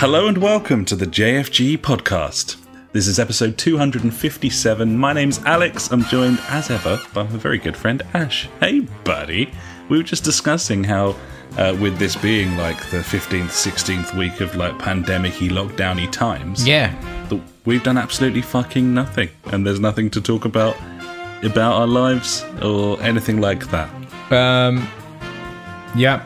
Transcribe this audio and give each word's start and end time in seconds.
Hello 0.00 0.28
and 0.28 0.38
welcome 0.38 0.86
to 0.86 0.96
the 0.96 1.04
JFG 1.04 1.76
podcast. 1.76 2.56
This 2.92 3.06
is 3.06 3.18
episode 3.18 3.58
257. 3.58 4.96
My 4.96 5.12
name's 5.12 5.38
Alex. 5.44 5.92
I'm 5.92 6.04
joined, 6.04 6.40
as 6.48 6.70
ever, 6.70 6.98
by 7.12 7.24
my 7.24 7.36
very 7.36 7.58
good 7.58 7.76
friend 7.76 8.02
Ash. 8.14 8.48
Hey, 8.60 8.80
buddy. 9.04 9.52
We 9.90 9.98
were 9.98 10.02
just 10.02 10.24
discussing 10.24 10.84
how, 10.84 11.16
uh, 11.58 11.76
with 11.78 11.98
this 11.98 12.16
being 12.16 12.56
like 12.56 12.78
the 12.88 13.02
15th, 13.02 13.50
16th 13.50 14.16
week 14.16 14.40
of 14.40 14.56
like 14.56 14.78
pandemic 14.78 15.34
y, 15.38 15.48
lockdown 15.48 15.96
y 15.96 16.06
times, 16.06 16.66
Yeah. 16.66 16.94
that 17.28 17.38
we've 17.66 17.82
done 17.82 17.98
absolutely 17.98 18.40
fucking 18.40 18.94
nothing. 18.94 19.28
And 19.52 19.66
there's 19.66 19.80
nothing 19.80 20.08
to 20.10 20.20
talk 20.22 20.46
about 20.46 20.76
about 21.42 21.74
our 21.74 21.86
lives 21.86 22.44
or 22.62 22.98
anything 23.02 23.38
like 23.40 23.70
that. 23.70 23.90
Um. 24.32 24.88
Yeah. 25.94 26.24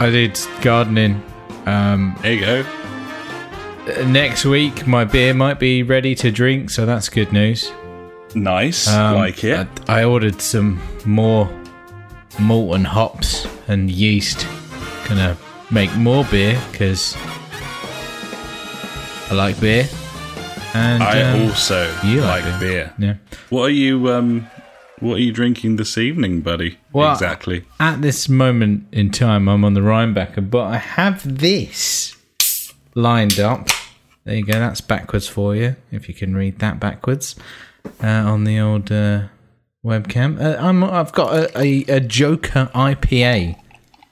I 0.00 0.08
did 0.08 0.40
gardening. 0.62 1.22
Um. 1.66 2.16
There 2.22 2.32
you 2.32 2.40
go. 2.40 2.64
uh, 3.88 4.04
Next 4.08 4.44
week, 4.44 4.86
my 4.86 5.04
beer 5.04 5.34
might 5.34 5.58
be 5.58 5.82
ready 5.82 6.14
to 6.16 6.30
drink, 6.30 6.70
so 6.70 6.86
that's 6.86 7.08
good 7.08 7.32
news. 7.32 7.70
Nice. 8.34 8.88
Um, 8.88 9.16
like 9.16 9.42
it. 9.44 9.66
I, 9.88 10.00
I 10.00 10.04
ordered 10.04 10.40
some 10.40 10.80
more 11.04 11.48
malt 12.38 12.74
and 12.76 12.86
hops 12.86 13.46
and 13.68 13.90
yeast. 13.90 14.46
Gonna 15.08 15.36
make 15.70 15.94
more 15.96 16.24
beer 16.24 16.60
because 16.72 17.14
I 19.30 19.34
like 19.34 19.60
beer. 19.60 19.86
And 20.74 21.02
I 21.02 21.20
um, 21.22 21.48
also 21.50 21.94
you 22.04 22.22
like 22.22 22.44
like 22.44 22.60
beer. 22.60 22.92
yeah. 22.98 23.14
What 23.50 23.64
are 23.64 23.70
you 23.70 24.10
um 24.10 24.46
what 25.02 25.14
are 25.16 25.20
you 25.20 25.32
drinking 25.32 25.76
this 25.76 25.98
evening, 25.98 26.40
buddy? 26.40 26.78
Well, 26.92 27.12
exactly. 27.12 27.64
At 27.80 28.02
this 28.02 28.28
moment 28.28 28.86
in 28.92 29.10
time, 29.10 29.48
I'm 29.48 29.64
on 29.64 29.74
the 29.74 29.80
Rhinebacker, 29.80 30.48
but 30.50 30.64
I 30.64 30.76
have 30.78 31.38
this 31.40 32.16
lined 32.94 33.38
up. 33.40 33.68
There 34.24 34.36
you 34.36 34.44
go. 34.44 34.52
That's 34.52 34.80
backwards 34.80 35.26
for 35.28 35.56
you, 35.56 35.76
if 35.90 36.08
you 36.08 36.14
can 36.14 36.34
read 36.36 36.60
that 36.60 36.78
backwards 36.78 37.34
uh, 38.02 38.06
on 38.06 38.44
the 38.44 38.60
old 38.60 38.92
uh, 38.92 39.24
webcam. 39.84 40.40
Uh, 40.40 40.56
I'm, 40.60 40.84
I've 40.84 41.12
got 41.12 41.34
a, 41.34 41.58
a, 41.58 41.84
a 41.96 42.00
Joker 42.00 42.70
IPA. 42.74 43.56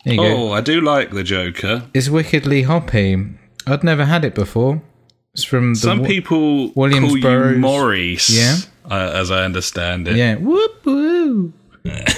There 0.04 0.14
you 0.14 0.20
go. 0.20 0.26
Oh, 0.48 0.52
I 0.52 0.60
do 0.60 0.80
like 0.80 1.12
the 1.12 1.22
Joker. 1.22 1.86
It's 1.94 2.08
wickedly 2.08 2.62
hoppy. 2.62 3.24
I'd 3.66 3.84
never 3.84 4.04
had 4.06 4.24
it 4.24 4.34
before. 4.34 4.82
It's 5.34 5.44
from 5.44 5.74
the 5.74 5.80
Some 5.80 6.00
wa- 6.00 6.06
people 6.06 6.70
call 6.72 6.90
you 7.16 7.56
Maurice. 7.58 8.30
Yeah. 8.30 8.56
Uh, 8.88 9.12
as 9.14 9.30
I 9.30 9.44
understand 9.44 10.08
it. 10.08 10.16
Yeah. 10.16 10.36
Whoop 10.36 10.84
woo. 10.84 11.52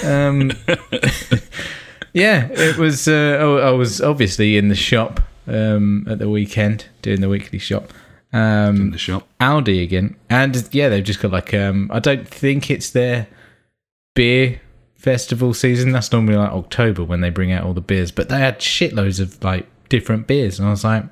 um, 0.03 0.51
yeah, 2.13 2.47
it 2.51 2.77
was. 2.77 3.07
Uh, 3.07 3.37
oh, 3.39 3.57
I 3.57 3.71
was 3.71 4.01
obviously 4.01 4.57
in 4.57 4.67
the 4.69 4.75
shop 4.75 5.19
um, 5.47 6.05
at 6.09 6.19
the 6.19 6.29
weekend 6.29 6.85
doing 7.01 7.21
the 7.21 7.29
weekly 7.29 7.59
shop. 7.59 7.91
In 8.31 8.39
Um, 8.39 8.91
the 8.91 8.97
shop. 8.97 9.27
Aldi 9.39 9.83
again, 9.83 10.15
and 10.29 10.67
yeah, 10.71 10.89
they've 10.89 11.03
just 11.03 11.21
got 11.21 11.31
like. 11.31 11.53
Um, 11.53 11.89
I 11.93 11.99
don't 11.99 12.27
think 12.27 12.69
it's 12.71 12.89
their 12.89 13.27
beer 14.15 14.59
festival 14.95 15.53
season. 15.53 15.91
That's 15.91 16.11
normally 16.11 16.35
like 16.37 16.51
October 16.51 17.03
when 17.03 17.21
they 17.21 17.29
bring 17.29 17.51
out 17.51 17.63
all 17.63 17.73
the 17.73 17.81
beers, 17.81 18.11
but 18.11 18.29
they 18.29 18.39
had 18.39 18.59
shitloads 18.59 19.19
of 19.19 19.43
like 19.43 19.67
different 19.89 20.27
beers, 20.27 20.59
and 20.59 20.67
I 20.67 20.71
was 20.71 20.83
like, 20.83 21.05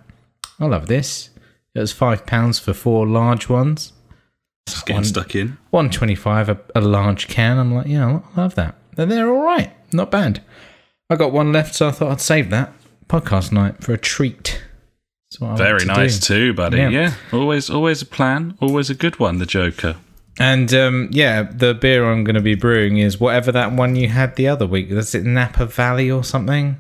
I 0.60 0.66
love 0.66 0.88
this. 0.88 1.30
It 1.74 1.80
was 1.80 1.94
five 1.94 2.26
pounds 2.26 2.60
for 2.60 2.74
four 2.74 3.08
large 3.08 3.48
ones. 3.48 3.94
Just 4.68 4.86
getting 4.86 4.98
one- 4.98 5.04
stuck 5.06 5.36
in. 5.36 5.58
One 5.70 5.90
twenty 5.90 6.16
five 6.16 6.50
a, 6.50 6.60
a 6.76 6.82
large 6.82 7.28
can. 7.28 7.58
I'm 7.58 7.74
like, 7.74 7.88
yeah, 7.88 8.20
I 8.36 8.42
love 8.42 8.56
that. 8.56 8.76
And 8.98 9.12
they're 9.12 9.30
all 9.34 9.44
right, 9.44 9.72
not 9.94 10.12
bad. 10.12 10.44
I 11.10 11.16
got 11.16 11.32
one 11.32 11.52
left, 11.52 11.76
so 11.76 11.88
I 11.88 11.92
thought 11.92 12.12
I'd 12.12 12.22
save 12.22 12.50
that 12.52 12.74
podcast 13.08 13.52
night 13.52 13.84
for 13.84 13.94
a 13.94 13.98
treat. 13.98 14.62
Very 15.40 15.86
nice 15.86 16.20
do. 16.20 16.26
too, 16.50 16.54
buddy. 16.54 16.78
Yeah. 16.78 16.90
Yeah. 16.90 17.14
Always 17.32 17.70
always 17.70 18.02
a 18.02 18.06
plan. 18.06 18.58
Always 18.60 18.90
a 18.90 18.96
good 18.96 19.18
one, 19.20 19.38
the 19.40 19.46
Joker. 19.46 19.96
And 20.40 20.74
um, 20.74 21.10
yeah, 21.12 21.44
the 21.44 21.74
beer 21.74 22.10
I'm 22.10 22.24
going 22.24 22.36
to 22.36 22.42
be 22.42 22.56
brewing 22.56 22.98
is 22.98 23.20
whatever 23.20 23.52
that 23.52 23.72
one 23.74 23.96
you 23.96 24.08
had 24.10 24.36
the 24.36 24.48
other 24.48 24.66
week. 24.66 24.90
Is 24.90 25.14
it 25.16 25.24
Napa 25.24 25.66
Valley 25.66 26.10
or 26.12 26.24
something? 26.24 26.78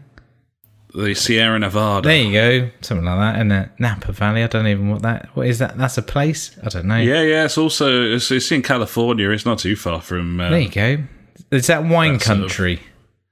The 0.93 1.13
Sierra 1.15 1.57
Nevada. 1.59 2.07
There 2.07 2.17
you 2.23 2.31
go, 2.33 2.69
something 2.81 3.05
like 3.05 3.17
that. 3.17 3.39
And 3.39 3.51
uh, 3.53 3.65
Napa 3.79 4.11
Valley, 4.11 4.43
I 4.43 4.47
don't 4.47 4.67
even 4.67 4.89
what 4.89 5.01
that. 5.03 5.29
What 5.35 5.47
is 5.47 5.59
that? 5.59 5.77
That's 5.77 5.97
a 5.97 6.01
place. 6.01 6.57
I 6.63 6.69
don't 6.69 6.85
know. 6.85 6.97
Yeah, 6.97 7.21
yeah. 7.21 7.45
It's 7.45 7.57
also 7.57 8.11
it's, 8.13 8.29
it's 8.31 8.51
in 8.51 8.61
California. 8.61 9.29
It's 9.29 9.45
not 9.45 9.59
too 9.59 9.75
far 9.75 10.01
from. 10.01 10.39
Uh, 10.41 10.49
There 10.49 10.59
you 10.59 10.69
go. 10.69 10.97
It's 11.51 11.67
that 11.67 11.83
wine 11.85 12.13
That 12.13 12.21
sort 12.23 12.37
of- 12.39 12.43
country? 12.43 12.81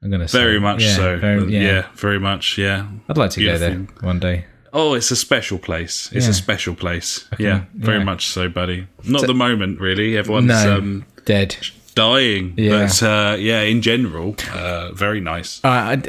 I'm 0.02 0.10
going 0.10 0.22
to 0.22 0.28
say 0.30 0.40
very 0.40 0.60
much 0.62 0.82
Yeah, 0.82 0.96
so. 0.96 1.18
very- 1.18 1.52
yeah. 1.52 1.60
yeah. 1.62 1.88
very 1.96 2.20
much. 2.20 2.58
Yeah. 2.58 2.88
I'd 3.10 3.18
like 3.18 3.32
to 3.32 3.44
go 3.44 3.58
there 3.58 3.76
one 4.00 4.20
day. 4.20 4.46
Oh, 4.72 4.94
it's 4.94 5.12
a 5.12 5.16
special 5.18 5.58
place. 5.60 6.10
It's 6.14 6.26
Yeah. 6.26 6.32
a 6.32 6.34
special 6.34 6.76
place. 6.76 7.28
yeah, 7.38 7.64
very 7.74 8.04
much 8.06 8.28
so, 8.28 8.48
buddy. 8.48 8.88
Not 9.04 9.26
the 9.28 9.34
moment, 9.34 9.82
really. 9.82 10.16
Everyone's 10.18 10.46
No, 10.48 10.78
um, 10.78 11.06
dead. 11.26 11.58
dying. 11.96 12.54
Yeah. 12.56 12.86
But 12.86 13.04
uh, 13.04 13.36
yeah, 13.40 13.62
in 13.62 13.82
general, 13.82 14.36
uh, 14.54 14.92
very 14.94 15.20
nice. 15.20 15.60
I, 15.66 16.02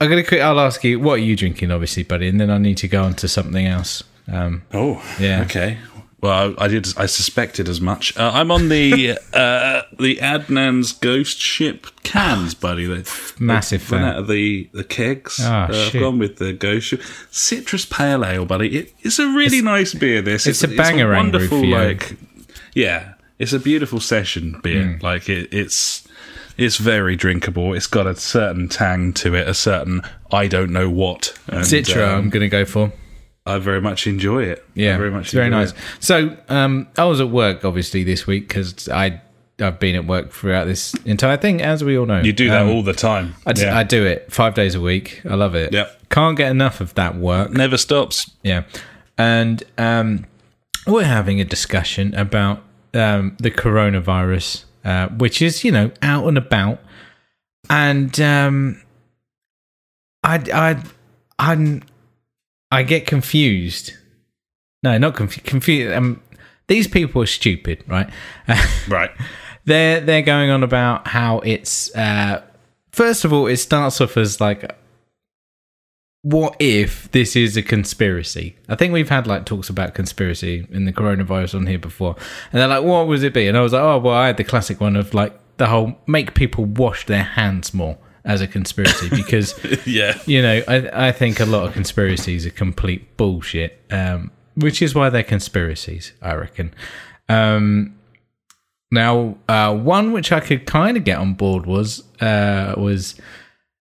I'm 0.00 0.08
going 0.10 0.22
to 0.22 0.28
quick. 0.28 0.40
I'll 0.40 0.60
ask 0.60 0.84
you, 0.84 1.00
what 1.00 1.14
are 1.14 1.22
you 1.22 1.36
drinking, 1.36 1.70
obviously, 1.70 2.02
buddy, 2.02 2.28
and 2.28 2.40
then 2.40 2.50
I 2.50 2.58
need 2.58 2.76
to 2.78 2.88
go 2.88 3.02
on 3.02 3.14
to 3.14 3.28
something 3.28 3.66
else. 3.66 4.02
Um, 4.30 4.62
Oh, 4.72 5.02
Yeah. 5.18 5.42
Okay. 5.42 5.78
Well, 6.20 6.54
I, 6.58 6.64
I 6.64 6.68
did. 6.68 6.88
I 6.96 7.06
suspected 7.06 7.68
as 7.68 7.80
much. 7.80 8.16
Uh, 8.16 8.30
I'm 8.32 8.50
on 8.50 8.68
the 8.70 9.12
uh, 9.34 9.82
the 9.98 10.16
Adnams 10.16 10.98
Ghost 10.98 11.38
Ship 11.38 11.86
cans, 12.02 12.54
buddy. 12.54 12.86
They, 12.86 13.04
Massive 13.38 13.92
run 13.92 14.00
fan. 14.00 14.08
out 14.08 14.18
of 14.20 14.26
the 14.26 14.68
the 14.72 14.82
kegs. 14.82 15.38
Ah, 15.42 15.68
uh, 15.68 15.74
I've 15.86 15.92
gone 15.92 16.18
with 16.18 16.38
the 16.38 16.54
Ghost 16.54 16.86
Ship 16.86 17.02
citrus 17.30 17.84
pale 17.84 18.24
ale, 18.24 18.46
buddy. 18.46 18.76
It, 18.78 18.94
it's 19.00 19.18
a 19.18 19.28
really 19.28 19.60
nice 19.60 19.92
beer. 19.92 20.22
This 20.22 20.46
it's 20.46 20.64
a 20.64 20.68
Bangarang 20.68 21.16
wonderful, 21.16 21.64
like 21.66 22.16
yeah, 22.74 23.12
it's 23.38 23.52
a 23.52 23.60
beautiful 23.60 24.00
session 24.00 24.58
beer. 24.62 24.84
Mm. 24.84 25.02
Like 25.02 25.28
it, 25.28 25.52
it's 25.52 26.05
it's 26.56 26.76
very 26.76 27.16
drinkable. 27.16 27.74
It's 27.74 27.86
got 27.86 28.06
a 28.06 28.14
certain 28.16 28.68
tang 28.68 29.12
to 29.14 29.34
it, 29.34 29.46
a 29.48 29.54
certain 29.54 30.02
I 30.32 30.46
don't 30.48 30.70
know 30.72 30.88
what. 30.90 31.36
And, 31.48 31.60
Citra, 31.62 32.08
um, 32.08 32.18
I'm 32.24 32.30
going 32.30 32.42
to 32.42 32.48
go 32.48 32.64
for. 32.64 32.92
I 33.44 33.58
very 33.58 33.80
much 33.80 34.06
enjoy 34.08 34.42
it. 34.44 34.58
I 34.66 34.70
Yeah, 34.74 34.96
very 34.96 35.10
much. 35.10 35.26
it's 35.26 35.32
very 35.34 35.50
nice. 35.50 35.70
it. 35.70 35.76
So, 36.00 36.36
um, 36.48 36.88
I 36.98 37.04
was 37.04 37.20
at 37.20 37.30
work 37.30 37.64
obviously 37.64 38.02
this 38.02 38.26
week 38.26 38.48
because 38.48 38.88
I 38.88 39.20
I've 39.58 39.78
been 39.78 39.94
at 39.94 40.04
work 40.04 40.32
throughout 40.32 40.64
this 40.66 40.92
entire 41.06 41.36
thing, 41.38 41.62
as 41.62 41.82
we 41.82 41.96
all 41.96 42.04
know. 42.06 42.20
You 42.20 42.32
do 42.32 42.48
that 42.50 42.62
Um, 42.62 42.68
all 42.70 42.82
the 42.82 42.92
time. 42.92 43.36
I, 43.46 43.52
d- 43.54 43.62
yeah. 43.62 43.78
I 43.78 43.84
do 43.84 44.04
it 44.04 44.30
five 44.32 44.52
days 44.54 44.74
a 44.74 44.80
week. 44.80 45.22
I 45.24 45.34
love 45.34 45.54
it. 45.54 45.72
Yep. 45.72 46.08
Can't 46.10 46.36
get 46.36 46.50
enough 46.50 46.80
of 46.82 46.92
that 46.94 47.14
work. 47.16 47.50
Never 47.52 47.78
stops. 47.78 48.30
Yeah, 48.42 48.64
and 49.16 49.62
um, 49.78 50.26
we're 50.86 51.04
having 51.04 51.40
a 51.40 51.44
discussion 51.44 52.14
about 52.16 52.62
um, 52.94 53.34
the 53.38 53.50
coronavirus, 53.50 54.64
uh, 54.86 55.08
which 55.08 55.42
is 55.42 55.64
you 55.64 55.72
know 55.72 55.90
out 56.00 56.26
and 56.26 56.38
about, 56.38 56.78
and 57.68 58.18
um, 58.20 58.80
I 60.22 60.36
I 60.54 60.82
I'm 61.38 61.82
I 62.70 62.82
get 62.84 63.06
confused. 63.06 63.92
No, 64.82 64.96
not 64.96 65.16
confused. 65.16 65.46
Confused. 65.46 65.92
Um, 65.92 66.22
these 66.68 66.86
people 66.88 67.22
are 67.22 67.26
stupid, 67.26 67.84
right? 67.88 68.08
Right. 68.88 69.10
they're 69.64 70.00
they're 70.00 70.22
going 70.22 70.50
on 70.50 70.62
about 70.62 71.08
how 71.08 71.40
it's 71.40 71.94
uh 71.96 72.40
first 72.92 73.24
of 73.24 73.32
all 73.32 73.48
it 73.48 73.56
starts 73.56 74.00
off 74.00 74.16
as 74.16 74.40
like 74.40 74.70
what 76.34 76.56
if 76.58 77.08
this 77.12 77.36
is 77.36 77.56
a 77.56 77.62
conspiracy 77.62 78.56
i 78.68 78.74
think 78.74 78.92
we've 78.92 79.10
had 79.10 79.28
like 79.28 79.44
talks 79.44 79.68
about 79.68 79.94
conspiracy 79.94 80.66
in 80.72 80.84
the 80.84 80.92
coronavirus 80.92 81.54
on 81.54 81.66
here 81.66 81.78
before 81.78 82.16
and 82.50 82.60
they're 82.60 82.66
like 82.66 82.82
what 82.82 83.06
was 83.06 83.22
it 83.22 83.32
be 83.32 83.46
and 83.46 83.56
i 83.56 83.60
was 83.60 83.72
like 83.72 83.82
oh 83.82 83.98
well 83.98 84.14
i 84.14 84.26
had 84.26 84.36
the 84.36 84.42
classic 84.42 84.80
one 84.80 84.96
of 84.96 85.14
like 85.14 85.38
the 85.58 85.66
whole 85.66 85.96
make 86.06 86.34
people 86.34 86.64
wash 86.64 87.06
their 87.06 87.22
hands 87.22 87.72
more 87.72 87.96
as 88.24 88.40
a 88.40 88.46
conspiracy 88.48 89.08
because 89.08 89.54
Yeah. 89.86 90.18
you 90.26 90.42
know, 90.42 90.60
I, 90.66 91.08
I 91.08 91.12
think 91.12 91.38
a 91.38 91.44
lot 91.46 91.66
of 91.68 91.72
conspiracies 91.72 92.44
are 92.44 92.50
complete 92.50 93.16
bullshit, 93.16 93.80
um, 93.90 94.32
which 94.56 94.82
is 94.82 94.96
why 94.96 95.10
they're 95.10 95.22
conspiracies, 95.22 96.12
I 96.20 96.34
reckon. 96.34 96.74
Um, 97.28 97.94
now, 98.90 99.36
uh, 99.48 99.76
one 99.76 100.12
which 100.12 100.32
I 100.32 100.40
could 100.40 100.66
kind 100.66 100.96
of 100.96 101.04
get 101.04 101.18
on 101.18 101.34
board 101.34 101.66
was 101.66 102.02
uh, 102.20 102.74
was 102.76 103.14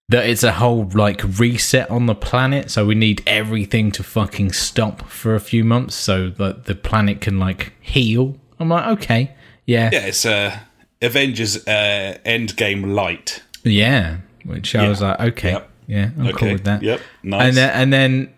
that 0.10 0.28
it's 0.30 0.44
a 0.44 0.54
whole 0.54 0.90
like 0.94 1.22
reset 1.40 1.90
on 1.90 2.06
the 2.06 2.16
planet, 2.16 2.70
so 2.72 2.86
we 2.86 2.96
need 2.96 3.24
everything 3.26 3.92
to 3.94 4.04
fucking 4.04 4.52
stop 4.54 5.08
for 5.10 5.34
a 5.36 5.40
few 5.40 5.64
months 5.64 5.96
so 5.96 6.30
that 6.30 6.66
the 6.66 6.76
planet 6.76 7.22
can 7.22 7.40
like 7.40 7.74
heal. 7.82 8.38
I'm 8.60 8.70
like, 8.70 8.86
okay, 9.00 9.32
yeah, 9.66 9.90
Yeah, 9.92 10.06
it's 10.08 10.26
uh, 10.26 10.60
Avengers 11.02 11.66
uh, 11.68 12.18
Endgame 12.26 12.94
Light. 12.94 13.42
yeah. 13.64 14.18
Which 14.44 14.76
I 14.76 14.84
Yeah. 14.84 14.90
was 14.90 15.02
like, 15.02 15.20
okay, 15.20 15.52
Yep. 15.54 15.70
yeah, 15.88 16.10
I'm 16.20 16.28
Okay. 16.28 16.38
cool 16.38 16.52
with 16.52 16.64
that. 16.66 16.84
Yep. 16.84 17.02
Nice. 17.24 17.48
and 17.48 17.58
then 17.58 17.70
and 17.72 17.94
then 17.94 18.34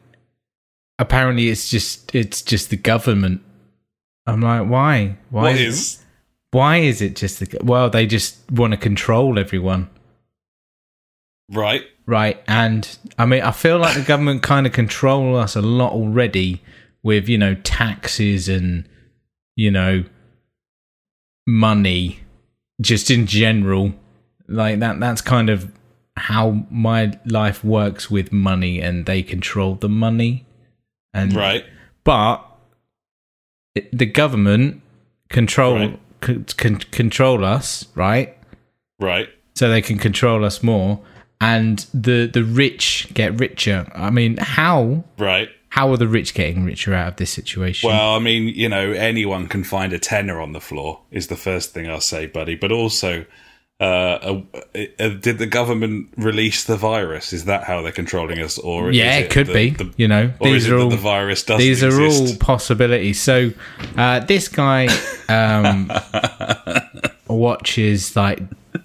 apparently 0.99 1.49
it's 1.49 1.69
just 1.69 2.15
it's 2.15 2.41
just 2.41 2.69
the 2.69 2.77
government. 2.77 3.41
I'm 4.25 4.41
like, 4.41 4.67
why? 4.69 5.17
Why 5.29 5.41
what 5.43 5.55
is, 5.55 5.77
is? 5.77 6.03
why 6.51 6.77
is 6.77 7.01
it 7.01 7.15
just 7.17 7.39
the? 7.41 7.59
Well, 7.63 7.89
they 7.89 8.05
just 8.05 8.37
want 8.51 8.71
to 8.71 8.77
control 8.77 9.37
everyone. 9.37 9.89
Right. 11.49 11.83
right? 12.05 12.41
And 12.47 12.97
I 13.17 13.25
mean, 13.25 13.41
I 13.41 13.51
feel 13.51 13.77
like 13.79 13.95
the 13.95 14.01
government 14.03 14.43
kind 14.43 14.65
of 14.67 14.73
control 14.73 15.35
us 15.37 15.55
a 15.55 15.61
lot 15.61 15.93
already 15.93 16.61
with 17.03 17.29
you 17.29 17.37
know 17.37 17.55
taxes 17.63 18.49
and 18.49 18.87
you 19.55 19.71
know 19.71 20.03
money, 21.45 22.19
just 22.81 23.09
in 23.11 23.25
general. 23.25 23.93
Like 24.47 24.79
that. 24.79 24.99
That's 24.99 25.21
kind 25.21 25.49
of 25.49 25.71
how 26.15 26.65
my 26.71 27.17
life 27.25 27.63
works 27.63 28.09
with 28.09 28.31
money, 28.31 28.81
and 28.81 29.05
they 29.05 29.21
control 29.23 29.75
the 29.75 29.89
money. 29.89 30.45
And 31.13 31.33
Right. 31.33 31.65
but 32.03 32.43
the 33.91 34.05
government 34.05 34.81
control 35.29 35.75
Right. 35.77 35.99
con, 36.21 36.45
con, 36.57 36.75
control 36.91 37.43
us, 37.45 37.87
right? 37.95 38.35
Right. 38.99 39.29
so 39.55 39.69
they 39.69 39.81
can 39.81 39.97
control 39.97 40.45
us 40.45 40.61
more 40.63 40.99
and 41.39 41.85
the 41.93 42.29
the 42.33 42.43
rich 42.43 43.07
get 43.13 43.39
richer 43.39 43.89
i 43.93 44.09
mean 44.09 44.37
how 44.37 45.03
Right. 45.17 45.49
how 45.69 45.91
are 45.91 45.97
the 45.97 46.07
rich 46.07 46.33
getting 46.33 46.63
richer 46.65 46.93
out 46.93 47.07
of 47.09 47.15
this 47.17 47.29
situation 47.31 47.89
Well, 47.89 48.15
I 48.15 48.19
mean, 48.19 48.47
you 48.55 48.67
know, 48.69 48.91
anyone 48.91 49.47
can 49.47 49.63
find 49.63 49.93
a 49.93 49.99
tenner 49.99 50.39
on 50.41 50.53
the 50.53 50.61
floor 50.61 51.01
is 51.11 51.27
the 51.27 51.35
first 51.35 51.73
thing 51.73 51.87
I'll 51.89 52.01
say, 52.01 52.25
buddy. 52.25 52.55
But 52.55 52.71
also, 52.71 53.25
uh, 53.79 53.83
uh, 53.83 54.41
uh, 54.99 55.09
did 55.09 55.37
the 55.37 55.45
government 55.45 56.09
release 56.17 56.63
the 56.63 56.77
virus? 56.77 57.31
Is 57.33 57.45
that 57.45 57.65
how 57.65 57.83
they're 57.83 57.91
controlling 57.91 58.39
us, 58.39 58.57
or 58.57 58.91
yeah 58.91 59.17
is 59.17 59.25
it 59.25 59.29
could 59.29 59.47
the- 59.47 59.53
be 59.53 59.69
the- 59.69 59.93
you 59.97 60.07
know 60.07 60.31
or 60.39 60.47
is 60.47 60.63
these 60.63 60.65
it 60.67 60.73
are 60.73 60.77
that 60.77 60.83
all 60.83 60.89
the 60.89 60.95
virus 60.97 61.43
doesn't 61.43 61.59
these 61.67 61.83
are 61.83 61.89
exist? 62.03 62.33
all 62.33 62.37
possibilities 62.39 63.21
so 63.21 63.51
uh, 63.97 64.19
this 64.21 64.47
guy 64.47 64.87
um, 65.29 65.91
watches 67.27 68.15
like 68.15 68.39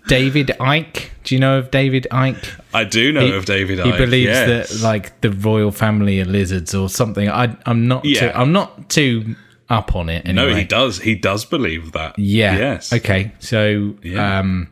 david 0.09 0.49
icke 0.61 1.09
do 1.25 1.35
you 1.35 1.41
know 1.41 1.59
of 1.59 1.71
david 1.71 2.07
icke 2.11 2.59
I 2.75 2.85
do 2.85 3.13
know 3.13 3.27
of 3.35 3.45
David. 3.45 3.81
Icke. 3.81 3.85
He 3.85 3.93
believes 3.99 4.31
yes. 4.31 4.71
that 4.71 4.83
like 4.83 5.21
the 5.21 5.31
royal 5.31 5.71
family 5.71 6.21
are 6.21 6.25
lizards 6.25 6.75
or 6.75 6.89
something 6.89 7.29
i 7.29 7.55
i'm 7.67 7.87
not 7.87 8.05
Yeah. 8.05 8.21
too, 8.21 8.31
i'm 8.35 8.53
not 8.53 8.89
too 8.89 9.37
up 9.69 9.95
on 9.95 10.09
it 10.11 10.27
no, 10.27 10.55
he 10.55 10.65
does. 10.65 10.99
He 10.99 11.15
does 11.15 11.47
believe 11.47 11.93
that. 11.93 12.19
Yeah. 12.19 12.57
Yes. 12.59 12.93
Okay. 12.93 13.33
So 13.39 13.95
Yeah. 14.03 14.39
um 14.41 14.69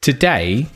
today 0.00 0.66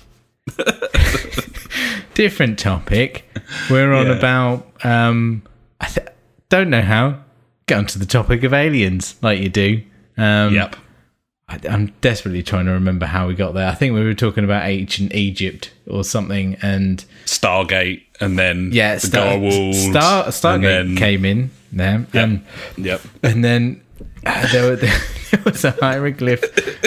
different 2.15 2.59
topic. 2.59 3.25
We're 3.71 3.93
on 3.93 4.07
Yeah. 4.07 4.13
about 4.13 4.85
um 4.85 5.43
I 5.81 5.87
th- 5.87 6.09
don't 6.49 6.71
know 6.71 6.83
how 6.83 7.21
get 7.67 7.79
onto 7.79 7.99
the 7.99 8.07
topic 8.07 8.45
of 8.45 8.53
aliens 8.55 9.17
like 9.23 9.41
you 9.41 9.49
do. 9.49 9.83
Um 10.17 10.55
Yep. 10.55 10.77
I, 11.49 11.59
I'm 11.69 11.87
desperately 12.01 12.43
trying 12.43 12.67
to 12.67 12.73
remember 12.73 13.07
how 13.07 13.27
we 13.29 13.35
got 13.35 13.55
there. 13.55 13.69
I 13.69 13.75
think 13.75 13.95
we 13.95 14.05
were 14.05 14.15
talking 14.15 14.45
about 14.45 14.67
ancient 14.67 15.15
Egypt 15.15 15.73
or 15.87 16.05
something 16.05 16.57
and 16.63 17.05
Stargate, 17.25 18.03
and 18.21 18.39
then 18.39 18.71
yeah, 18.73 18.95
the 18.97 19.01
Star, 19.07 19.27
Garwolves, 19.37 19.91
Star 19.91 20.25
Stargate 20.27 20.61
then, 20.63 20.97
came 20.97 21.25
in 21.25 21.51
there. 21.73 22.07
And 22.13 22.45
Yep. 22.77 23.01
and 23.23 23.45
then 23.45 23.83
uh, 24.27 24.47
there, 24.53 24.71
were, 24.71 24.77
there 24.77 25.41
was 25.45 25.65
a 25.65 25.71
hieroglyph 25.73 26.45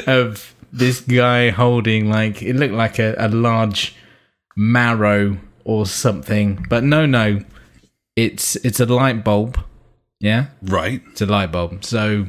of 0.08 0.54
this 0.72 1.02
guy 1.02 1.50
holding 1.50 2.10
like 2.10 2.42
it 2.44 2.56
looked 2.56 2.74
like 2.74 3.00
a, 3.00 3.16
a 3.18 3.28
large 3.30 3.96
marrow 4.56 5.38
or 5.64 5.86
something, 5.86 6.66
but 6.70 6.84
no, 6.84 7.06
no, 7.06 7.40
it's 8.16 8.56
it's 8.58 8.80
a 8.80 8.86
light 8.86 9.24
bulb. 9.24 9.60
Yeah, 10.20 10.48
Right. 10.62 11.02
it's 11.12 11.22
a 11.22 11.26
light 11.26 11.52
bulb. 11.52 11.84
So 11.84 12.28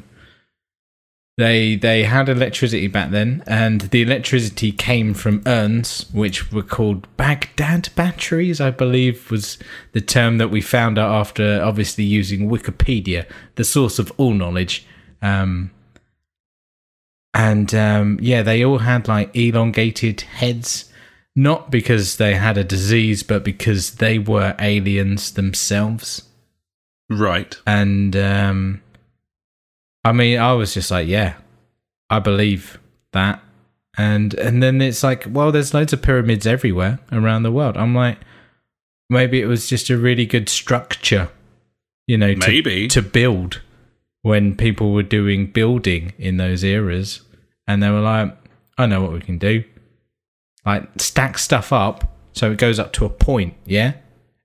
they 1.38 1.76
they 1.76 2.04
had 2.04 2.28
electricity 2.28 2.88
back 2.88 3.10
then, 3.10 3.42
and 3.46 3.80
the 3.82 4.02
electricity 4.02 4.70
came 4.70 5.14
from 5.14 5.42
urns, 5.46 6.06
which 6.12 6.52
were 6.52 6.62
called 6.62 7.08
Baghdad 7.16 7.88
batteries, 7.96 8.60
I 8.60 8.70
believe 8.70 9.30
was 9.30 9.58
the 9.92 10.02
term 10.02 10.36
that 10.38 10.50
we 10.50 10.60
found 10.60 10.98
out 10.98 11.10
after 11.10 11.62
obviously 11.62 12.04
using 12.04 12.50
Wikipedia, 12.50 13.24
the 13.54 13.64
source 13.64 13.98
of 13.98 14.12
all 14.18 14.34
knowledge. 14.34 14.86
Um, 15.22 15.70
and 17.32 17.74
um, 17.74 18.18
yeah, 18.20 18.42
they 18.42 18.62
all 18.62 18.78
had 18.78 19.08
like 19.08 19.34
elongated 19.34 20.20
heads, 20.20 20.92
not 21.34 21.70
because 21.70 22.18
they 22.18 22.34
had 22.34 22.58
a 22.58 22.64
disease, 22.64 23.22
but 23.22 23.42
because 23.42 23.92
they 23.94 24.18
were 24.18 24.54
aliens 24.58 25.32
themselves 25.32 26.28
Right. 27.08 27.56
and 27.66 28.14
um 28.16 28.81
i 30.04 30.12
mean 30.12 30.38
i 30.38 30.52
was 30.52 30.74
just 30.74 30.90
like 30.90 31.06
yeah 31.08 31.34
i 32.10 32.18
believe 32.18 32.78
that. 33.12 33.42
And 33.98 34.32
and 34.34 34.62
then 34.62 34.80
it's 34.80 35.02
like 35.02 35.26
well 35.28 35.52
there's 35.52 35.74
loads 35.74 35.92
of 35.92 36.00
pyramids 36.00 36.46
everywhere 36.46 36.98
around 37.12 37.42
the 37.42 37.52
world. 37.52 37.76
I'm 37.76 37.94
like 37.94 38.16
maybe 39.10 39.38
it 39.42 39.44
was 39.46 39.68
just 39.68 39.90
a 39.90 39.98
really 39.98 40.24
good 40.24 40.48
structure 40.48 41.28
you 42.06 42.16
know 42.16 42.32
to, 42.32 42.48
Maybe. 42.48 42.88
to 42.88 43.02
build 43.02 43.60
when 44.22 44.56
people 44.56 44.94
were 44.94 45.02
doing 45.02 45.46
building 45.46 46.14
in 46.18 46.38
those 46.38 46.64
eras. 46.64 47.20
And 47.68 47.82
they 47.82 47.90
were 47.90 48.00
like 48.00 48.34
i 48.78 48.86
know 48.86 49.02
what 49.02 49.12
we 49.12 49.20
can 49.20 49.36
do. 49.36 49.62
Like 50.64 50.88
stack 50.98 51.36
stuff 51.36 51.70
up 51.70 52.10
so 52.32 52.50
it 52.50 52.56
goes 52.56 52.78
up 52.78 52.94
to 52.94 53.04
a 53.04 53.10
point 53.10 53.52
yeah? 53.66 53.92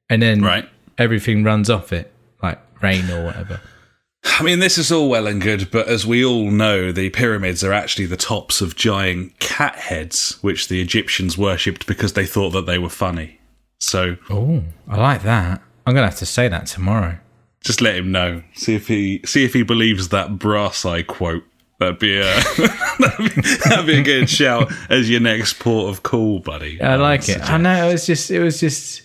And 0.09 0.21
then 0.21 0.42
Right. 0.42 0.68
everything 0.98 1.45
runs 1.45 1.69
off 1.69 1.94
it 1.94 2.12
like 2.44 2.59
rain 2.81 3.09
or 3.09 3.24
whatever 3.24 3.62
I 4.23 4.43
mean, 4.43 4.59
this 4.59 4.77
is 4.77 4.91
all 4.91 5.09
well 5.09 5.25
and 5.27 5.41
good, 5.41 5.69
but 5.71 5.87
as 5.87 6.05
we 6.05 6.23
all 6.23 6.51
know, 6.51 6.91
the 6.91 7.09
pyramids 7.09 7.63
are 7.63 7.73
actually 7.73 8.05
the 8.05 8.17
tops 8.17 8.61
of 8.61 8.75
giant 8.75 9.39
cat 9.39 9.75
heads, 9.75 10.37
which 10.41 10.67
the 10.67 10.81
Egyptians 10.81 11.37
worshipped 11.37 11.87
because 11.87 12.13
they 12.13 12.25
thought 12.25 12.51
that 12.51 12.65
they 12.65 12.77
were 12.77 12.89
funny. 12.89 13.39
So 13.79 14.17
Oh, 14.29 14.63
I 14.87 14.97
like 14.97 15.23
that. 15.23 15.61
I'm 15.85 15.93
gonna 15.93 16.07
have 16.07 16.17
to 16.17 16.25
say 16.25 16.47
that 16.49 16.65
tomorrow. 16.67 17.17
just 17.63 17.81
let 17.81 17.95
him 17.95 18.11
know. 18.11 18.43
See 18.53 18.75
if 18.75 18.87
he 18.87 19.21
see 19.25 19.43
if 19.45 19.53
he 19.53 19.63
believes 19.63 20.09
that 20.09 20.37
brass 20.39 20.85
eye 20.85 21.03
quote. 21.03 21.43
That'd 21.79 21.99
be 21.99 22.17
a 22.17 22.23
that'd, 22.99 23.17
be, 23.35 23.41
that'd 23.65 23.85
be 23.85 23.99
a 23.99 24.03
good 24.03 24.29
shout 24.29 24.71
as 24.89 25.09
your 25.09 25.19
next 25.21 25.59
port 25.59 25.89
of 25.91 26.01
call, 26.03 26.39
buddy. 26.39 26.81
I 26.81 26.95
would 26.95 27.03
like 27.03 27.21
it. 27.21 27.33
suggest. 27.33 27.51
I 27.51 27.57
know 27.57 27.87
it 27.89 27.91
was 27.93 28.05
just 28.07 28.31
it 28.31 28.39
was 28.41 28.59
just 28.59 29.03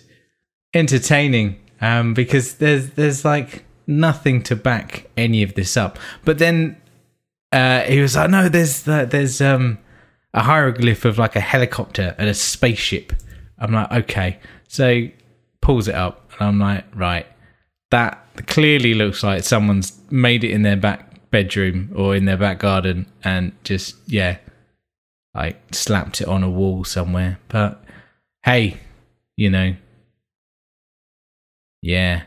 entertaining 0.73 1.59
um, 1.81 2.13
because 2.13 2.55
there's 2.55 2.89
there's 2.91 3.23
like 3.25 3.63
nothing 3.87 4.41
to 4.43 4.55
back 4.55 5.09
any 5.17 5.43
of 5.43 5.53
this 5.55 5.77
up. 5.77 5.99
But 6.25 6.39
then 6.39 6.77
uh, 7.51 7.81
he 7.81 7.99
was 7.99 8.15
like, 8.15 8.29
no, 8.29 8.49
there's 8.49 8.83
the, 8.83 9.07
there's 9.09 9.41
um, 9.41 9.77
a 10.33 10.41
hieroglyph 10.41 11.05
of 11.05 11.17
like 11.17 11.35
a 11.35 11.41
helicopter 11.41 12.15
and 12.17 12.29
a 12.29 12.33
spaceship. 12.33 13.13
I'm 13.59 13.71
like, 13.71 13.91
okay. 13.91 14.39
So 14.67 15.07
pulls 15.61 15.87
it 15.87 15.95
up, 15.95 16.31
and 16.39 16.47
I'm 16.47 16.59
like, 16.59 16.85
right, 16.95 17.27
that 17.91 18.19
clearly 18.47 18.95
looks 18.95 19.23
like 19.23 19.43
someone's 19.43 19.97
made 20.09 20.43
it 20.43 20.51
in 20.51 20.63
their 20.63 20.75
back 20.75 21.29
bedroom 21.29 21.91
or 21.95 22.15
in 22.15 22.25
their 22.25 22.37
back 22.37 22.59
garden 22.59 23.05
and 23.23 23.51
just 23.63 23.95
yeah, 24.07 24.37
like 25.33 25.61
slapped 25.73 26.21
it 26.21 26.27
on 26.27 26.43
a 26.43 26.49
wall 26.49 26.83
somewhere. 26.83 27.39
But 27.47 27.83
hey, 28.43 28.77
you 29.37 29.49
know, 29.49 29.75
yeah. 31.81 32.23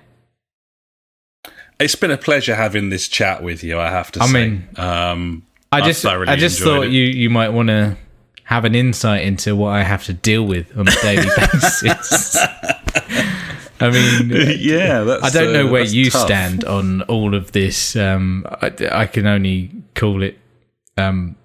It's 1.79 1.95
been 1.95 2.11
a 2.11 2.17
pleasure 2.19 2.55
having 2.55 2.89
this 2.91 3.07
chat 3.09 3.43
with 3.43 3.63
you. 3.63 3.79
I 3.79 3.91
have 3.91 4.11
to 4.13 4.23
I 4.23 4.27
say. 4.27 4.33
mean, 4.33 4.69
um, 4.77 5.43
I 5.71 5.81
just 5.83 6.03
thoroughly 6.03 6.29
I 6.33 6.37
just 6.37 6.61
thought 6.61 6.87
it. 6.87 6.93
you 6.93 7.03
you 7.05 7.29
might 7.31 7.51
want 7.51 7.69
to 7.69 7.97
have 8.45 8.65
an 8.65 8.75
insight 8.75 9.25
into 9.25 9.55
what 9.57 9.71
I 9.71 9.83
have 9.83 10.05
to 10.05 10.13
deal 10.15 10.45
with 10.47 10.77
on 10.79 10.89
a 10.89 10.93
daily 11.03 11.27
basis. 11.37 12.37
I 13.79 13.91
mean, 13.91 14.31
yeah, 14.59 15.03
that's, 15.03 15.23
I 15.23 15.31
don't 15.31 15.53
know 15.53 15.69
uh, 15.69 15.71
where 15.71 15.85
you 15.85 16.11
tough. 16.11 16.25
stand 16.27 16.65
on 16.65 17.03
all 17.03 17.35
of 17.35 17.53
this. 17.53 17.95
Um, 17.95 18.47
I, 18.63 18.73
I 18.91 19.07
can 19.07 19.27
only 19.27 19.71
call 19.95 20.23
it 20.23 20.39
um, 20.97 21.37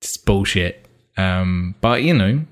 it's 0.00 0.16
bullshit. 0.16 0.86
Um, 1.18 1.74
but 1.82 2.02
you 2.02 2.14
know, 2.14 2.46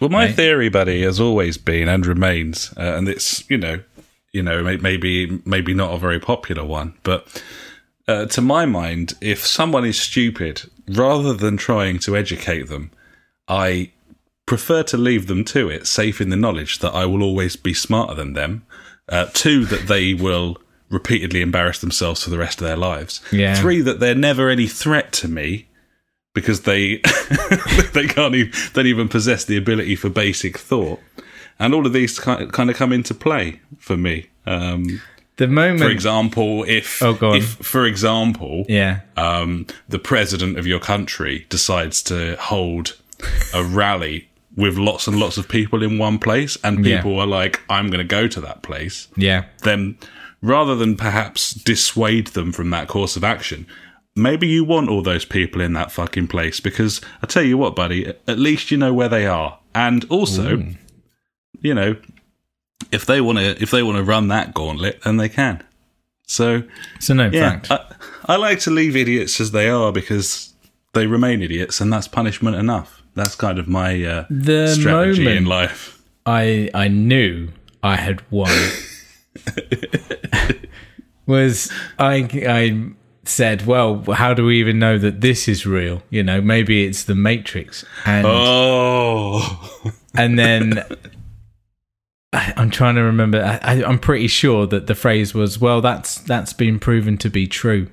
Well, 0.00 0.10
my 0.10 0.26
Right. 0.26 0.34
theory, 0.34 0.68
buddy, 0.68 1.02
has 1.02 1.20
always 1.20 1.58
been 1.58 1.86
and 1.88 2.04
remains, 2.04 2.72
uh, 2.76 2.96
and 2.96 3.08
it's 3.08 3.48
you 3.48 3.56
know, 3.58 3.82
you 4.32 4.42
know, 4.42 4.62
maybe 4.62 5.40
maybe 5.44 5.74
not 5.74 5.94
a 5.94 5.98
very 5.98 6.20
popular 6.20 6.64
one, 6.64 6.94
but 7.02 7.42
uh, 8.06 8.26
to 8.26 8.40
my 8.40 8.66
mind, 8.66 9.14
if 9.20 9.46
someone 9.46 9.84
is 9.84 10.00
stupid, 10.00 10.68
rather 10.88 11.32
than 11.32 11.56
trying 11.56 11.98
to 12.00 12.16
educate 12.16 12.68
them, 12.68 12.90
I 13.46 13.92
prefer 14.46 14.82
to 14.82 14.96
leave 14.96 15.28
them 15.28 15.44
to 15.44 15.68
it, 15.68 15.86
safe 15.86 16.20
in 16.20 16.28
the 16.28 16.36
knowledge 16.36 16.80
that 16.80 16.92
I 16.92 17.06
will 17.06 17.22
always 17.22 17.54
be 17.54 17.72
smarter 17.72 18.14
than 18.14 18.32
them. 18.32 18.66
Uh, 19.08 19.26
two, 19.32 19.64
that 19.66 19.86
they 19.86 20.14
will 20.14 20.56
repeatedly 20.88 21.40
embarrass 21.40 21.78
themselves 21.78 22.24
for 22.24 22.30
the 22.30 22.38
rest 22.38 22.60
of 22.60 22.66
their 22.66 22.76
lives. 22.76 23.20
Yeah. 23.30 23.54
Three, 23.54 23.80
that 23.82 24.00
they're 24.00 24.14
never 24.14 24.48
any 24.48 24.66
threat 24.66 25.12
to 25.14 25.28
me 25.28 25.68
because 26.34 26.62
they 26.62 26.96
they 27.92 28.06
can't 28.06 28.34
even 28.34 28.52
don't 28.72 28.86
even 28.86 29.08
possess 29.08 29.44
the 29.44 29.56
ability 29.56 29.96
for 29.96 30.08
basic 30.08 30.58
thought. 30.58 31.00
And 31.60 31.74
all 31.74 31.86
of 31.86 31.92
these 31.92 32.18
kind 32.18 32.70
of 32.70 32.74
come 32.76 32.92
into 32.92 33.14
play 33.14 33.60
for 33.78 33.96
me. 33.96 34.26
Um, 34.46 35.00
the 35.36 35.46
moment, 35.46 35.80
for 35.80 35.88
example, 35.90 36.64
if, 36.66 37.02
Oh, 37.02 37.16
if 37.34 37.44
for 37.44 37.86
example, 37.86 38.64
yeah, 38.68 39.00
um, 39.16 39.66
the 39.88 39.98
president 39.98 40.58
of 40.58 40.66
your 40.66 40.80
country 40.80 41.46
decides 41.48 42.02
to 42.04 42.36
hold 42.36 42.96
a 43.54 43.62
rally 43.62 44.28
with 44.56 44.76
lots 44.76 45.06
and 45.06 45.18
lots 45.20 45.38
of 45.38 45.48
people 45.48 45.82
in 45.82 45.98
one 45.98 46.18
place, 46.18 46.58
and 46.64 46.84
Yeah. 46.84 46.96
people 46.96 47.20
are 47.20 47.26
like, 47.26 47.60
"I'm 47.70 47.86
going 47.88 48.06
to 48.06 48.16
go 48.20 48.26
to 48.26 48.40
that 48.40 48.62
place." 48.62 49.08
Yeah. 49.16 49.44
Then, 49.62 49.96
rather 50.42 50.74
than 50.74 50.96
perhaps 50.96 51.52
dissuade 51.54 52.28
them 52.28 52.52
from 52.52 52.70
that 52.70 52.88
course 52.88 53.16
of 53.16 53.22
action, 53.24 53.66
maybe 54.16 54.46
you 54.48 54.64
want 54.64 54.88
all 54.90 55.02
those 55.02 55.24
people 55.24 55.60
in 55.62 55.72
that 55.74 55.92
fucking 55.92 56.26
place 56.26 56.60
because 56.60 57.00
I 57.22 57.26
tell 57.26 57.44
you 57.44 57.56
what, 57.56 57.76
buddy, 57.76 58.06
at 58.26 58.38
least 58.38 58.70
you 58.70 58.76
know 58.76 58.92
where 58.92 59.08
they 59.08 59.26
are, 59.26 59.58
and 59.74 60.04
also, 60.08 60.64
you 61.60 61.74
know, 61.74 61.96
if 62.92 63.06
they 63.06 63.20
want 63.20 63.38
to, 63.38 63.60
if 63.62 63.70
they 63.70 63.82
want 63.82 63.98
to 63.98 64.04
run 64.04 64.28
that 64.28 64.54
gauntlet, 64.54 65.02
then 65.02 65.16
they 65.16 65.28
can. 65.28 65.62
So, 66.26 66.62
So 67.00 67.14
no 67.14 67.28
yeah, 67.28 67.60
fact. 67.60 67.70
I, 67.70 68.34
I 68.34 68.36
like 68.36 68.60
to 68.60 68.70
leave 68.70 68.96
idiots 68.96 69.40
as 69.40 69.50
they 69.50 69.68
are 69.68 69.92
because 69.92 70.54
they 70.92 71.06
remain 71.06 71.42
idiots, 71.42 71.80
and 71.80 71.92
that's 71.92 72.08
punishment 72.08 72.56
enough. 72.56 73.02
That's 73.14 73.34
kind 73.34 73.58
of 73.58 73.66
my 73.66 74.02
uh, 74.04 74.26
the 74.30 74.74
strategy 74.74 75.26
in 75.26 75.44
life. 75.44 76.00
I 76.24 76.70
I 76.74 76.88
knew 76.88 77.48
I 77.82 77.96
had 77.96 78.22
won 78.30 78.50
was 81.26 81.70
I 81.98 82.28
I 82.48 82.90
said, 83.24 83.66
well, 83.66 84.02
how 84.12 84.34
do 84.34 84.44
we 84.44 84.58
even 84.60 84.78
know 84.78 84.98
that 84.98 85.20
this 85.20 85.48
is 85.48 85.66
real? 85.66 86.02
You 86.10 86.22
know, 86.22 86.40
maybe 86.40 86.84
it's 86.84 87.04
the 87.04 87.14
Matrix, 87.14 87.84
and 88.04 88.26
Oh, 88.28 89.92
and 90.14 90.38
then. 90.38 90.84
I, 92.32 92.52
I'm 92.56 92.70
trying 92.70 92.94
to 92.94 93.02
remember. 93.02 93.42
I, 93.62 93.82
I'm 93.82 93.98
pretty 93.98 94.28
sure 94.28 94.66
that 94.68 94.86
the 94.86 94.94
phrase 94.94 95.34
was, 95.34 95.60
"Well, 95.60 95.80
that's 95.80 96.18
that's 96.20 96.52
been 96.52 96.78
proven 96.78 97.18
to 97.18 97.30
be 97.30 97.46
true." 97.46 97.88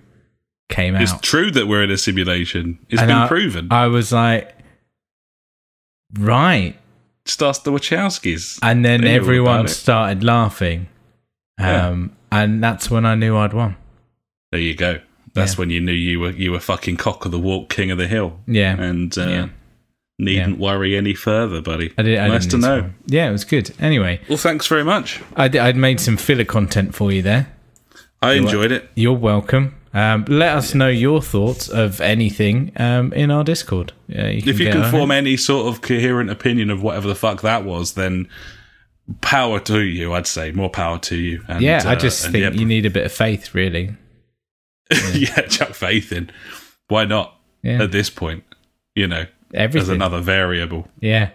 Came 0.70 0.96
out. 0.96 1.01
it's 1.01 1.13
true 1.22 1.50
that 1.51 1.65
we're 1.67 1.82
in 1.84 1.91
a 1.91 1.98
simulation. 1.98 2.77
It's 2.89 3.01
And 3.01 3.08
been 3.08 3.17
I- 3.17 3.27
proven. 3.29 3.67
I 3.72 3.88
was 3.88 4.12
like, 4.12 4.53
right. 6.20 6.75
Ask 7.41 7.63
the 7.63 7.72
Wachowskis. 7.72 8.60
And 8.62 8.84
then 8.86 9.01
They 9.01 9.15
everyone 9.15 9.67
started 9.67 10.24
laughing. 10.24 10.88
Yeah. 11.60 11.88
Um, 11.88 12.15
and 12.32 12.63
that's 12.63 12.89
when 12.91 13.06
I 13.06 13.15
knew 13.15 13.36
I'd 13.38 13.53
won. 13.53 13.75
There 14.51 14.62
you 14.62 14.75
go. 14.75 15.00
That's 15.34 15.53
Yeah. 15.53 15.60
when 15.60 15.70
you 15.70 15.79
knew 15.82 15.91
you 15.94 16.20
were 16.20 16.32
you 16.32 16.51
were 16.51 16.60
fucking 16.60 16.98
cock 16.98 17.25
of 17.25 17.32
the 17.32 17.39
walk, 17.39 17.70
king 17.70 17.91
of 17.91 17.98
the 17.98 18.08
hill, 18.08 18.39
Yeah. 18.48 18.79
and 18.82 19.15
uh, 19.17 19.27
Yeah. 19.27 19.48
Needn't 20.20 20.58
worry 20.58 20.96
any 20.96 21.14
further, 21.14 21.62
buddy. 21.62 21.94
I 21.98 22.02
did. 22.02 22.20
I 22.20 22.28
nice 22.28 22.46
to 22.48 22.58
know. 22.58 22.82
one. 22.82 22.96
Yeah, 23.06 23.30
it 23.30 23.32
was 23.32 23.46
good. 23.46 23.74
Anyway, 23.80 24.22
Well, 24.28 24.38
thanks 24.38 24.68
very 24.68 24.84
much. 24.84 25.22
I 25.36 25.46
I'd 25.46 25.76
made 25.78 26.00
some 26.00 26.18
filler 26.18 26.46
content 26.46 26.96
for 26.96 27.12
you 27.12 27.22
there. 27.22 27.54
I 28.22 28.34
enjoyed 28.34 28.72
it. 28.72 28.90
You're 28.96 29.14
welcome. 29.14 29.76
Um, 29.94 30.26
let 30.28 30.56
us 30.56 30.76
know 30.76 30.90
your 30.90 31.22
thoughts 31.22 31.70
of 31.70 32.02
anything 32.02 32.72
um, 32.76 33.14
in 33.14 33.32
our 33.32 33.44
Discord. 33.44 33.94
Yeah, 34.08 34.28
you 34.28 34.42
If 34.46 34.60
you 34.60 34.72
can 34.72 34.92
form 34.92 35.12
it. 35.12 35.16
any 35.16 35.38
sort 35.38 35.68
of 35.68 35.82
coherent 35.82 36.30
opinion 36.30 36.70
of 36.70 36.84
whatever 36.84 37.08
the 37.08 37.16
fuck 37.16 37.42
that 37.42 37.64
was, 37.64 37.94
then 37.94 38.28
power 39.22 39.60
to 39.62 39.80
you. 39.82 40.14
I'd 40.14 40.28
say 40.28 40.52
more 40.52 40.70
power 40.70 41.00
to 41.00 41.16
you. 41.16 41.44
And, 41.48 41.62
yeah, 41.62 41.82
I 41.86 41.94
uh, 41.94 41.96
just 41.96 42.26
and 42.26 42.34
think 42.34 42.44
yeah, 42.44 42.60
you 42.60 42.66
need 42.66 42.86
a 42.86 42.90
bit 42.90 43.06
of 43.06 43.12
faith, 43.12 43.56
really. 43.56 43.96
yeah, 45.14 45.42
chuck 45.42 45.70
faith 45.74 46.12
in. 46.12 46.30
Why 46.88 47.06
not? 47.06 47.36
Yeah, 47.64 47.84
At 47.84 47.92
this 47.92 48.10
point, 48.10 48.44
you 48.96 49.08
know, 49.08 49.26
as 49.54 49.89
another 49.89 50.20
variable. 50.22 50.88
yeah, 51.00 51.30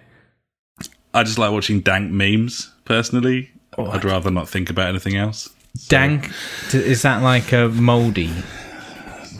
I 1.14 1.22
just 1.24 1.38
like 1.38 1.52
watching 1.52 1.80
dank 1.80 2.10
memes. 2.10 2.70
Personally, 2.84 3.50
Oh, 3.78 3.86
I'd 3.86 4.04
rather 4.04 4.30
not 4.30 4.48
think 4.48 4.68
about 4.70 4.88
anything 4.88 5.16
else. 5.16 5.48
dank. 5.88 6.30
Is 6.74 7.02
that 7.02 7.22
like 7.22 7.52
a 7.52 7.68
mouldy 7.68 8.30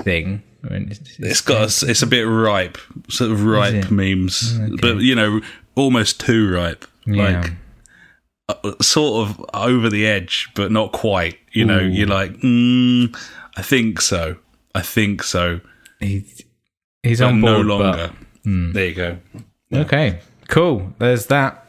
thing? 0.03 0.43
I 0.65 0.73
mean, 0.75 0.83
it's- 0.91 1.17
It's 1.19 1.41
got 1.41 1.83
a, 1.83 1.91
it's 1.91 2.03
a 2.03 2.07
bit 2.07 2.23
ripe, 2.23 2.79
sort 3.09 3.31
of 3.33 3.45
ripe 3.45 3.91
memes, 3.91 4.59
but 4.81 4.99
you 4.99 5.15
know, 5.15 5.41
almost 5.75 6.21
too 6.21 6.51
ripe. 6.53 6.85
Yeah. 7.05 7.41
Like 7.41 7.53
uh, 8.49 8.73
sort 8.83 9.29
of 9.29 9.45
over 9.55 9.91
the 9.91 10.07
edge, 10.07 10.49
but 10.55 10.71
not 10.71 10.93
quite. 10.93 11.39
You 11.53 11.65
know, 11.65 11.81
Ooh. 11.81 11.89
you're 11.89 12.07
like, 12.07 12.33
mm, 12.39 13.15
I 13.57 13.63
think 13.63 14.01
so. 14.01 14.37
I 14.75 14.83
think 14.83 15.23
so. 15.25 15.61
he's 16.01 16.43
he's 17.03 17.19
But 17.19 17.27
on 17.27 17.41
no 17.41 17.57
board. 17.63 17.67
but- 17.67 17.75
longer. 17.99 18.13
There 18.45 18.87
you 18.87 18.95
go. 18.95 19.19
Okay, 19.73 20.21
cool. 20.49 20.93
There's 20.99 21.27
that. 21.27 21.67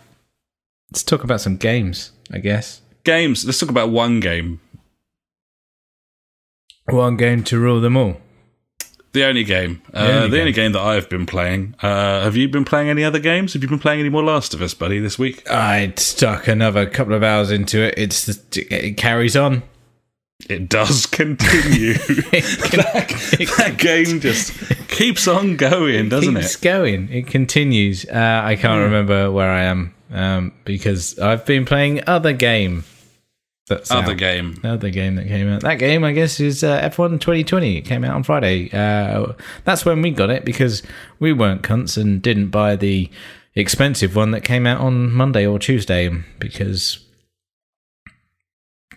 Let's 0.91 1.03
talk 1.03 1.23
about 1.23 1.41
some 1.41 1.57
games, 1.57 2.11
I 2.31 2.39
guess. 2.39 2.81
Games. 3.03 3.45
Let's 3.45 3.59
talk 3.59 3.69
about 3.69 3.89
one 3.89 4.19
game. 4.19 4.59
One 6.89 7.15
game 7.17 7.43
to 7.45 7.59
rule 7.59 7.79
them 7.81 7.95
all. 7.95 8.17
The 9.13 9.23
only 9.25 9.43
game. 9.43 9.81
Uh, 9.93 10.01
The 10.01 10.07
the 10.07 10.13
only 10.23 10.39
only, 10.41 10.51
game. 10.51 10.65
game 10.65 10.71
that 10.73 10.81
I've 10.81 11.07
been 11.07 11.25
playing. 11.25 11.75
Uh, 11.81 12.21
have 12.23 12.35
you 12.35 12.49
been 12.49 12.65
playing 12.65 12.89
any 12.89 13.03
other 13.03 13.19
games? 13.19 13.53
Have 13.53 13.61
you 13.61 13.69
been 13.69 13.79
playing 13.79 13.99
any 13.99 14.09
more 14.09 14.23
Last 14.23 14.53
of 14.55 14.61
Us, 14.61 14.73
buddy, 14.73 14.99
this 14.99 15.19
week? 15.19 15.47
I 15.49 15.93
stuck 15.97 16.47
another 16.47 16.85
couple 16.87 17.13
of 17.13 17.21
hours 17.23 17.51
into 17.51 17.79
it. 17.81 17.93
It's 17.95 18.27
it 18.57 18.97
carries 18.97 19.37
on. 19.37 19.61
It 20.49 20.69
does 20.69 21.05
continue. 21.07 21.93
that, 22.73 23.53
that 23.57 23.75
game 23.77 24.19
just 24.19 24.53
keeps 24.87 25.27
on 25.27 25.55
going, 25.55 26.09
doesn't 26.09 26.35
Keeps 26.35 26.45
it? 26.45 26.49
Keeps 26.49 26.55
going. 26.57 27.09
It 27.11 27.27
continues. 27.27 28.05
Uh, 28.05 28.41
I 28.43 28.55
can't 28.55 28.81
remember 28.83 29.31
where 29.31 29.49
I 29.49 29.63
am 29.63 29.93
um, 30.11 30.53
because 30.65 31.17
I've 31.19 31.45
been 31.45 31.65
playing 31.65 32.01
other 32.07 32.33
game. 32.33 32.83
That's 33.69 33.91
Other 33.91 34.11
out. 34.11 34.17
game. 34.17 34.59
Other 34.65 34.89
game 34.89 35.15
that 35.15 35.27
came 35.27 35.47
out. 35.47 35.61
That 35.61 35.75
game, 35.75 36.03
I 36.03 36.11
guess, 36.11 36.41
is 36.41 36.65
uh, 36.65 36.81
F1 36.81 37.21
2020. 37.21 37.77
It 37.77 37.81
came 37.83 38.03
out 38.03 38.13
on 38.13 38.23
Friday. 38.23 38.69
Uh, 38.71 39.33
that's 39.63 39.85
when 39.85 40.01
we 40.01 40.11
got 40.11 40.29
it 40.29 40.43
because 40.43 40.83
we 41.19 41.31
weren't 41.31 41.61
cunts 41.61 41.97
and 41.97 42.21
didn't 42.21 42.49
buy 42.49 42.75
the 42.75 43.09
expensive 43.55 44.17
one 44.17 44.31
that 44.31 44.41
came 44.41 44.67
out 44.67 44.81
on 44.81 45.13
Monday 45.13 45.45
or 45.45 45.59
Tuesday 45.59 46.09
because 46.39 47.02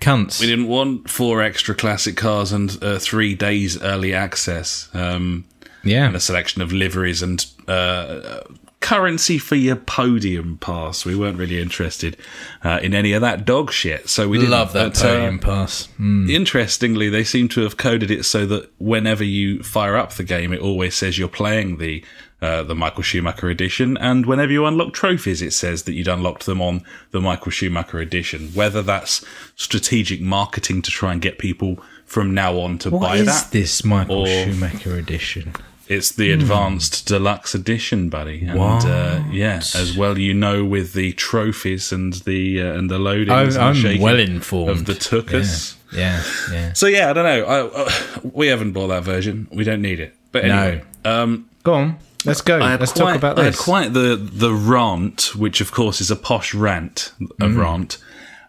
cunts. 0.00 0.40
We 0.40 0.46
didn't 0.46 0.68
want 0.68 1.10
four 1.10 1.42
extra 1.42 1.74
classic 1.74 2.16
cars 2.16 2.52
and 2.52 2.76
uh, 2.82 2.98
three 2.98 3.34
days 3.34 3.80
early 3.82 4.14
access, 4.14 4.88
um, 4.94 5.44
yeah. 5.84 6.06
and 6.06 6.16
a 6.16 6.20
selection 6.20 6.62
of 6.62 6.72
liveries 6.72 7.22
and 7.22 7.44
uh, 7.68 8.40
currency 8.86 9.36
for 9.38 9.56
your 9.56 9.76
podium 9.76 10.58
pass. 10.58 11.04
We 11.04 11.16
weren't 11.16 11.38
really 11.38 11.60
interested 11.60 12.16
uh, 12.62 12.78
in 12.82 12.94
any 12.94 13.12
of 13.12 13.20
that 13.22 13.44
dog 13.44 13.72
shit, 13.72 14.08
so 14.08 14.28
we 14.28 14.38
didn't. 14.38 14.52
Love 14.52 14.72
that 14.74 14.92
But, 14.94 15.04
uh, 15.04 15.08
podium 15.14 15.38
pass. 15.40 15.88
Mm. 15.98 16.30
Interestingly, 16.30 17.08
they 17.08 17.24
seem 17.24 17.48
to 17.48 17.62
have 17.62 17.76
coded 17.76 18.10
it 18.10 18.24
so 18.24 18.46
that 18.46 18.70
whenever 18.78 19.24
you 19.24 19.62
fire 19.62 19.96
up 19.96 20.12
the 20.12 20.24
game, 20.24 20.52
it 20.52 20.60
always 20.60 20.94
says 20.94 21.18
you're 21.18 21.28
playing 21.28 21.78
the 21.78 22.04
uh, 22.42 22.62
the 22.62 22.74
Michael 22.74 23.02
Schumacher 23.02 23.48
edition, 23.48 23.96
and 23.96 24.26
whenever 24.26 24.52
you 24.52 24.66
unlock 24.66 24.92
trophies, 24.92 25.40
it 25.42 25.52
says 25.52 25.82
that 25.84 25.94
you'd 25.94 26.06
unlocked 26.06 26.44
them 26.46 26.60
on 26.60 26.82
the 27.10 27.20
Michael 27.20 27.50
Schumacher 27.50 27.98
edition. 27.98 28.48
Whether 28.54 28.82
that's 28.82 29.24
strategic 29.56 30.20
marketing 30.20 30.82
to 30.82 30.90
try 30.90 31.12
and 31.12 31.20
get 31.20 31.38
people 31.38 31.78
from 32.04 32.34
now 32.34 32.58
on 32.60 32.76
to 32.78 32.90
What 32.90 33.00
buy 33.02 33.16
is 33.16 33.26
that, 33.26 33.50
this 33.52 33.84
Michael 33.84 34.20
or- 34.20 34.26
Schumacher 34.26 34.94
edition? 34.96 35.54
It's 35.88 36.10
the 36.12 36.32
advanced 36.32 37.06
deluxe 37.06 37.54
edition, 37.54 38.08
buddy. 38.08 38.44
And 38.46 38.58
uh, 38.58 39.22
yeah, 39.30 39.58
as 39.58 39.96
well 39.96 40.18
you 40.18 40.34
know 40.34 40.64
with 40.64 40.92
the 40.92 41.12
trophies 41.12 41.92
and 41.92 42.14
the 42.24 42.60
uh, 42.62 42.72
and 42.74 42.90
the 42.90 42.98
loadings 42.98 43.56
I'm, 43.58 43.76
and 43.76 43.84
the 43.84 43.94
I'm 43.94 44.00
well 44.00 44.18
informed 44.18 44.70
of 44.70 44.84
the 44.86 44.94
tukas. 44.94 45.76
Yeah, 45.92 46.22
yeah. 46.52 46.72
So 46.72 46.86
yeah, 46.86 47.10
I 47.10 47.12
don't 47.12 47.24
know. 47.24 47.44
I, 47.44 47.60
uh, 47.60 47.90
we 48.32 48.48
haven't 48.48 48.72
bought 48.72 48.88
that 48.88 49.04
version. 49.04 49.46
We 49.52 49.64
don't 49.64 49.82
need 49.82 50.00
it. 50.00 50.14
But 50.32 50.44
anyway, 50.44 50.82
um, 51.04 51.48
Go 51.62 51.74
on, 51.74 51.98
let's 52.24 52.42
go. 52.42 52.58
Let's 52.58 52.92
quite, 52.92 53.00
talk 53.00 53.16
about 53.16 53.38
I 53.38 53.44
had 53.44 53.56
quite 53.56 53.92
the 53.92 54.16
the 54.16 54.52
rant, 54.52 55.34
which 55.34 55.60
of 55.60 55.72
course 55.72 56.00
is 56.00 56.10
a 56.10 56.16
posh 56.16 56.54
rant, 56.54 57.12
a 57.20 57.24
Mm-hmm. 57.24 57.60
rant 57.60 57.98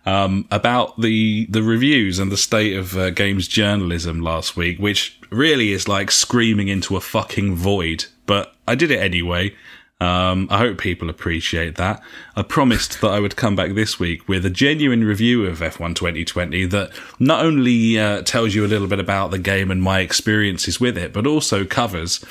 um, 0.06 0.48
about 0.52 1.00
the 1.02 1.46
the 1.50 1.62
reviews 1.62 2.18
and 2.20 2.32
the 2.32 2.38
state 2.38 2.76
of 2.76 2.98
uh, 2.98 3.10
games 3.12 3.48
journalism 3.48 4.22
last 4.22 4.56
week, 4.56 4.80
which 4.80 5.17
really 5.30 5.72
is 5.72 5.88
like 5.88 6.12
screaming 6.12 6.68
into 6.68 6.96
a 6.96 7.02
fucking 7.02 7.56
void. 7.56 8.06
But 8.26 8.56
I 8.68 8.76
did 8.76 8.92
it 8.92 9.00
anyway. 9.00 9.56
Um, 10.00 10.48
I 10.52 10.60
hope 10.60 10.78
people 10.78 11.10
appreciate 11.10 11.76
that. 11.76 12.04
I 12.36 12.44
promised 12.44 13.02
that 13.02 13.08
I 13.08 13.20
would 13.20 13.36
come 13.36 13.56
back 13.56 13.74
this 13.74 14.00
week 14.00 14.28
with 14.28 14.46
a 14.46 14.50
genuine 14.52 15.04
review 15.04 15.46
of 15.46 15.60
F1 15.60 15.96
2020 15.96 16.66
that 16.68 16.92
not 17.20 17.44
only 17.44 17.98
uh, 17.98 18.22
tells 18.22 18.54
you 18.54 18.64
a 18.64 18.68
little 18.68 18.88
bit 18.88 19.00
about 19.00 19.32
the 19.32 19.40
game 19.40 19.72
and 19.72 19.82
my 19.82 20.02
experiences 20.02 20.80
with 20.80 20.98
it, 20.98 21.14
but 21.14 21.26
also 21.26 21.66
covers 21.66 22.24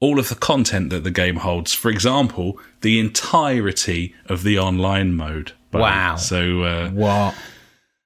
all 0.00 0.18
of 0.18 0.28
the 0.28 0.34
content 0.34 0.90
that 0.90 1.02
the 1.02 1.10
game 1.10 1.36
holds. 1.36 1.72
For 1.72 1.90
example, 1.90 2.60
the 2.82 3.00
entirety 3.00 4.14
of 4.26 4.42
the 4.42 4.58
online 4.58 5.14
mode. 5.14 5.52
buddy. 5.70 5.82
Wow. 5.82 6.16
So, 6.16 6.62
uh, 6.62 6.90
what? 6.90 7.34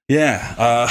yeah, 0.07 0.55
uh, 0.57 0.89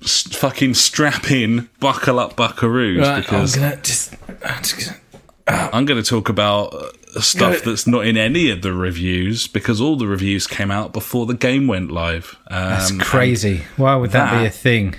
fucking 0.00 0.74
strap 0.74 1.30
in, 1.30 1.68
buckle 1.80 2.18
up, 2.18 2.36
buckaroos, 2.36 3.00
Right, 3.00 3.08
I'm 3.16 3.20
because 3.22 3.56
gonna 3.56 3.76
just. 3.76 4.14
I'm 4.44 4.62
just 4.62 4.78
gonna, 4.78 5.00
I'm 5.46 5.84
going 5.84 6.00
to 6.00 6.08
talk 6.08 6.28
about 6.28 6.74
uh, 6.74 7.20
stuff 7.20 7.62
that's 7.64 7.86
not 7.86 8.06
in 8.06 8.16
any 8.16 8.50
of 8.50 8.62
the 8.62 8.72
reviews 8.72 9.46
because 9.46 9.80
all 9.80 9.96
the 9.96 10.06
reviews 10.06 10.46
came 10.46 10.70
out 10.70 10.92
before 10.92 11.26
the 11.26 11.34
game 11.34 11.66
went 11.66 11.90
live. 11.90 12.38
Um, 12.48 12.70
that's 12.70 12.92
crazy. 12.98 13.62
Why 13.76 13.96
would 13.96 14.10
that, 14.12 14.38
be 14.38 14.46
a 14.46 14.50
thing? 14.50 14.94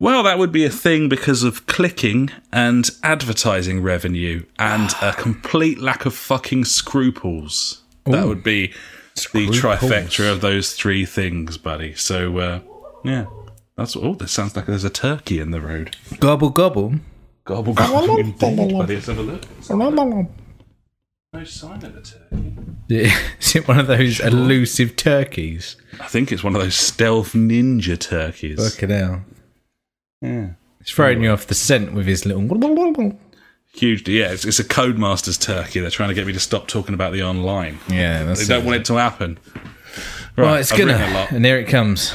Well, 0.00 0.22
that 0.22 0.38
would 0.38 0.52
be 0.52 0.64
a 0.64 0.70
thing 0.70 1.08
because 1.08 1.42
of 1.42 1.66
clicking 1.66 2.30
and 2.52 2.88
advertising 3.02 3.82
revenue 3.82 4.44
and 4.58 4.94
a 5.02 5.12
complete 5.18 5.80
lack 5.80 6.06
of 6.06 6.14
fucking 6.14 6.64
scruples. 6.66 7.82
that 8.04 8.26
would 8.26 8.44
be 8.44 8.68
the 9.32 9.48
trifecta 9.48 10.30
of 10.30 10.40
those 10.40 10.72
three 10.74 11.04
things, 11.04 11.58
buddy. 11.58 11.94
So 11.94 12.38
uh, 12.38 12.60
yeah, 13.04 13.26
that's 13.78 13.96
oh, 13.96 14.14
this 14.14 14.32
sounds 14.32 14.56
like 14.56 14.66
there's 14.66 14.82
a 14.82 14.90
turkey 14.90 15.38
in 15.38 15.52
the 15.52 15.60
road. 15.60 15.96
Gobble 16.18 16.50
gobble. 16.50 16.94
Gobble 17.44 17.72
gobble, 17.72 18.18
indeed, 18.18 18.38
buddy. 18.38 18.96
Let's 18.96 19.06
have 19.06 19.18
a 19.18 19.22
look. 19.22 19.42
No 21.32 21.44
sign 21.44 21.84
of 21.84 21.96
a 21.96 22.02
turkey. 22.02 22.54
Is 23.40 23.54
it 23.54 23.68
one 23.68 23.78
of 23.78 23.86
those 23.86 24.18
elusive 24.18 24.96
turkeys? 24.96 25.76
I 26.00 26.08
think 26.08 26.32
it's 26.32 26.42
one 26.42 26.56
of 26.56 26.60
those 26.60 26.74
stealth 26.74 27.34
ninja 27.34 27.98
turkeys. 27.98 28.58
Look 28.58 28.82
at 28.82 28.90
hell. 28.90 29.22
Yeah. 30.20 30.50
He's 30.78 30.90
throwing 30.90 31.22
you 31.22 31.30
off 31.30 31.46
the 31.46 31.54
scent 31.54 31.92
with 31.92 32.06
his 32.06 32.26
little. 32.26 32.42
Huge, 33.74 34.08
yeah. 34.08 34.32
It's, 34.32 34.44
it's 34.44 34.58
a 34.58 34.64
Codemasters 34.64 35.40
turkey. 35.40 35.80
They're 35.80 35.90
trying 35.90 36.08
to 36.08 36.14
get 36.14 36.26
me 36.26 36.32
to 36.32 36.40
stop 36.40 36.66
talking 36.66 36.94
about 36.94 37.12
the 37.12 37.22
online. 37.22 37.78
Yeah, 37.88 38.24
They 38.24 38.44
don't 38.44 38.64
want 38.64 38.80
it 38.80 38.84
to 38.86 38.94
happen. 38.94 39.38
Well, 40.36 40.54
it's 40.54 40.72
I've 40.72 40.78
gonna, 40.78 41.28
and 41.30 41.44
here 41.44 41.58
it 41.58 41.68
comes. 41.68 42.12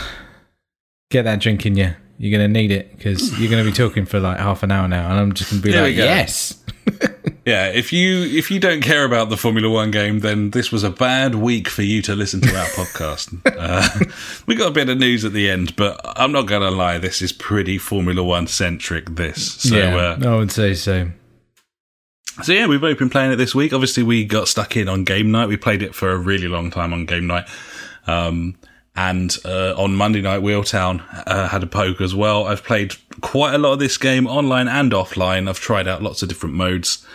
Get 1.14 1.26
that 1.26 1.40
drink 1.42 1.64
in 1.68 1.78
you. 1.78 1.94
You're 2.18 2.36
gonna 2.36 2.48
need 2.48 2.72
it 2.72 2.98
because 2.98 3.40
you're 3.40 3.52
gonna 3.52 3.64
be 3.64 3.72
talking 3.72 4.04
for 4.04 4.20
like 4.20 4.40
half 4.40 4.64
an 4.64 4.72
hour 4.72 4.88
now, 4.88 5.12
and 5.12 5.20
I'm 5.20 5.34
just 5.34 5.52
gonna 5.52 5.62
be 5.62 5.72
There 5.72 5.84
like, 5.84 5.96
yes. 5.96 6.60
Yeah, 7.46 7.68
if 7.68 7.94
you 7.94 8.24
if 8.24 8.50
you 8.50 8.60
don't 8.60 8.82
care 8.82 9.06
about 9.06 9.30
the 9.30 9.38
Formula 9.38 9.70
One 9.70 9.92
game, 9.92 10.22
then 10.22 10.50
this 10.50 10.72
was 10.72 10.84
a 10.84 10.90
bad 10.90 11.36
week 11.36 11.68
for 11.68 11.84
you 11.84 12.02
to 12.02 12.16
listen 12.16 12.42
to 12.42 12.58
our 12.58 12.66
podcast. 12.66 13.40
Uh, 13.64 13.88
we 14.48 14.56
got 14.56 14.70
a 14.70 14.72
bit 14.72 14.90
of 14.90 14.98
news 14.98 15.24
at 15.24 15.34
the 15.34 15.52
end, 15.52 15.76
but 15.76 16.02
I'm 16.04 16.32
not 16.32 16.48
going 16.48 16.64
to 16.64 16.72
lie, 16.72 16.98
this 16.98 17.22
is 17.22 17.32
pretty 17.32 17.78
Formula 17.78 18.24
One 18.24 18.48
centric. 18.48 19.16
This, 19.16 19.54
so 19.54 19.76
yeah, 19.76 19.96
uh, 19.96 20.20
I 20.22 20.36
would 20.36 20.52
say 20.52 20.74
so. 20.74 21.12
so 22.42 22.52
yeah, 22.52 22.66
we've 22.66 22.82
both 22.82 22.98
been 22.98 23.10
playing 23.10 23.32
it 23.32 23.36
this 23.36 23.54
week. 23.54 23.72
Obviously, 23.72 24.02
we 24.02 24.26
got 24.26 24.48
stuck 24.48 24.76
in 24.76 24.90
on 24.90 25.04
game 25.04 25.32
night. 25.32 25.48
We 25.48 25.58
played 25.58 25.84
it 25.84 25.94
for 25.94 26.12
a 26.12 26.18
really 26.18 26.48
long 26.48 26.72
time 26.72 26.94
on 26.94 27.06
game 27.06 27.28
night. 27.28 27.48
Um, 28.08 28.56
and 28.96 29.36
uh, 29.44 29.74
on 29.76 29.96
Monday 29.96 30.22
night, 30.22 30.42
Wheeltown 30.42 31.04
uh, 31.26 31.48
had 31.48 31.64
a 31.64 31.68
poke 31.68 32.00
as 32.00 32.14
well. 32.14 32.46
I've 32.46 32.64
played 32.64 32.94
quite 33.22 33.56
a 33.56 33.58
lot 33.58 33.74
of 33.74 33.80
this 33.80 33.98
game 33.98 34.28
online 34.28 34.68
and 34.68 34.92
offline. 34.92 35.50
I've 35.50 35.60
tried 35.60 35.88
out 35.88 36.04
lots 36.04 36.22
of 36.22 36.30
different 36.30 36.56
modes. 36.56 37.06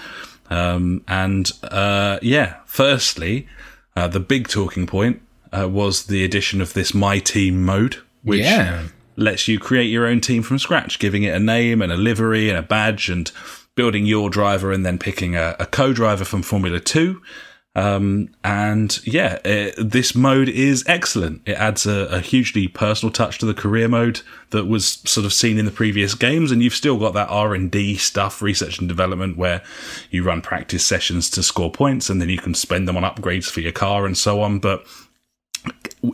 Um, 0.51 1.05
and 1.07 1.51
uh, 1.63 2.19
yeah, 2.21 2.57
firstly, 2.67 3.47
uh, 3.95 4.09
the 4.09 4.21
big 4.21 4.49
talking 4.49 4.87
point 4.87 5.23
uh, 5.57 5.69
was 5.69 6.07
the 6.07 6.25
addition 6.25 6.61
of 6.61 6.73
this 6.73 6.95
My 6.95 7.21
Team 7.21 7.65
mode, 7.65 7.99
which 8.23 8.43
yeah, 8.43 8.89
lets 9.17 9.47
you 9.47 9.61
create 9.61 9.87
your 9.87 10.07
own 10.07 10.21
team 10.21 10.43
from 10.43 10.59
scratch, 10.59 10.99
giving 10.99 11.23
it 11.23 11.35
a 11.35 11.39
name 11.39 11.81
and 11.81 11.93
a 11.93 11.97
livery 11.97 12.49
and 12.49 12.59
a 12.59 12.63
badge 12.63 13.09
and 13.09 13.31
building 13.77 14.05
your 14.05 14.31
driver 14.31 14.73
and 14.73 14.85
then 14.85 14.99
picking 14.99 15.37
a, 15.37 15.55
a 15.61 15.67
co-driver 15.67 16.25
from 16.25 16.43
Formula 16.43 16.81
2. 16.81 17.23
Um, 17.79 18.31
and 18.43 18.99
yeah, 19.07 19.39
uh 19.45 19.71
this 19.81 20.13
mode 20.13 20.49
is 20.49 20.83
excellent. 20.89 21.43
It 21.47 21.53
adds 21.53 21.87
a, 21.87 22.09
a 22.11 22.19
hugely 22.19 22.67
personal 22.67 23.13
touch 23.13 23.39
to 23.39 23.47
the 23.47 23.55
career 23.55 23.87
mode 23.87 24.23
that 24.51 24.65
was 24.65 24.99
sort 25.05 25.25
of 25.25 25.33
seen 25.33 25.59
in 25.59 25.65
the 25.65 25.71
previous 25.71 26.17
games, 26.17 26.51
and 26.51 26.61
you've 26.61 26.75
still 26.75 26.99
got 26.99 27.15
that 27.15 27.29
R 27.29 27.55
and 27.55 27.71
D 27.71 27.97
stuff, 27.97 28.43
research 28.43 28.81
and 28.81 28.89
development, 28.89 29.37
where 29.37 29.63
you 30.11 30.25
run 30.25 30.41
practice 30.43 30.85
sessions 30.85 31.31
to 31.31 31.43
score 31.45 31.71
points, 31.71 32.11
and 32.11 32.21
then 32.21 32.29
you 32.29 32.39
can 32.39 32.53
spend 32.53 32.89
them 32.89 32.97
on 32.97 33.05
upgrades 33.05 33.49
for 33.49 33.61
your 33.61 33.71
car 33.71 34.07
and 34.07 34.19
so 34.19 34.43
on. 34.43 34.59
But 34.59 34.85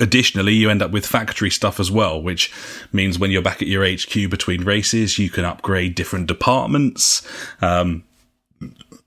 additionally, 0.00 0.52
you 0.52 0.68
end 0.68 0.82
up 0.82 0.90
with 0.90 1.06
factory 1.06 1.50
stuff 1.50 1.80
as 1.80 1.90
well, 1.90 2.20
which 2.20 2.52
means 2.92 3.18
when 3.18 3.30
you're 3.30 3.40
back 3.40 3.62
at 3.62 3.68
your 3.68 3.90
HQ 3.90 4.28
between 4.28 4.64
races, 4.64 5.18
you 5.18 5.30
can 5.30 5.46
upgrade 5.46 5.94
different 5.94 6.26
departments. 6.26 7.26
Um, 7.62 8.04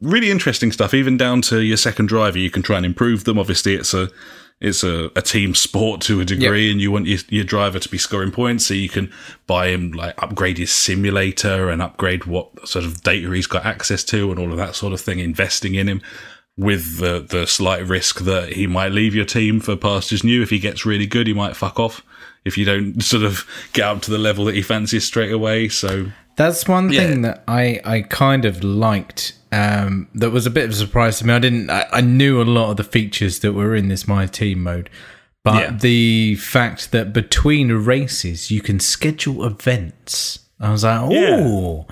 really 0.01 0.31
interesting 0.31 0.71
stuff, 0.71 0.93
even 0.93 1.17
down 1.17 1.41
to 1.43 1.61
your 1.61 1.77
second 1.77 2.07
driver. 2.07 2.37
You 2.37 2.51
can 2.51 2.61
try 2.61 2.77
and 2.77 2.85
improve 2.85 3.23
them. 3.23 3.39
Obviously, 3.39 3.75
it's 3.75 3.93
a 3.93 4.09
it's 4.59 4.83
a, 4.83 5.11
a 5.15 5.21
team 5.21 5.53
sport 5.53 6.01
to 6.01 6.19
a 6.19 6.25
degree, 6.25 6.71
and 6.71 6.81
you 6.81 6.91
want 6.91 7.05
your, 7.05 7.19
your 7.29 7.43
driver 7.43 7.77
to 7.77 7.89
be 7.89 7.97
scoring 7.97 8.31
points, 8.31 8.65
so 8.65 8.73
you 8.73 8.89
can 8.89 9.11
buy 9.45 9.67
him 9.67 9.91
like 9.91 10.21
upgrade 10.21 10.57
his 10.57 10.71
simulator 10.71 11.69
and 11.69 11.81
upgrade 11.81 12.25
what 12.25 12.67
sort 12.67 12.83
of 12.83 13.03
data 13.03 13.31
he's 13.31 13.47
got 13.47 13.65
access 13.65 14.03
to, 14.05 14.31
and 14.31 14.39
all 14.39 14.51
of 14.51 14.57
that 14.57 14.75
sort 14.75 14.93
of 14.93 15.01
thing. 15.01 15.19
Investing 15.19 15.75
in 15.75 15.87
him 15.87 16.01
with 16.57 16.97
the 16.97 17.19
the 17.19 17.45
slight 17.45 17.85
risk 17.85 18.21
that 18.21 18.53
he 18.53 18.65
might 18.65 18.91
leave 18.91 19.13
your 19.13 19.25
team 19.25 19.59
for 19.59 19.75
pastures 19.75 20.23
new. 20.23 20.41
If 20.41 20.49
he 20.49 20.59
gets 20.59 20.85
really 20.85 21.07
good, 21.07 21.27
he 21.27 21.33
might 21.33 21.55
fuck 21.55 21.79
off. 21.79 22.03
If 22.43 22.57
you 22.57 22.65
don't 22.65 23.01
sort 23.03 23.23
of 23.23 23.45
get 23.73 23.85
up 23.85 24.01
to 24.03 24.11
the 24.11 24.17
level 24.17 24.45
that 24.45 24.55
he 24.55 24.61
fancies 24.63 25.05
straight 25.05 25.31
away, 25.31 25.69
so 25.69 26.07
that's 26.37 26.67
one 26.67 26.89
Yeah. 26.91 27.01
thing 27.01 27.21
that 27.23 27.43
I 27.47 27.81
I 27.83 28.01
kind 28.03 28.45
of 28.45 28.63
liked. 28.63 29.33
Um, 29.51 30.07
that 30.15 30.31
was 30.31 30.45
a 30.45 30.49
bit 30.49 30.65
of 30.65 30.71
a 30.71 30.75
surprise 30.75 31.19
to 31.19 31.27
me. 31.27 31.33
I 31.33 31.39
didn't. 31.39 31.69
I, 31.69 31.85
I 31.91 32.01
knew 32.01 32.41
a 32.41 32.43
lot 32.43 32.71
of 32.71 32.77
the 32.77 32.83
features 32.83 33.39
that 33.39 33.53
were 33.53 33.75
in 33.75 33.87
this 33.89 34.07
My 34.07 34.25
Team 34.25 34.63
mode, 34.63 34.89
but 35.43 35.55
Yeah. 35.55 35.71
the 35.71 36.35
fact 36.35 36.91
that 36.91 37.13
between 37.13 37.71
races 37.71 38.51
you 38.51 38.61
can 38.61 38.79
schedule 38.79 39.45
events, 39.45 40.39
I 40.59 40.71
was 40.71 40.83
like, 40.83 41.11
Yeah. 41.11 41.37
oh. 41.41 41.85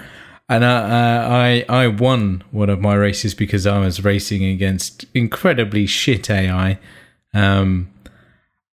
And 0.48 0.64
uh, 0.64 0.68
uh, 0.68 1.28
I 1.32 1.66
I 1.70 1.88
won 1.88 2.44
one 2.52 2.70
of 2.70 2.80
my 2.80 2.94
races 2.94 3.34
because 3.34 3.66
I 3.66 3.80
was 3.80 4.04
racing 4.04 4.44
against 4.44 5.06
incredibly 5.16 5.88
shit 5.88 6.30
AI, 6.30 6.78
um, 7.34 7.90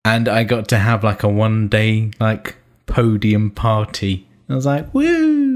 and 0.04 0.28
I 0.28 0.44
got 0.44 0.66
to 0.68 0.78
have 0.78 1.04
like 1.04 1.22
a 1.22 1.28
one 1.28 1.68
day 1.68 2.11
like 2.20 2.57
podium 2.87 3.50
party. 3.50 4.26
I 4.48 4.54
was 4.54 4.64
like, 4.64 4.94
woo! 4.94 5.47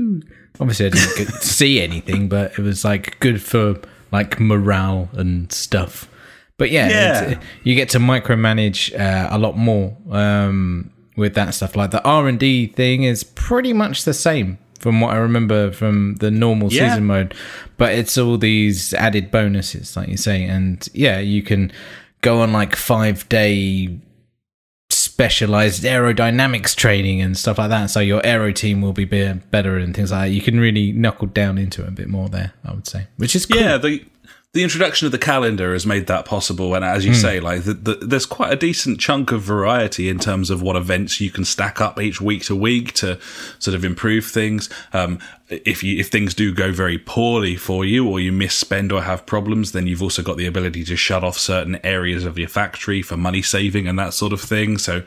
Obviously, 0.60 0.86
I 0.86 0.88
didn't 0.90 1.16
get 1.16 1.28
see 1.42 1.80
anything, 1.80 2.28
but 2.28 2.52
it 2.58 2.62
was 2.62 2.84
like 2.84 3.18
good 3.20 3.42
for 3.42 3.76
like 4.10 4.38
morale 4.38 5.08
and 5.12 5.50
stuff. 5.52 6.08
But 6.58 6.70
yeah, 6.70 6.88
Yeah. 6.88 7.40
you 7.64 7.74
get 7.74 7.88
to 7.90 7.98
micromanage 7.98 8.92
uh, 8.98 9.28
a 9.30 9.38
lot 9.38 9.56
more 9.56 9.96
um, 10.10 10.90
with 11.16 11.34
that 11.34 11.54
stuff. 11.54 11.74
Like 11.76 11.90
the 11.90 12.02
R 12.04 12.28
and 12.28 12.38
D 12.38 12.66
thing 12.68 13.02
is 13.04 13.24
pretty 13.24 13.72
much 13.72 14.04
the 14.04 14.14
same 14.14 14.58
from 14.78 15.00
what 15.00 15.14
I 15.14 15.18
remember 15.18 15.72
from 15.72 16.16
the 16.16 16.30
normal 16.30 16.72
Yeah. 16.72 16.90
season 16.90 17.06
mode, 17.06 17.34
but 17.78 17.92
it's 17.94 18.18
all 18.18 18.36
these 18.36 18.92
added 18.94 19.30
bonuses, 19.30 19.96
like 19.96 20.08
you 20.08 20.16
say, 20.16 20.44
and 20.44 20.86
yeah, 20.92 21.18
you 21.20 21.42
can 21.42 21.72
go 22.20 22.40
on 22.42 22.52
like 22.52 22.76
five 22.76 23.28
day 23.28 23.98
specialized 25.22 25.84
aerodynamics 25.84 26.74
training 26.74 27.22
and 27.22 27.36
stuff 27.36 27.56
like 27.58 27.70
that. 27.70 27.86
So 27.86 28.00
your 28.00 28.24
aero 28.26 28.50
team 28.52 28.82
will 28.82 28.92
be 28.92 29.04
be- 29.04 29.32
better 29.52 29.76
and 29.76 29.94
things 29.94 30.10
like 30.10 30.28
that. 30.28 30.34
You 30.34 30.42
can 30.42 30.58
really 30.58 30.90
knuckle 30.90 31.28
down 31.28 31.58
into 31.58 31.82
it 31.82 31.88
a 31.88 31.92
bit 31.92 32.08
more 32.08 32.28
there, 32.28 32.54
I 32.64 32.74
would 32.74 32.88
say, 32.88 33.06
which 33.18 33.36
is 33.36 33.46
cool. 33.46 33.60
Yeah, 33.60 33.78
the 33.78 34.04
the 34.54 34.62
introduction 34.62 35.06
of 35.06 35.12
the 35.12 35.18
calendar 35.18 35.72
has 35.72 35.86
made 35.86 36.08
that 36.08 36.26
possible, 36.26 36.74
and 36.74 36.84
as 36.84 37.06
you 37.06 37.14
say, 37.14 37.40
like 37.40 37.64
the, 37.64 37.72
the, 37.72 37.94
there's 37.94 38.26
quite 38.26 38.52
a 38.52 38.56
decent 38.56 39.00
chunk 39.00 39.32
of 39.32 39.40
variety 39.40 40.10
in 40.10 40.18
terms 40.18 40.50
of 40.50 40.60
what 40.60 40.76
events 40.76 41.22
you 41.22 41.30
can 41.30 41.42
stack 41.42 41.80
up 41.80 41.98
each 41.98 42.20
week 42.20 42.44
to 42.44 42.54
week 42.54 42.92
to 42.92 43.18
sort 43.58 43.74
of 43.74 43.82
improve 43.82 44.26
things. 44.26 44.68
Um, 44.92 45.20
if 45.48 45.82
you 45.82 45.98
if 45.98 46.08
things 46.08 46.34
do 46.34 46.52
go 46.52 46.70
very 46.70 46.98
poorly 46.98 47.56
for 47.56 47.86
you, 47.86 48.06
or 48.06 48.20
you 48.20 48.30
misspend 48.30 48.92
or 48.92 49.00
have 49.00 49.24
problems, 49.24 49.72
then 49.72 49.86
you've 49.86 50.02
also 50.02 50.22
got 50.22 50.36
the 50.36 50.46
ability 50.46 50.84
to 50.84 50.96
shut 50.96 51.24
off 51.24 51.38
certain 51.38 51.80
areas 51.82 52.26
of 52.26 52.38
your 52.38 52.48
factory 52.48 53.00
for 53.00 53.16
money 53.16 53.40
saving 53.40 53.88
and 53.88 53.98
that 53.98 54.12
sort 54.12 54.34
of 54.34 54.40
thing. 54.42 54.76
So 54.76 55.02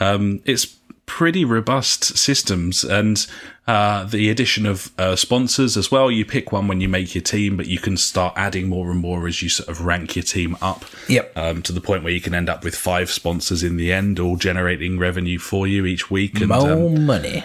um, 0.00 0.40
it's 0.46 0.74
pretty 1.04 1.44
robust 1.44 2.16
systems 2.16 2.82
and 2.82 3.26
uh, 3.66 4.04
the 4.04 4.30
addition 4.30 4.64
of 4.66 4.92
uh, 4.98 5.16
sponsors 5.16 5.76
as 5.76 5.90
well. 5.90 6.10
You 6.10 6.24
pick 6.24 6.52
one 6.52 6.68
when 6.68 6.80
you 6.80 6.88
make 6.88 7.14
your 7.14 7.22
team, 7.22 7.56
but 7.56 7.66
you 7.66 7.78
can 7.78 7.96
start 7.96 8.34
adding 8.36 8.68
more 8.68 8.90
and 8.92 9.00
more 9.00 9.26
as 9.26 9.42
you 9.42 9.48
sort 9.48 9.68
of 9.68 9.84
rank 9.84 10.14
your 10.14 10.22
team 10.22 10.56
up 10.62 10.84
Yep. 11.08 11.32
um, 11.36 11.62
to 11.62 11.72
the 11.72 11.80
point 11.80 12.04
where 12.04 12.12
you 12.12 12.20
can 12.20 12.34
end 12.34 12.48
up 12.48 12.62
with 12.62 12.76
five 12.76 13.10
sponsors 13.10 13.62
in 13.64 13.76
the 13.76 13.92
end, 13.92 14.20
all 14.20 14.36
generating 14.36 14.98
revenue 14.98 15.38
for 15.38 15.66
you 15.66 15.84
each 15.84 16.10
week. 16.10 16.38
And 16.40 16.48
More 16.48 16.70
um, 16.70 17.06
money. 17.06 17.42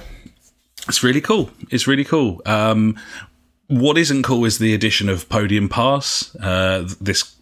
it's 0.88 1.02
really 1.04 1.22
cool. 1.22 1.50
It's 1.72 1.88
really 1.88 2.06
cool. 2.06 2.42
Um, 2.46 3.00
what 3.68 3.98
isn't 3.98 4.24
cool 4.24 4.46
is 4.46 4.60
the 4.60 4.74
addition 4.74 5.10
of 5.10 5.28
Podium 5.30 5.70
Pass. 5.70 6.36
Uh, 6.36 6.88
this 7.00 7.36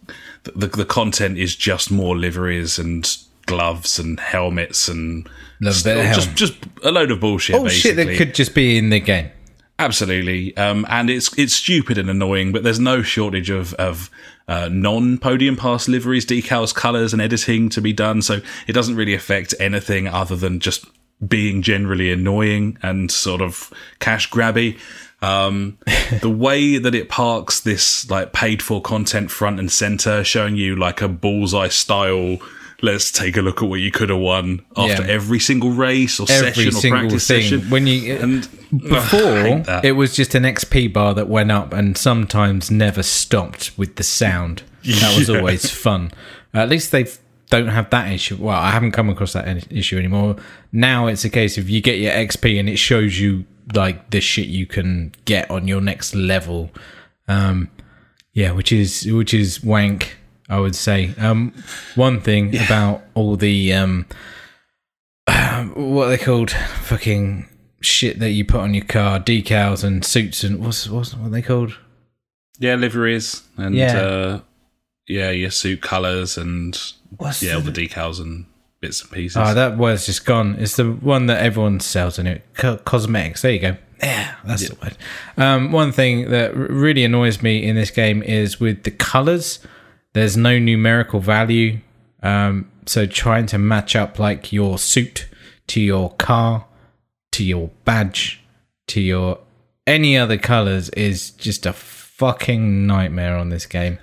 the, 0.44 0.68
the 0.68 0.84
content 0.86 1.36
is 1.36 1.54
just 1.54 1.90
more 1.90 2.16
liveries 2.16 2.78
and 2.78 3.04
gloves 3.50 3.98
and 3.98 4.20
helmets 4.20 4.88
and 4.88 5.28
a 5.62 5.72
just 6.14 6.34
just 6.34 6.54
a 6.82 6.90
load 6.90 7.10
of 7.10 7.20
bullshit. 7.20 7.56
Oh 7.56 7.68
shit! 7.68 7.96
basically. 7.96 8.16
That 8.16 8.18
could 8.18 8.34
just 8.34 8.54
be 8.54 8.78
in 8.78 8.90
the 8.90 9.00
game. 9.00 9.30
Absolutely, 9.78 10.56
um, 10.56 10.86
and 10.88 11.10
it's 11.10 11.36
it's 11.38 11.54
stupid 11.54 11.98
and 11.98 12.08
annoying, 12.08 12.52
but 12.52 12.62
there's 12.62 12.80
no 12.80 13.02
shortage 13.02 13.50
of 13.50 13.74
of 13.74 14.10
uh, 14.48 14.68
non 14.70 15.18
podium 15.18 15.56
pass 15.56 15.88
liveries, 15.88 16.26
decals, 16.26 16.74
colours, 16.74 17.12
and 17.12 17.20
editing 17.20 17.68
to 17.70 17.80
be 17.80 17.92
done. 17.92 18.22
So 18.22 18.40
it 18.66 18.72
doesn't 18.72 18.96
really 18.96 19.14
affect 19.14 19.54
anything 19.58 20.06
other 20.06 20.36
than 20.36 20.60
just 20.60 20.86
being 21.26 21.60
generally 21.60 22.10
annoying 22.10 22.78
and 22.82 23.10
sort 23.10 23.42
of 23.42 23.72
cash 23.98 24.30
grabby. 24.30 24.78
Um, 25.22 25.76
the 26.22 26.30
way 26.30 26.78
that 26.78 26.94
it 26.94 27.10
parks 27.10 27.60
this 27.60 28.08
like 28.08 28.32
paid 28.32 28.62
for 28.62 28.80
content 28.80 29.30
front 29.30 29.58
and 29.58 29.70
center, 29.70 30.24
showing 30.24 30.56
you 30.56 30.76
like 30.76 31.02
a 31.02 31.08
bullseye 31.08 31.68
style 31.68 32.38
let's 32.82 33.10
take 33.12 33.36
a 33.36 33.42
look 33.42 33.62
at 33.62 33.68
what 33.68 33.80
you 33.80 33.90
could 33.90 34.08
have 34.10 34.18
won 34.18 34.64
after 34.76 35.02
Yeah. 35.04 35.08
every 35.12 35.38
single 35.38 35.70
race 35.70 36.18
or 36.20 36.26
Every 36.30 36.70
session 36.70 36.92
or 36.92 36.96
practice 36.98 37.26
thing. 37.28 37.42
session. 37.42 37.70
When 37.70 37.86
you 37.86 38.14
and 38.16 38.48
before 38.70 39.60
that. 39.66 39.84
it 39.84 39.92
was 39.92 40.14
just 40.14 40.34
an 40.34 40.44
XP 40.44 40.92
bar 40.92 41.14
that 41.14 41.28
went 41.28 41.50
up 41.50 41.72
and 41.72 41.96
sometimes 41.96 42.70
never 42.70 43.02
stopped 43.02 43.72
with 43.76 43.96
the 43.96 44.02
sound. 44.02 44.62
That 44.84 45.16
was 45.16 45.28
Yeah. 45.30 45.38
always 45.38 45.70
fun. 45.70 46.10
at 46.54 46.68
least 46.68 46.90
they 46.92 47.06
don't 47.50 47.68
have 47.68 47.90
that 47.90 48.12
issue. 48.12 48.36
Well, 48.38 48.56
I 48.56 48.70
haven't 48.70 48.92
come 48.92 49.08
across 49.10 49.32
that 49.32 49.66
issue 49.72 49.98
anymore. 49.98 50.36
Now 50.72 51.06
it's 51.08 51.24
a 51.24 51.30
case 51.30 51.58
of 51.58 51.68
you 51.68 51.80
get 51.80 51.98
your 51.98 52.12
XP 52.12 52.58
and 52.58 52.68
it 52.68 52.76
shows 52.78 53.18
you 53.20 53.44
like 53.74 54.10
the 54.10 54.20
shit 54.20 54.46
you 54.46 54.66
can 54.66 55.12
get 55.24 55.50
on 55.50 55.66
your 55.68 55.80
next 55.80 56.14
level. 56.14 56.70
Um, 57.28 57.68
yeah, 58.32 58.52
which 58.52 58.70
is 58.72 59.04
which 59.06 59.34
is 59.34 59.62
wank. 59.62 60.16
I 60.50 60.58
would 60.60 60.74
say. 60.76 61.14
Um, 61.18 61.54
one 61.94 62.20
thing 62.20 62.54
about 62.56 63.02
all 63.14 63.36
the 63.36 63.72
um, 63.72 64.06
what 65.74 66.06
are 66.06 66.08
they 66.10 66.18
called? 66.18 66.50
Fucking 66.50 67.48
shit 67.80 68.18
that 68.18 68.30
you 68.32 68.44
put 68.44 68.60
on 68.60 68.74
your 68.74 68.84
car, 68.84 69.18
decals 69.20 69.84
and 69.84 70.04
suits 70.04 70.44
and 70.44 70.60
what's 70.64 70.88
what's 70.88 71.14
what 71.14 71.28
are 71.28 71.30
they 71.30 71.42
called? 71.42 71.76
yeah, 72.58 72.74
liveries 72.74 73.42
and 73.56 73.74
Yeah. 73.74 73.98
uh, 74.00 74.40
yeah, 75.08 75.30
your 75.30 75.50
suit 75.50 75.80
colours 75.80 76.36
and 76.36 76.78
What's 77.16 77.42
yeah, 77.42 77.54
all 77.54 77.62
the 77.62 77.72
decals 77.72 78.20
and 78.20 78.44
bits 78.80 79.00
and 79.02 79.10
pieces. 79.10 79.36
Oh, 79.38 79.54
that 79.54 79.78
word's 79.78 80.04
just 80.06 80.26
gone. 80.26 80.56
It's 80.58 80.76
the 80.76 80.84
one 80.92 81.26
that 81.26 81.42
everyone 81.42 81.80
sells 81.80 82.18
in 82.18 82.26
it. 82.26 82.42
Co- 82.54 82.76
cosmetics. 82.76 83.42
There 83.42 83.50
you 83.52 83.58
go. 83.60 83.76
Yeah, 84.02 84.34
that's 84.44 84.68
the 84.68 84.76
word. 84.76 84.96
Um, 85.36 85.72
one 85.72 85.90
thing 85.92 86.30
that 86.30 86.50
r- 86.52 86.56
really 86.68 87.02
annoys 87.04 87.42
me 87.42 87.62
in 87.66 87.76
this 87.76 87.90
game 87.90 88.22
is 88.22 88.60
with 88.60 88.82
the 88.84 88.90
colors. 88.90 89.58
There's 90.12 90.36
no 90.36 90.58
numerical 90.58 91.20
value. 91.20 91.80
Um, 92.22 92.70
so 92.86 93.06
trying 93.06 93.46
to 93.46 93.58
match 93.58 93.94
up 93.94 94.18
like 94.18 94.52
your 94.52 94.78
suit 94.78 95.28
to 95.68 95.80
your 95.80 96.10
car, 96.14 96.66
to 97.32 97.44
your 97.44 97.70
badge, 97.84 98.42
to 98.88 99.00
your 99.00 99.38
any 99.86 100.16
other 100.16 100.36
colors 100.36 100.88
is 100.90 101.30
just 101.30 101.66
a 101.66 101.72
fucking 101.72 102.86
nightmare 102.86 103.36
on 103.36 103.48
this 103.48 103.66
game. 103.66 103.98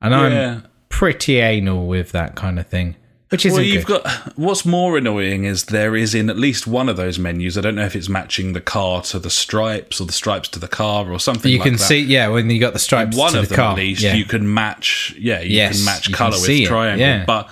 And 0.00 0.12
Yeah. 0.12 0.16
I'm 0.18 0.66
pretty 0.88 1.38
anal 1.38 1.86
with 1.86 2.12
that 2.12 2.34
kind 2.34 2.58
of 2.58 2.66
thing. 2.66 2.96
Which 3.30 3.44
isn't 3.44 3.58
well, 3.58 3.66
you've 3.66 3.84
good. 3.84 4.02
got 4.04 4.38
what's 4.38 4.64
more 4.64 4.96
annoying 4.96 5.44
is 5.44 5.66
there 5.66 5.94
is 5.94 6.14
in 6.14 6.30
at 6.30 6.38
least 6.38 6.66
one 6.66 6.88
of 6.88 6.96
those 6.96 7.18
menus. 7.18 7.58
I 7.58 7.60
don't 7.60 7.74
know 7.74 7.84
if 7.84 7.94
it's 7.94 8.08
matching 8.08 8.54
the 8.54 8.60
car 8.60 9.02
to 9.02 9.18
the 9.18 9.28
stripes 9.28 10.00
or 10.00 10.06
the 10.06 10.12
stripes 10.14 10.48
to 10.50 10.58
the 10.58 10.68
car 10.68 11.12
or 11.12 11.20
something. 11.20 11.50
You 11.52 11.58
like 11.58 11.64
can 11.66 11.72
that. 11.74 11.78
see, 11.80 12.00
yeah, 12.00 12.28
when 12.28 12.48
you 12.48 12.58
got 12.58 12.72
the 12.72 12.78
stripes 12.78 13.16
one 13.16 13.32
to 13.32 13.40
of 13.40 13.44
the 13.44 13.54
them 13.54 13.56
car. 13.56 13.72
at 13.72 13.76
least 13.78 14.00
yeah. 14.02 14.14
you 14.14 14.24
can 14.24 14.52
match 14.54 15.14
yeah 15.18 15.40
you 15.40 15.56
Yes, 15.56 15.76
can 15.76 15.84
match 15.84 16.08
you 16.08 16.14
color 16.14 16.32
see 16.36 16.60
with 16.60 16.68
it, 16.68 16.72
triangle 16.72 17.06
yeah. 17.06 17.24
but 17.26 17.50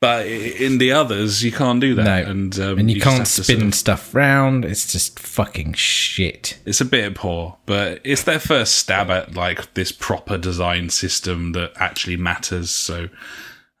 but 0.00 0.26
in 0.26 0.78
the 0.78 0.90
others 0.90 1.44
you 1.44 1.52
can't 1.52 1.80
do 1.80 1.94
that 1.94 2.04
no, 2.04 2.30
and 2.30 2.58
um, 2.58 2.78
and 2.80 2.90
you, 2.90 2.96
just 2.98 3.06
can't 3.16 3.28
spin 3.28 3.44
sort 3.58 3.62
of- 3.68 3.74
stuff 3.76 4.12
round. 4.16 4.64
It's 4.64 4.90
just 4.90 5.20
fucking 5.20 5.74
shit. 5.74 6.58
it's 6.66 6.80
a 6.80 6.84
bit 6.84 7.14
poor 7.14 7.58
but 7.66 8.00
it's 8.02 8.24
their 8.24 8.40
first 8.40 8.74
stab 8.74 9.08
at 9.08 9.34
like 9.36 9.72
this 9.74 9.92
proper 9.92 10.36
design 10.36 10.90
system 10.90 11.52
that 11.52 11.70
actually 11.76 12.16
matters 12.16 12.70
so 12.70 13.08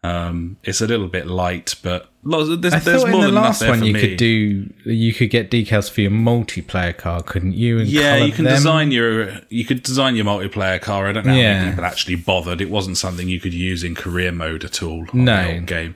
um, 0.04 0.56
it's 0.64 0.80
a 0.80 0.86
little 0.86 1.06
bit 1.06 1.26
light 1.28 1.76
but 1.82 2.08
lots, 2.24 2.48
there's, 2.60 2.74
I 2.74 2.78
there's 2.80 3.02
thought 3.02 3.06
in 3.06 3.12
more 3.12 3.20
the 3.20 3.26
than 3.28 3.34
last 3.36 3.64
one 3.66 3.84
you 3.84 3.92
me. 3.92 4.00
could 4.00 4.16
do, 4.16 4.68
you 4.84 5.14
could 5.14 5.30
get 5.30 5.48
decals 5.50 5.88
for 5.90 6.00
your 6.00 6.10
multiplayer 6.10 6.96
car, 6.96 7.22
couldn't 7.22 7.52
you? 7.54 7.78
And 7.78 7.88
Yeah, 7.88 8.16
you 8.16 8.32
can 8.32 8.44
them? 8.44 8.54
design 8.54 8.90
your 8.90 9.30
you 9.48 9.64
could 9.64 9.82
design 9.84 10.16
your 10.16 10.24
multiplayer 10.24 10.80
car. 10.80 11.06
I 11.08 11.12
don't 11.12 11.24
know 11.26 11.32
how 11.32 11.38
many 11.38 11.70
people 11.70 11.84
actually 11.84 12.16
bothered. 12.16 12.60
It 12.60 12.68
wasn't 12.70 12.96
something 12.98 13.28
you 13.28 13.38
could 13.40 13.54
use 13.54 13.84
in 13.84 13.94
career 13.94 14.32
mode 14.32 14.64
at 14.64 14.82
all. 14.82 15.06
On 15.12 15.24
No. 15.24 15.42
the 15.46 15.54
old 15.54 15.66
game. 15.66 15.94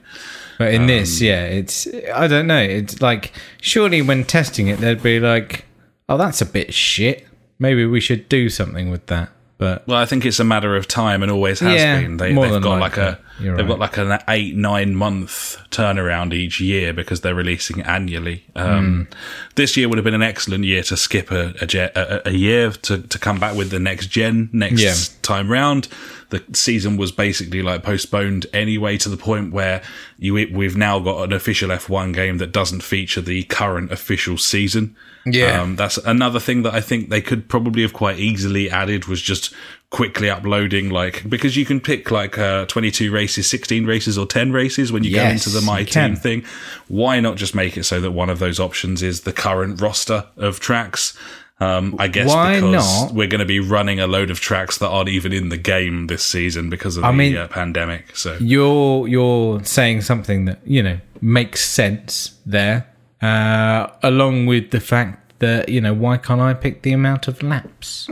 But 0.57 0.73
in 0.73 0.81
Um, 0.83 0.87
this, 0.87 1.19
yeah, 1.21 1.43
it's 1.43 1.87
I 2.15 2.27
don't 2.27 2.47
know. 2.47 2.61
It's 2.61 3.01
like 3.01 3.33
surely 3.61 4.01
when 4.01 4.23
testing 4.23 4.67
it, 4.69 4.79
they'd 4.79 5.03
be 5.03 5.19
like, 5.19 5.65
"Oh, 6.09 6.17
that's 6.17 6.41
a 6.41 6.45
bit 6.45 6.73
shit. 6.73 7.27
Maybe 7.59 7.85
we 7.85 7.99
should 7.99 8.27
do 8.29 8.49
something 8.49 8.89
with 8.89 9.05
that." 9.07 9.29
But 9.59 9.87
Well, 9.87 9.97
I 9.97 10.05
think 10.05 10.23
it's 10.25 10.39
a 10.39 10.43
matter 10.43 10.75
of 10.75 10.87
time, 10.87 11.23
and 11.23 11.31
always 11.31 11.59
has 11.61 11.79
Yeah, 11.81 11.99
been. 12.01 12.17
They, 12.17 12.33
than 12.33 12.61
got 12.61 12.79
like 12.79 12.97
a 12.97 13.17
You're 13.39 13.57
they've 13.57 13.67
got 13.67 13.79
like 13.79 13.97
an 13.97 14.19
eight 14.27 14.55
nine 14.55 14.95
month 14.95 15.57
turnaround 15.71 16.33
each 16.33 16.59
year 16.61 16.93
because 16.93 17.21
they're 17.21 17.33
releasing 17.35 17.81
annually. 17.81 18.43
Um, 18.55 19.07
Hmm. 19.09 19.13
This 19.55 19.75
year 19.75 19.89
would 19.89 19.97
have 19.97 20.05
been 20.05 20.13
an 20.13 20.21
excellent 20.21 20.63
year 20.65 20.83
to 20.83 20.95
skip 20.97 21.31
a 21.31 21.53
a, 21.61 21.91
a, 21.95 22.21
a 22.29 22.31
year 22.31 22.69
to, 22.71 22.99
to 22.99 23.19
come 23.19 23.39
back 23.39 23.55
with 23.55 23.71
the 23.71 23.79
next 23.79 24.07
gen 24.07 24.49
next 24.53 24.81
Yeah. 24.81 24.93
time 25.23 25.49
round. 25.51 25.87
The 26.29 26.43
season 26.53 26.97
was 26.97 27.11
basically 27.11 27.61
like 27.61 27.83
postponed 27.83 28.47
anyway 28.53 28.97
to 28.97 29.09
the 29.09 29.17
point 29.17 29.53
where 29.53 29.81
you 30.17 30.33
we've 30.33 30.75
now 30.75 30.99
got 30.99 31.23
an 31.23 31.33
official 31.33 31.69
F1 31.69 32.13
game 32.13 32.37
that 32.39 32.51
doesn't 32.51 32.81
feature 32.81 33.21
the 33.21 33.43
current 33.43 33.91
official 33.91 34.37
season. 34.37 34.95
Yeah. 35.25 35.61
Um, 35.61 35.75
that's 35.75 35.97
another 35.97 36.39
thing 36.39 36.63
that 36.63 36.73
I 36.73 36.81
think 36.81 37.09
they 37.09 37.21
could 37.21 37.49
probably 37.49 37.81
have 37.81 37.93
quite 37.93 38.19
easily 38.19 38.69
added 38.69 39.05
was 39.05 39.21
just 39.21 39.53
quickly 39.89 40.29
uploading 40.29 40.89
like 40.89 41.27
because 41.29 41.55
you 41.55 41.63
can 41.63 41.79
pick 41.79 42.11
like 42.11 42.37
uh, 42.37 42.65
22 42.65 43.09
races 43.09 43.49
16 43.49 43.85
races 43.85 44.17
or 44.17 44.25
10 44.25 44.51
races 44.51 44.91
when 44.91 45.05
you 45.05 45.15
go 45.15 45.23
into 45.23 45.49
the 45.49 45.61
my 45.61 45.81
team 45.85 46.13
thing 46.13 46.43
why 46.89 47.21
not 47.21 47.37
just 47.37 47.55
make 47.55 47.77
it 47.77 47.85
so 47.85 48.01
that 48.01 48.11
one 48.11 48.29
of 48.29 48.39
those 48.39 48.59
options 48.59 49.01
is 49.01 49.21
the 49.21 49.31
current 49.31 49.79
roster 49.79 50.25
of 50.35 50.59
tracks 50.59 51.17
um, 51.59 51.95
I 51.97 52.07
guess 52.07 52.27
Why 52.27 52.59
because 52.61 53.03
not? 53.05 53.13
we're 53.13 53.27
going 53.27 53.39
to 53.39 53.45
be 53.45 53.59
running 53.59 53.99
a 53.99 54.05
load 54.07 54.29
of 54.29 54.39
tracks 54.39 54.77
that 54.77 54.87
aren't 54.89 55.09
even 55.09 55.33
in 55.33 55.49
the 55.49 55.57
game 55.57 56.07
this 56.07 56.23
season 56.23 56.69
because 56.69 56.97
of 56.97 57.03
the 57.03 57.11
mean- 57.13 57.35
uh, 57.37 57.47
pandemic. 57.47 58.15
So 58.15 58.37
you're 58.39 59.07
you're 59.07 59.63
saying 59.63 60.01
something 60.01 60.45
that 60.45 60.59
you 60.65 60.83
know 60.83 60.99
makes 61.21 61.65
sense 61.67 62.35
there, 62.45 62.85
uh, 63.21 63.87
along 64.03 64.45
with 64.45 64.71
the 64.71 64.79
fact 64.79 65.39
that 65.39 65.69
you 65.69 65.81
know 65.81 65.93
why 65.93 66.17
can't 66.17 66.41
I 66.41 66.53
pick 66.53 66.83
the 66.83 66.93
amount 66.93 67.27
of 67.27 67.41
laps? 67.43 68.09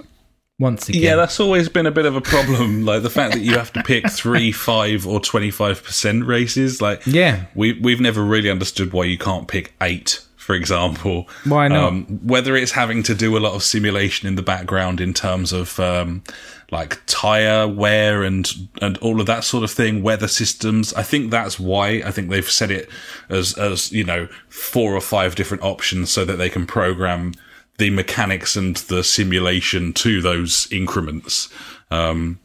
Once 0.57 0.87
again, 0.87 1.01
Yeah, 1.01 1.15
that's 1.17 1.37
always 1.41 1.67
been 1.67 1.85
a 1.85 1.91
bit 1.91 2.05
of 2.05 2.15
a 2.15 2.21
problem. 2.21 2.85
Like 2.85 3.03
the 3.03 3.09
fact 3.09 3.33
that 3.33 3.41
you 3.41 3.57
have 3.57 3.73
to 3.73 3.83
pick 3.83 4.09
three, 4.09 4.51
five, 4.69 5.05
or 5.05 5.19
twenty-five 5.19 5.83
percent 5.83 6.25
races. 6.25 6.81
Like, 6.81 7.05
Yeah. 7.05 7.45
we 7.55 7.73
we've 7.73 7.99
never 7.99 8.23
really 8.23 8.49
understood 8.49 8.93
why 8.93 9.03
you 9.03 9.17
can't 9.17 9.47
pick 9.49 9.73
eight, 9.81 10.21
for 10.45 10.53
example. 10.53 11.27
Why 11.43 11.67
not? 11.67 11.83
Um, 11.83 12.05
whether 12.23 12.55
it's 12.55 12.73
having 12.73 13.01
to 13.03 13.15
do 13.15 13.35
a 13.35 13.39
lot 13.39 13.55
of 13.55 13.63
simulation 13.63 14.27
in 14.27 14.35
the 14.35 14.43
background 14.43 15.01
in 15.01 15.11
terms 15.11 15.51
of 15.51 15.79
um, 15.79 16.23
like 16.71 17.01
tire 17.07 17.67
wear 17.67 18.21
and 18.21 18.47
and 18.79 18.95
all 18.99 19.19
of 19.19 19.25
that 19.25 19.43
sort 19.43 19.63
of 19.63 19.71
thing, 19.71 20.03
weather 20.03 20.27
systems. 20.27 20.93
I 20.93 21.01
think 21.01 21.31
that's 21.31 21.59
why. 21.59 22.03
I 22.05 22.11
think 22.11 22.29
they've 22.29 22.49
set 22.49 22.69
it 22.69 22.87
as 23.27 23.57
as 23.57 23.91
you 23.91 24.03
know 24.03 24.27
four 24.47 24.93
or 24.93 25.01
five 25.01 25.33
different 25.33 25.63
options 25.63 26.11
so 26.11 26.23
that 26.25 26.35
they 26.35 26.49
can 26.49 26.67
program 26.67 27.33
the 27.79 27.89
mechanics 27.89 28.55
and 28.55 28.75
the 28.75 29.03
simulation 29.03 29.93
to 29.93 30.21
those 30.21 30.71
increments. 30.71 31.49
Um, 31.89 32.39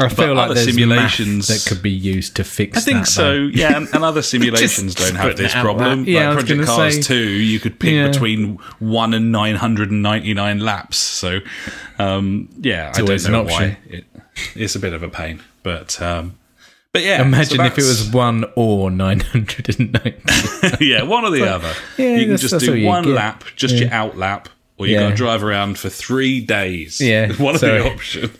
I 0.00 0.08
feel 0.08 0.34
like 0.34 0.52
there's 0.54 0.64
simulations- 0.66 1.46
that 1.46 1.64
could 1.68 1.80
be 1.80 1.90
used 1.90 2.34
to 2.36 2.44
fix. 2.44 2.76
I 2.76 2.80
think 2.80 3.00
that, 3.04 3.06
so. 3.06 3.32
Yeah, 3.32 3.76
and, 3.76 3.88
and 3.94 4.02
other 4.04 4.22
simulations 4.22 4.92
don't 4.96 5.14
have 5.14 5.36
this 5.36 5.52
problem. 5.54 6.04
there. 6.04 6.14
Yeah, 6.14 6.28
like 6.30 6.38
Project 6.46 6.64
Cars 6.66 6.94
say- 6.96 7.02
Two, 7.02 7.28
you 7.28 7.60
could 7.60 7.78
pick 7.78 7.92
Yeah. 7.92 8.08
between 8.08 8.58
one 8.80 9.14
and 9.14 9.30
nine 9.30 9.54
hundred 9.54 9.92
and 9.92 10.02
ninety 10.02 10.34
nine 10.34 10.58
laps. 10.58 10.96
So, 10.96 11.38
um, 12.00 12.48
yeah, 12.60 12.92
I 12.94 13.02
don't 13.02 13.30
know 13.30 13.44
why. 13.44 13.78
It, 13.88 14.04
it's 14.56 14.74
a 14.74 14.80
bit 14.80 14.94
of 14.94 15.04
a 15.04 15.08
pain, 15.08 15.40
but 15.62 16.02
um, 16.02 16.36
but 16.92 17.02
yeah. 17.02 17.22
Imagine 17.22 17.58
so 17.58 17.64
if 17.64 17.78
it 17.78 17.82
was 17.84 18.10
one 18.10 18.46
or 18.56 18.90
nine 18.90 19.20
hundred 19.20 19.78
and 19.78 19.92
ninety. 19.92 20.22
yeah, 20.86 21.04
one 21.04 21.24
or 21.24 21.30
the 21.30 21.48
other. 21.48 21.72
yeah, 21.98 22.16
you 22.16 22.26
can 22.26 22.36
just 22.36 22.58
do 22.58 22.84
one 22.84 23.14
lap, 23.14 23.44
just 23.54 23.76
your 23.76 23.92
out 23.92 24.16
lap, 24.18 24.48
or 24.76 24.88
you 24.88 24.94
Yeah. 24.94 25.02
got 25.02 25.10
to 25.10 25.14
drive 25.14 25.44
around 25.44 25.78
for 25.78 25.88
three 25.88 26.40
days. 26.40 27.00
Yeah, 27.00 27.32
one 27.36 27.54
of 27.54 27.60
the 27.60 27.92
options. 27.92 28.36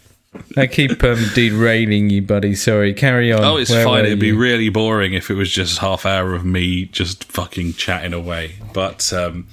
I 0.57 0.67
keep 0.67 1.03
um, 1.05 1.25
derailing 1.35 2.11
you, 2.11 2.23
buddy. 2.23 2.55
Sorry, 2.55 2.93
carry 2.95 3.33
on. 3.33 3.43
Oh, 3.45 3.57
it's 3.57 3.71
Where 3.71 3.85
fine. 3.85 4.05
It'd 4.05 4.19
be 4.19 4.33
really 4.33 4.69
boring 4.69 5.15
if 5.15 5.31
it 5.31 5.35
was 5.35 5.51
just 5.51 5.79
half 5.79 6.05
hour 6.07 6.35
of 6.35 6.45
me 6.45 6.87
just 6.87 7.25
fucking 7.25 7.75
chatting 7.75 8.13
away. 8.13 8.57
But 8.73 9.13
um, 9.13 9.47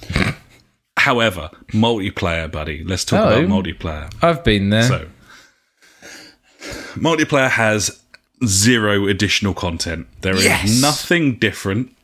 however, 0.96 1.50
multiplayer, 1.72 2.50
buddy. 2.50 2.84
Let's 2.84 3.04
talk 3.04 3.26
Oh. 3.26 3.44
about 3.44 3.48
multiplayer. 3.64 4.12
I've 4.22 4.44
been 4.44 4.70
there. 4.70 4.82
So, 4.84 5.06
multiplayer 6.94 7.50
has 7.50 8.00
zero 8.44 9.06
additional 9.06 9.54
content. 9.54 10.06
There 10.22 10.34
is 10.34 10.44
Yes. 10.44 10.80
nothing 10.80 11.36
different 11.36 11.94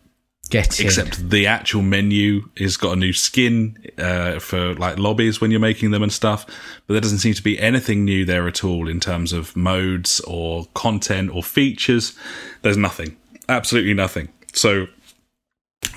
Get 0.51 0.81
except 0.81 1.29
the 1.29 1.47
actual 1.47 1.83
menu 1.83 2.49
has 2.57 2.79
got 2.79 2.93
a 2.93 2.97
new 2.97 3.13
skin 3.13 3.77
uh, 3.99 4.39
for 4.39 4.75
like 4.75 4.99
lobbies 4.99 5.41
when 5.41 5.51
you're 5.51 5.61
making 5.61 5.91
them 5.91 6.03
and 6.03 6.13
stuff. 6.13 6.47
But 6.87 6.95
there 6.95 7.01
doesn't 7.03 7.19
seem 7.19 7.35
to 7.35 7.43
be 7.43 7.59
anything 7.59 8.05
new 8.05 8.25
there 8.25 8.49
at 8.49 8.65
all 8.65 8.89
in 8.89 8.99
terms 8.99 9.35
of 9.35 9.55
modes 9.55 10.21
or 10.21 10.67
content 10.75 11.31
or 11.35 11.43
features. 11.43 12.17
There's 12.63 12.79
nothing, 12.79 13.17
absolutely 13.49 13.93
nothing. 13.93 14.31
So 14.55 14.87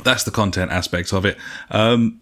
that's 0.04 0.24
the 0.24 0.32
content 0.32 0.72
aspect 0.72 1.14
of 1.14 1.26
it. 1.26 1.38
Um, 1.70 2.20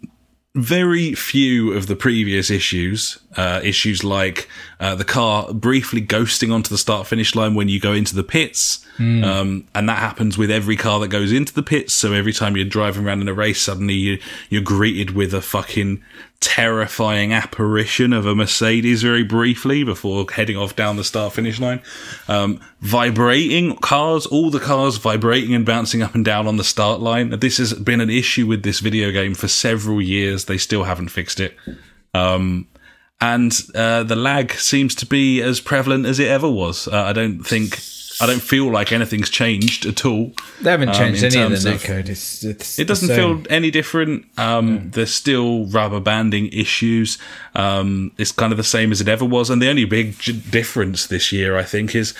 very 0.56 1.14
few 1.14 1.74
of 1.74 1.86
the 1.86 1.96
previous 1.96 2.50
issues, 2.50 3.20
uh, 3.38 3.62
issues 3.64 4.04
like 4.04 4.50
uh, 4.80 4.96
the 4.96 5.06
car 5.06 5.54
briefly 5.54 6.02
ghosting 6.02 6.52
onto 6.52 6.70
the 6.70 6.78
start 6.78 7.06
finish 7.06 7.36
line 7.36 7.54
when 7.54 7.70
you 7.70 7.80
go 7.80 7.94
into 7.94 8.16
the 8.16 8.24
pits. 8.24 8.84
Um, 9.24 9.68
and 9.76 9.88
that 9.88 10.00
happens 10.00 10.38
with 10.38 10.50
every 10.50 10.76
car 10.76 11.00
that 11.02 11.10
goes 11.10 11.32
into 11.32 11.54
the 11.54 11.64
pits. 11.64 11.94
So 11.94 12.14
every 12.14 12.34
time 12.34 12.56
you're 12.58 12.66
driving 12.66 13.06
around 13.06 13.22
in 13.22 13.28
a 13.28 13.34
race, 13.34 13.62
suddenly 13.62 13.94
you, 13.94 14.20
you're 14.50 14.62
greeted 14.62 15.12
with 15.12 15.34
a 15.34 15.42
fucking 15.42 16.04
terrifying 16.42 17.34
apparition 17.34 18.14
of 18.14 18.26
a 18.26 18.34
Mercedes 18.34 19.02
very 19.02 19.24
briefly 19.24 19.84
before 19.84 20.26
heading 20.32 20.56
off 20.56 20.76
down 20.76 20.96
the 20.96 21.04
start 21.04 21.34
finish 21.34 21.60
line. 21.60 21.82
Um, 22.28 22.62
vibrating 22.80 23.76
cars, 23.78 24.26
all 24.26 24.50
the 24.50 24.60
cars 24.60 24.98
vibrating 24.98 25.54
and 25.54 25.66
bouncing 25.66 26.02
up 26.02 26.16
and 26.16 26.24
down 26.24 26.48
on 26.48 26.58
the 26.58 26.64
start 26.64 27.02
line. 27.02 27.32
This 27.32 27.58
has 27.58 27.74
been 27.74 28.00
an 28.00 28.10
issue 28.10 28.48
with 28.48 28.64
this 28.64 28.80
video 28.80 29.12
game 29.12 29.34
for 29.36 29.50
several 29.50 30.02
years. 30.02 30.46
They 30.46 30.58
still 30.58 30.86
haven't 30.86 31.10
fixed 31.10 31.40
it. 31.40 31.58
Um, 32.14 32.68
and 33.22 33.54
uh, 33.76 34.04
the 34.04 34.16
lag 34.16 34.54
seems 34.54 34.96
to 34.96 35.06
be 35.06 35.42
as 35.42 35.60
prevalent 35.60 36.06
as 36.06 36.20
it 36.20 36.30
ever 36.30 36.50
was. 36.50 36.88
Uh, 36.88 37.04
I 37.04 37.12
don't 37.12 37.44
think, 37.44 37.80
I 38.22 38.26
don't 38.26 38.42
feel 38.42 38.70
like 38.72 38.92
anything's 38.92 39.30
changed 39.30 39.86
at 39.86 40.06
all. 40.06 40.34
They 40.62 40.72
haven't 40.72 40.90
Um, 40.90 40.96
changed 40.96 41.24
in 41.24 41.34
any 41.34 41.54
of 41.54 41.62
the 41.64 41.70
netcode. 41.72 42.10
It's, 42.10 42.44
it's 42.44 42.78
It 42.78 42.86
doesn't 42.88 43.10
feel 43.16 43.42
any 43.50 43.72
different. 43.72 44.26
Um, 44.38 44.90
There's 44.92 45.14
still 45.14 45.66
rubber 45.68 46.00
banding 46.02 46.50
issues. 46.52 47.18
Um, 47.56 48.12
it's 48.18 48.32
kind 48.34 48.52
of 48.52 48.58
the 48.58 48.64
same 48.64 48.92
as 48.92 49.00
it 49.02 49.08
ever 49.08 49.24
was. 49.26 49.50
And 49.50 49.62
the 49.62 49.70
only 49.70 49.86
big 49.86 50.18
difference 50.52 51.08
this 51.08 51.32
year, 51.32 51.56
I 51.58 51.64
think, 51.64 51.96
is 51.96 52.14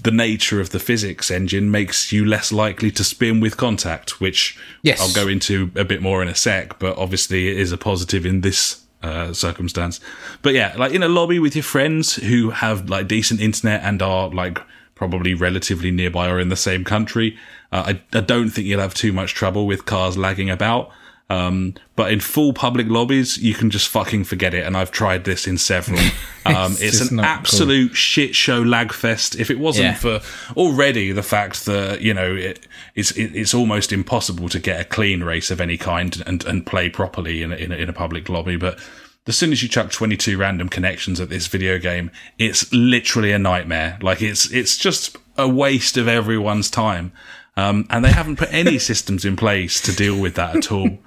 the 0.00 0.10
nature 0.10 0.60
of 0.60 0.70
the 0.70 0.78
physics 0.78 1.30
engine 1.30 1.70
makes 1.70 2.12
you 2.12 2.24
less 2.24 2.50
likely 2.52 2.90
to 2.92 3.04
spin 3.04 3.40
with 3.40 3.56
contact, 3.56 4.20
which 4.20 4.56
Yes. 4.82 5.00
I'll 5.00 5.12
go 5.12 5.28
into 5.28 5.70
a 5.76 5.84
bit 5.84 6.00
more 6.00 6.22
in 6.22 6.28
a 6.28 6.34
sec, 6.34 6.78
but 6.78 6.96
obviously 6.96 7.48
it 7.48 7.58
is 7.58 7.72
a 7.72 7.76
positive 7.76 8.24
in 8.24 8.40
this 8.40 8.80
uh, 9.02 9.32
circumstance. 9.32 9.98
But 10.40 10.54
yeah, 10.54 10.74
like 10.78 10.92
in 10.92 11.02
a 11.02 11.08
lobby 11.08 11.38
with 11.40 11.54
your 11.56 11.64
friends 11.64 12.14
who 12.14 12.50
have 12.50 12.88
like 12.88 13.08
decent 13.08 13.40
internet 13.40 13.82
and 13.82 14.00
are 14.00 14.28
like 14.30 14.60
probably 15.02 15.34
relatively 15.34 15.90
nearby 15.90 16.28
or 16.30 16.38
in 16.38 16.48
the 16.48 16.56
same 16.56 16.84
country, 16.84 17.36
uh, 17.72 17.82
I, 17.94 18.02
I 18.16 18.20
don't 18.20 18.50
think 18.50 18.68
you'll 18.68 18.80
have 18.80 18.94
too 18.94 19.12
much 19.12 19.34
trouble 19.34 19.66
with 19.66 19.84
cars 19.84 20.16
lagging 20.16 20.48
about. 20.50 20.90
Um, 21.28 21.74
but 21.96 22.12
in 22.12 22.20
full 22.20 22.52
public 22.52 22.86
lobbies, 22.88 23.38
you 23.38 23.54
can 23.54 23.70
just 23.70 23.88
fucking 23.88 24.24
forget 24.24 24.52
it. 24.54 24.66
And 24.66 24.76
I've 24.76 24.90
tried 24.90 25.24
this 25.24 25.46
in 25.46 25.58
several. 25.58 25.98
Um, 26.44 26.72
it's 26.72 26.98
just 26.98 27.10
an 27.12 27.18
not 27.18 27.24
cool. 27.24 27.38
absolute 27.38 27.94
shit 27.96 28.34
show 28.34 28.60
lag 28.62 28.92
fest. 28.92 29.36
If 29.36 29.48
it 29.48 29.60
wasn't 29.60 29.84
Yeah. 29.84 29.94
for 29.94 30.20
already 30.56 31.12
the 31.12 31.22
fact 31.22 31.66
that 31.66 32.00
you 32.00 32.12
know 32.12 32.34
it, 32.34 32.66
it's 32.96 33.12
it, 33.12 33.30
it's 33.36 33.54
almost 33.54 33.92
impossible 33.92 34.48
to 34.48 34.58
get 34.58 34.80
a 34.80 34.84
clean 34.84 35.22
race 35.22 35.52
of 35.52 35.60
any 35.60 35.76
kind 35.78 36.20
and, 36.26 36.44
and 36.44 36.66
play 36.66 36.88
properly 36.90 37.42
in 37.44 37.52
in, 37.52 37.70
in 37.70 37.88
a 37.88 37.92
public 37.92 38.28
lobby, 38.28 38.56
but 38.56 38.76
as 39.26 39.36
soon 39.36 39.52
as 39.52 39.62
you 39.62 39.68
chuck 39.68 39.90
22 39.90 40.36
random 40.36 40.68
connections 40.68 41.20
at 41.20 41.28
this 41.28 41.46
video 41.46 41.78
game, 41.78 42.10
it's 42.38 42.72
literally 42.72 43.32
a 43.32 43.38
nightmare. 43.38 43.98
Like 44.02 44.20
it's 44.22 44.50
it's 44.52 44.76
just 44.76 45.16
a 45.38 45.48
waste 45.48 45.96
of 45.96 46.08
everyone's 46.08 46.70
time. 46.70 47.12
Um, 47.56 47.86
and 47.90 48.04
they 48.04 48.10
haven't 48.12 48.36
put 48.36 48.52
any 48.52 48.78
systems 48.90 49.24
in 49.24 49.36
place 49.36 49.80
to 49.82 49.94
deal 49.94 50.18
with 50.20 50.34
that 50.36 50.56
at 50.56 50.72
all. 50.72 50.98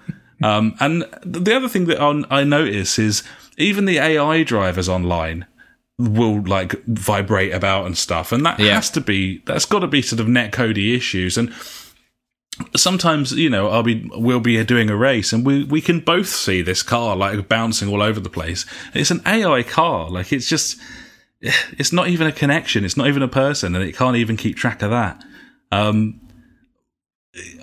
Um, 0.43 0.75
and 0.79 1.03
the 1.23 1.55
other 1.55 1.67
thing 1.67 1.85
that 1.85 1.99
I 2.29 2.43
notice 2.43 2.99
is 2.99 3.23
even 3.57 3.85
the 3.85 3.97
AI 3.97 4.43
drivers 4.43 4.87
online 4.87 5.45
will 5.97 6.41
like 6.41 6.83
vibrate 6.85 7.53
about 7.53 7.85
and 7.85 7.97
stuff, 7.97 8.31
and 8.31 8.45
that 8.45 8.59
Yeah. 8.59 8.75
has 8.75 8.89
to 8.91 9.01
be 9.01 9.41
that's 9.45 9.65
got 9.65 9.79
to 9.79 9.87
be 9.87 10.01
sort 10.01 10.19
of 10.19 10.27
netcodey 10.27 10.95
issues. 10.95 11.37
And 11.37 11.53
sometimes 12.75 13.31
you 13.33 13.49
know 13.49 13.69
I'll 13.69 13.83
be 13.83 14.09
we'll 14.13 14.39
be 14.39 14.63
doing 14.63 14.89
a 14.89 14.95
race, 14.95 15.33
and 15.33 15.45
we 15.45 15.63
we 15.63 15.81
can 15.81 15.99
both 15.99 16.27
see 16.27 16.61
this 16.61 16.83
car 16.83 17.15
like 17.15 17.47
bouncing 17.47 17.89
all 17.89 18.01
over 18.01 18.19
the 18.19 18.29
place. 18.29 18.65
It's 18.93 19.11
an 19.11 19.21
AI 19.25 19.63
car, 19.63 20.09
like 20.09 20.31
it's 20.31 20.47
just 20.47 20.77
it's 21.41 21.93
not 21.93 22.07
even 22.07 22.27
a 22.27 22.31
connection. 22.31 22.85
It's 22.85 22.97
not 22.97 23.07
even 23.07 23.23
a 23.23 23.27
person, 23.27 23.75
and 23.75 23.83
it 23.83 23.95
can't 23.95 24.17
even 24.17 24.37
keep 24.37 24.55
track 24.57 24.81
of 24.81 24.91
that. 24.91 25.23
Um, 25.71 26.21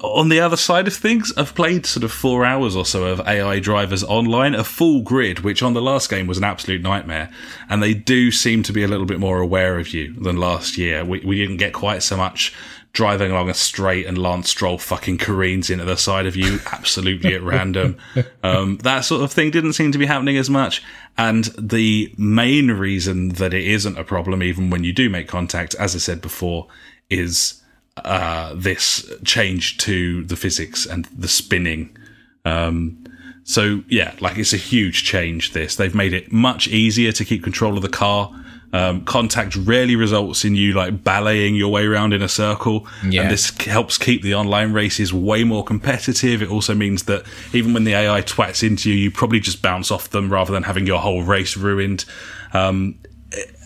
on 0.02 0.28
the 0.28 0.40
other 0.40 0.56
side 0.56 0.86
of 0.86 0.94
things, 0.94 1.32
I've 1.36 1.54
played 1.54 1.86
sort 1.86 2.04
of 2.04 2.12
four 2.12 2.44
hours 2.44 2.76
or 2.76 2.84
so 2.84 3.04
of 3.04 3.20
AI 3.26 3.58
drivers 3.58 4.04
online, 4.04 4.54
a 4.54 4.64
full 4.64 5.00
grid, 5.00 5.40
which 5.40 5.62
on 5.62 5.72
the 5.72 5.80
last 5.80 6.10
game 6.10 6.26
was 6.26 6.36
an 6.36 6.44
absolute 6.44 6.82
nightmare. 6.82 7.30
And 7.70 7.82
they 7.82 7.94
do 7.94 8.30
seem 8.30 8.62
to 8.64 8.72
be 8.72 8.82
a 8.82 8.88
little 8.88 9.06
bit 9.06 9.18
more 9.18 9.40
aware 9.40 9.78
of 9.78 9.94
you 9.94 10.12
than 10.20 10.36
last 10.36 10.76
year. 10.76 11.04
We, 11.06 11.20
we 11.20 11.38
didn't 11.38 11.56
get 11.56 11.72
quite 11.72 12.02
so 12.02 12.18
much 12.18 12.52
driving 12.92 13.30
along 13.30 13.48
a 13.48 13.54
straight 13.54 14.06
and 14.06 14.18
Lance 14.18 14.50
Stroll 14.50 14.76
fucking 14.76 15.18
careens 15.18 15.70
into 15.70 15.84
the 15.84 15.96
side 15.96 16.26
of 16.26 16.36
you 16.36 16.60
absolutely 16.72 17.34
at 17.34 17.42
random. 17.42 17.96
Um, 18.44 18.78
that 18.78 19.00
sort 19.02 19.22
of 19.22 19.32
thing 19.32 19.52
didn't 19.52 19.74
seem 19.74 19.92
to 19.92 19.98
be 19.98 20.06
happening 20.06 20.36
as 20.36 20.50
much. 20.50 20.82
And 21.16 21.44
the 21.56 22.12
main 22.18 22.72
reason 22.72 23.30
that 23.30 23.54
it 23.54 23.64
isn't 23.64 23.96
a 23.96 24.02
problem, 24.02 24.42
even 24.42 24.68
when 24.68 24.82
you 24.82 24.92
do 24.92 25.08
make 25.08 25.28
contact, 25.28 25.76
as 25.76 25.94
I 25.94 25.98
said 25.98 26.20
before, 26.20 26.66
is 27.08 27.62
uh, 27.98 28.52
this 28.56 29.10
change 29.24 29.78
to 29.78 30.24
the 30.24 30.36
physics 30.36 30.86
and 30.86 31.04
the 31.16 31.28
spinning. 31.28 31.96
Um, 32.44 33.04
so 33.44 33.82
yeah, 33.88 34.14
like 34.20 34.38
it's 34.38 34.52
a 34.52 34.58
huge 34.58 35.04
change. 35.04 35.52
This 35.52 35.76
they've 35.76 35.94
made 35.94 36.12
it 36.12 36.32
much 36.32 36.68
easier 36.68 37.12
to 37.12 37.24
keep 37.24 37.42
control 37.42 37.76
of 37.76 37.82
the 37.82 37.88
car. 37.88 38.32
Um, 38.74 39.04
contact 39.04 39.54
rarely 39.54 39.96
results 39.96 40.46
in 40.46 40.54
you 40.54 40.72
like 40.72 41.04
balleting 41.04 41.54
your 41.54 41.70
way 41.70 41.84
around 41.84 42.14
in 42.14 42.22
a 42.22 42.28
circle, 42.28 42.86
Yeah. 43.06 43.22
and 43.22 43.30
this 43.30 43.50
helps 43.66 43.98
keep 43.98 44.22
the 44.22 44.34
online 44.34 44.72
races 44.72 45.12
way 45.12 45.44
more 45.44 45.62
competitive. 45.62 46.42
It 46.42 46.48
also 46.50 46.74
means 46.74 47.02
that 47.02 47.24
even 47.52 47.74
when 47.74 47.84
the 47.84 47.92
AI 47.94 48.22
twats 48.22 48.66
into 48.66 48.88
you, 48.90 48.96
you 48.96 49.10
probably 49.10 49.40
just 49.40 49.60
bounce 49.60 49.90
off 49.90 50.08
them 50.08 50.30
rather 50.32 50.52
than 50.52 50.62
having 50.62 50.86
your 50.86 51.00
whole 51.00 51.22
race 51.22 51.54
ruined. 51.54 52.06
Um, 52.54 52.94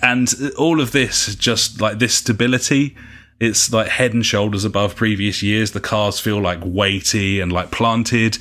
and 0.02 0.32
all 0.58 0.80
of 0.80 0.90
this, 0.90 1.36
just 1.36 1.80
like 1.80 2.00
this 2.00 2.14
stability, 2.14 2.96
it's 3.38 3.72
like 3.72 3.86
head 3.88 4.12
and 4.12 4.26
shoulders 4.26 4.64
above 4.64 4.96
previous 4.96 5.40
years. 5.42 5.70
The 5.70 5.80
cars 5.80 6.18
feel 6.18 6.40
like 6.40 6.58
weighty 6.64 7.38
and 7.40 7.52
like 7.52 7.70
planted, 7.70 8.38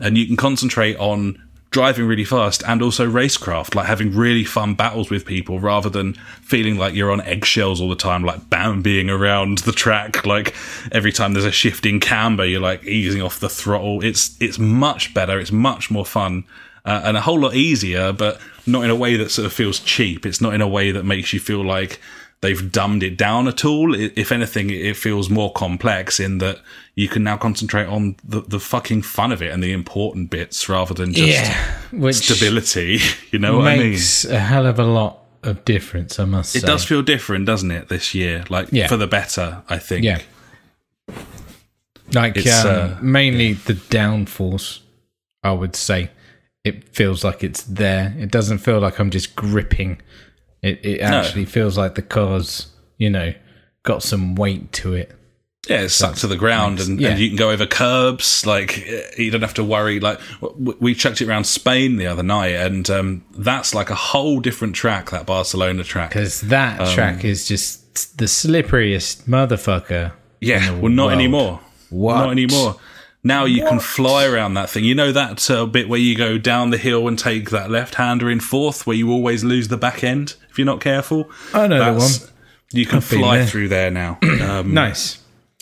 and 0.00 0.18
you 0.18 0.26
can 0.26 0.36
concentrate 0.36 0.96
on 0.96 1.40
driving 1.70 2.06
really 2.06 2.24
fast 2.24 2.62
and 2.66 2.80
also 2.80 3.06
racecraft, 3.06 3.74
like 3.74 3.86
having 3.86 4.14
really 4.14 4.44
fun 4.44 4.74
battles 4.74 5.10
with 5.10 5.26
people 5.26 5.60
rather 5.60 5.90
than 5.90 6.14
feeling 6.42 6.78
like 6.78 6.94
you're 6.94 7.10
on 7.12 7.20
eggshells 7.22 7.80
all 7.80 7.90
the 7.90 7.96
time, 7.96 8.24
like 8.24 8.40
bambying 8.48 9.10
around 9.10 9.58
the 9.58 9.72
track. 9.72 10.16
Like 10.28 10.54
every 10.92 11.10
time 11.10 11.32
there's 11.32 11.46
a 11.46 11.50
shifting 11.50 12.00
camber, 12.00 12.44
you're 12.44 12.60
like 12.60 12.84
easing 12.84 13.22
off 13.22 13.40
the 13.40 13.48
throttle. 13.48 14.04
It's 14.04 14.36
it's 14.40 14.58
much 14.58 15.14
better. 15.14 15.40
It's 15.40 15.50
much 15.50 15.90
more 15.90 16.04
fun. 16.04 16.44
Uh, 16.84 17.00
and 17.04 17.16
a 17.16 17.20
whole 17.22 17.40
lot 17.40 17.54
easier, 17.54 18.12
but 18.12 18.40
not 18.66 18.84
in 18.84 18.90
a 18.90 18.94
way 18.94 19.16
that 19.16 19.30
sort 19.30 19.46
of 19.46 19.52
feels 19.54 19.80
cheap. 19.80 20.26
It's 20.26 20.40
not 20.40 20.52
in 20.52 20.60
a 20.60 20.68
way 20.68 20.90
that 20.90 21.04
makes 21.04 21.32
you 21.32 21.40
feel 21.40 21.64
like 21.64 21.98
they've 22.40 22.70
dumbed 22.70 23.02
it 23.02 23.16
down 23.16 23.48
at 23.48 23.64
all. 23.64 23.94
If 23.94 24.32
anything, 24.32 24.70
it 24.70 24.96
feels 24.96 25.28
more 25.28 25.52
complex 25.52 26.20
in 26.20 26.38
that 26.38 26.60
you 26.94 27.08
can 27.08 27.24
now 27.24 27.36
concentrate 27.36 27.86
on 27.86 28.16
the, 28.24 28.40
the 28.42 28.60
fucking 28.60 29.02
fun 29.02 29.32
of 29.32 29.42
it 29.42 29.50
and 29.50 29.62
the 29.62 29.72
important 29.72 30.30
bits 30.30 30.68
rather 30.68 30.94
than 30.94 31.12
just 31.12 31.28
yeah, 31.28 32.10
stability. 32.10 32.98
You 33.30 33.38
know 33.38 33.58
what 33.58 33.68
I 33.68 33.76
mean? 33.76 33.90
makes 33.90 34.24
a 34.24 34.38
hell 34.38 34.66
of 34.66 34.78
a 34.78 34.84
lot 34.84 35.18
of 35.42 35.64
difference. 35.64 36.18
I 36.18 36.24
must 36.24 36.52
say. 36.52 36.58
It 36.58 36.62
say. 36.62 36.66
does 36.66 36.84
feel 36.84 37.02
different, 37.02 37.46
doesn't 37.46 37.70
it, 37.70 37.88
this 37.88 38.14
year? 38.14 38.44
Like 38.48 38.68
Yeah. 38.72 38.86
for 38.88 38.96
the 38.96 39.06
better, 39.06 39.62
I 39.68 39.78
think. 39.78 40.04
Yeah. 40.04 40.20
Like 42.12 42.38
um, 42.46 42.66
uh, 42.66 42.96
mainly 43.02 43.52
the 43.52 43.74
downforce, 43.74 44.80
I 45.42 45.52
would 45.52 45.76
say. 45.76 46.10
It 46.64 46.88
feels 46.88 47.22
like 47.22 47.44
it's 47.44 47.62
there. 47.62 48.14
It 48.18 48.30
doesn't 48.30 48.58
feel 48.58 48.80
like 48.80 48.98
I'm 48.98 49.10
just 49.10 49.36
gripping. 49.36 50.00
It 50.62 50.84
it 50.84 51.00
actually 51.00 51.44
feels 51.44 51.78
like 51.78 51.94
the 51.94 52.02
car's, 52.02 52.66
you 52.96 53.10
know, 53.10 53.32
got 53.82 54.02
some 54.02 54.34
weight 54.34 54.72
to 54.74 54.94
it. 54.94 55.12
Yeah, 55.68 55.82
it's 55.82 55.94
stuck 55.94 56.14
to 56.16 56.26
the 56.26 56.36
ground, 56.36 56.80
and, 56.80 56.98
yeah. 56.98 57.10
and 57.10 57.20
you 57.20 57.28
can 57.28 57.36
go 57.36 57.50
over 57.50 57.66
curbs. 57.66 58.46
Like 58.46 58.86
eh, 58.86 59.02
you 59.18 59.30
don't 59.30 59.42
have 59.42 59.54
to 59.54 59.64
worry. 59.64 60.00
Like 60.00 60.18
we 60.40 60.94
chucked 60.94 61.20
it 61.20 61.28
around 61.28 61.44
Spain 61.44 61.96
the 61.96 62.06
other 62.06 62.22
night, 62.22 62.54
and 62.54 62.88
um, 62.88 63.24
that's 63.36 63.74
like 63.74 63.90
a 63.90 63.94
whole 63.94 64.40
different 64.40 64.74
track. 64.74 65.10
That 65.10 65.26
Barcelona 65.26 65.84
track. 65.84 66.10
Because 66.10 66.40
that 66.42 66.80
Um, 66.80 66.94
track 66.94 67.24
is 67.24 67.46
just 67.46 68.16
the 68.18 68.24
slipperiest 68.26 69.24
motherfucker. 69.24 70.12
Yeah, 70.40 70.70
well, 70.78 70.90
not 70.90 71.06
world. 71.06 71.12
anymore. 71.12 71.60
What? 71.90 72.14
Not 72.14 72.30
anymore. 72.30 72.76
Now 73.28 73.44
you 73.44 73.62
can 73.64 73.78
fly 73.78 74.24
around 74.26 74.54
that 74.54 74.70
thing. 74.70 74.84
You 74.84 74.94
know 74.94 75.12
that 75.12 75.50
uh, 75.50 75.66
bit 75.66 75.88
where 75.88 76.00
you 76.00 76.16
go 76.16 76.38
down 76.38 76.70
the 76.70 76.78
hill 76.78 77.06
and 77.08 77.18
take 77.18 77.50
that 77.50 77.70
left 77.70 77.94
hander 77.96 78.28
in 78.30 78.40
fourth, 78.40 78.86
where 78.86 78.96
you 78.96 79.10
always 79.12 79.44
lose 79.44 79.68
the 79.68 79.76
back 79.76 80.02
end 80.02 80.34
if 80.50 80.58
you're 80.58 80.64
not 80.74 80.80
careful. 80.80 81.30
I 81.54 81.66
know 81.68 81.78
That's- 81.78 82.20
one. 82.20 82.30
You 82.72 82.84
can 82.84 82.98
been 83.00 83.20
fly 83.20 83.38
there. 83.38 83.46
through 83.46 83.68
there 83.68 83.90
now. 83.90 84.18
Um, 84.48 84.72
Nice. 84.74 85.18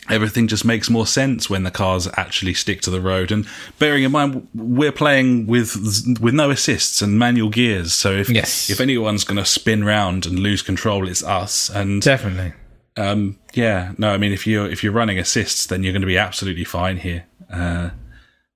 everything 0.09 0.47
just 0.49 0.65
makes 0.65 0.89
more 0.91 1.07
sense 1.07 1.49
when 1.51 1.63
the 1.65 1.71
cars 1.71 2.09
actually 2.17 2.55
stick 2.55 2.81
to 2.83 2.91
the 2.91 3.01
road. 3.01 3.31
And 3.33 3.47
bearing 3.79 4.05
in 4.05 4.13
mind, 4.13 4.47
we're 4.55 4.93
playing 4.93 5.47
with 5.47 5.75
with 6.21 6.35
no 6.35 6.51
assists 6.51 7.03
and 7.03 7.19
manual 7.19 7.49
gears, 7.51 7.93
so 7.93 8.13
if 8.13 8.29
Yes. 8.31 8.71
if 8.71 8.81
anyone's 8.81 9.25
going 9.25 9.39
to 9.39 9.45
spin 9.45 9.85
round 9.85 10.27
and 10.27 10.39
lose 10.39 10.63
control, 10.63 11.09
it's 11.09 11.23
us. 11.25 11.69
And 11.71 12.03
Definitely. 12.03 12.53
um, 12.97 13.39
yeah, 13.55 13.93
no, 13.99 14.11
I 14.11 14.19
mean 14.19 14.33
if 14.33 14.47
you're 14.47 14.69
if 14.71 14.83
you're 14.85 14.93
running 15.01 15.19
assists, 15.19 15.67
then 15.67 15.83
you're 15.83 15.93
going 15.93 16.07
to 16.09 16.15
be 16.15 16.19
absolutely 16.19 16.65
fine 16.65 16.99
here. 16.99 17.25
Uh, 17.53 17.91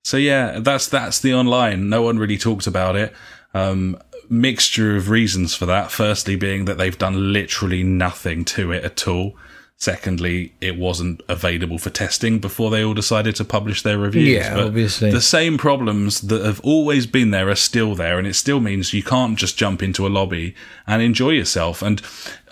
So 0.02 0.16
yeah, 0.16 0.58
that's 0.60 0.88
that's 0.88 1.20
the 1.20 1.34
online. 1.34 1.88
No 1.88 2.02
one 2.02 2.18
really 2.18 2.38
talks 2.38 2.66
about 2.66 2.96
it. 2.96 3.12
Um, 3.52 3.98
mixture 4.30 4.96
of 4.96 5.10
reasons 5.10 5.54
for 5.54 5.66
that. 5.66 5.90
Firstly, 5.90 6.36
being 6.36 6.64
that 6.64 6.78
they've 6.78 6.96
done 6.96 7.32
literally 7.32 7.82
nothing 7.82 8.44
to 8.46 8.72
it 8.72 8.84
at 8.84 9.06
all. 9.06 9.36
Secondly, 9.76 10.52
it 10.60 10.76
wasn't 10.76 11.22
available 11.26 11.78
for 11.78 11.88
testing 11.88 12.38
before 12.38 12.70
they 12.70 12.84
all 12.84 12.92
decided 12.92 13.34
to 13.36 13.44
publish 13.46 13.80
their 13.82 13.98
reviews. 13.98 14.28
Yeah, 14.28 14.54
But 14.54 14.66
obviously. 14.66 15.10
The 15.10 15.22
same 15.22 15.56
problems 15.56 16.20
that 16.20 16.44
have 16.44 16.60
always 16.60 17.06
been 17.06 17.30
there 17.30 17.48
are 17.48 17.54
still 17.56 17.94
there, 17.94 18.18
and 18.18 18.26
it 18.26 18.34
still 18.34 18.60
means 18.60 18.92
you 18.92 19.02
can't 19.02 19.38
just 19.38 19.56
jump 19.56 19.82
into 19.82 20.06
a 20.06 20.08
lobby 20.08 20.54
and 20.86 21.00
enjoy 21.00 21.30
yourself. 21.30 21.80
And 21.80 22.02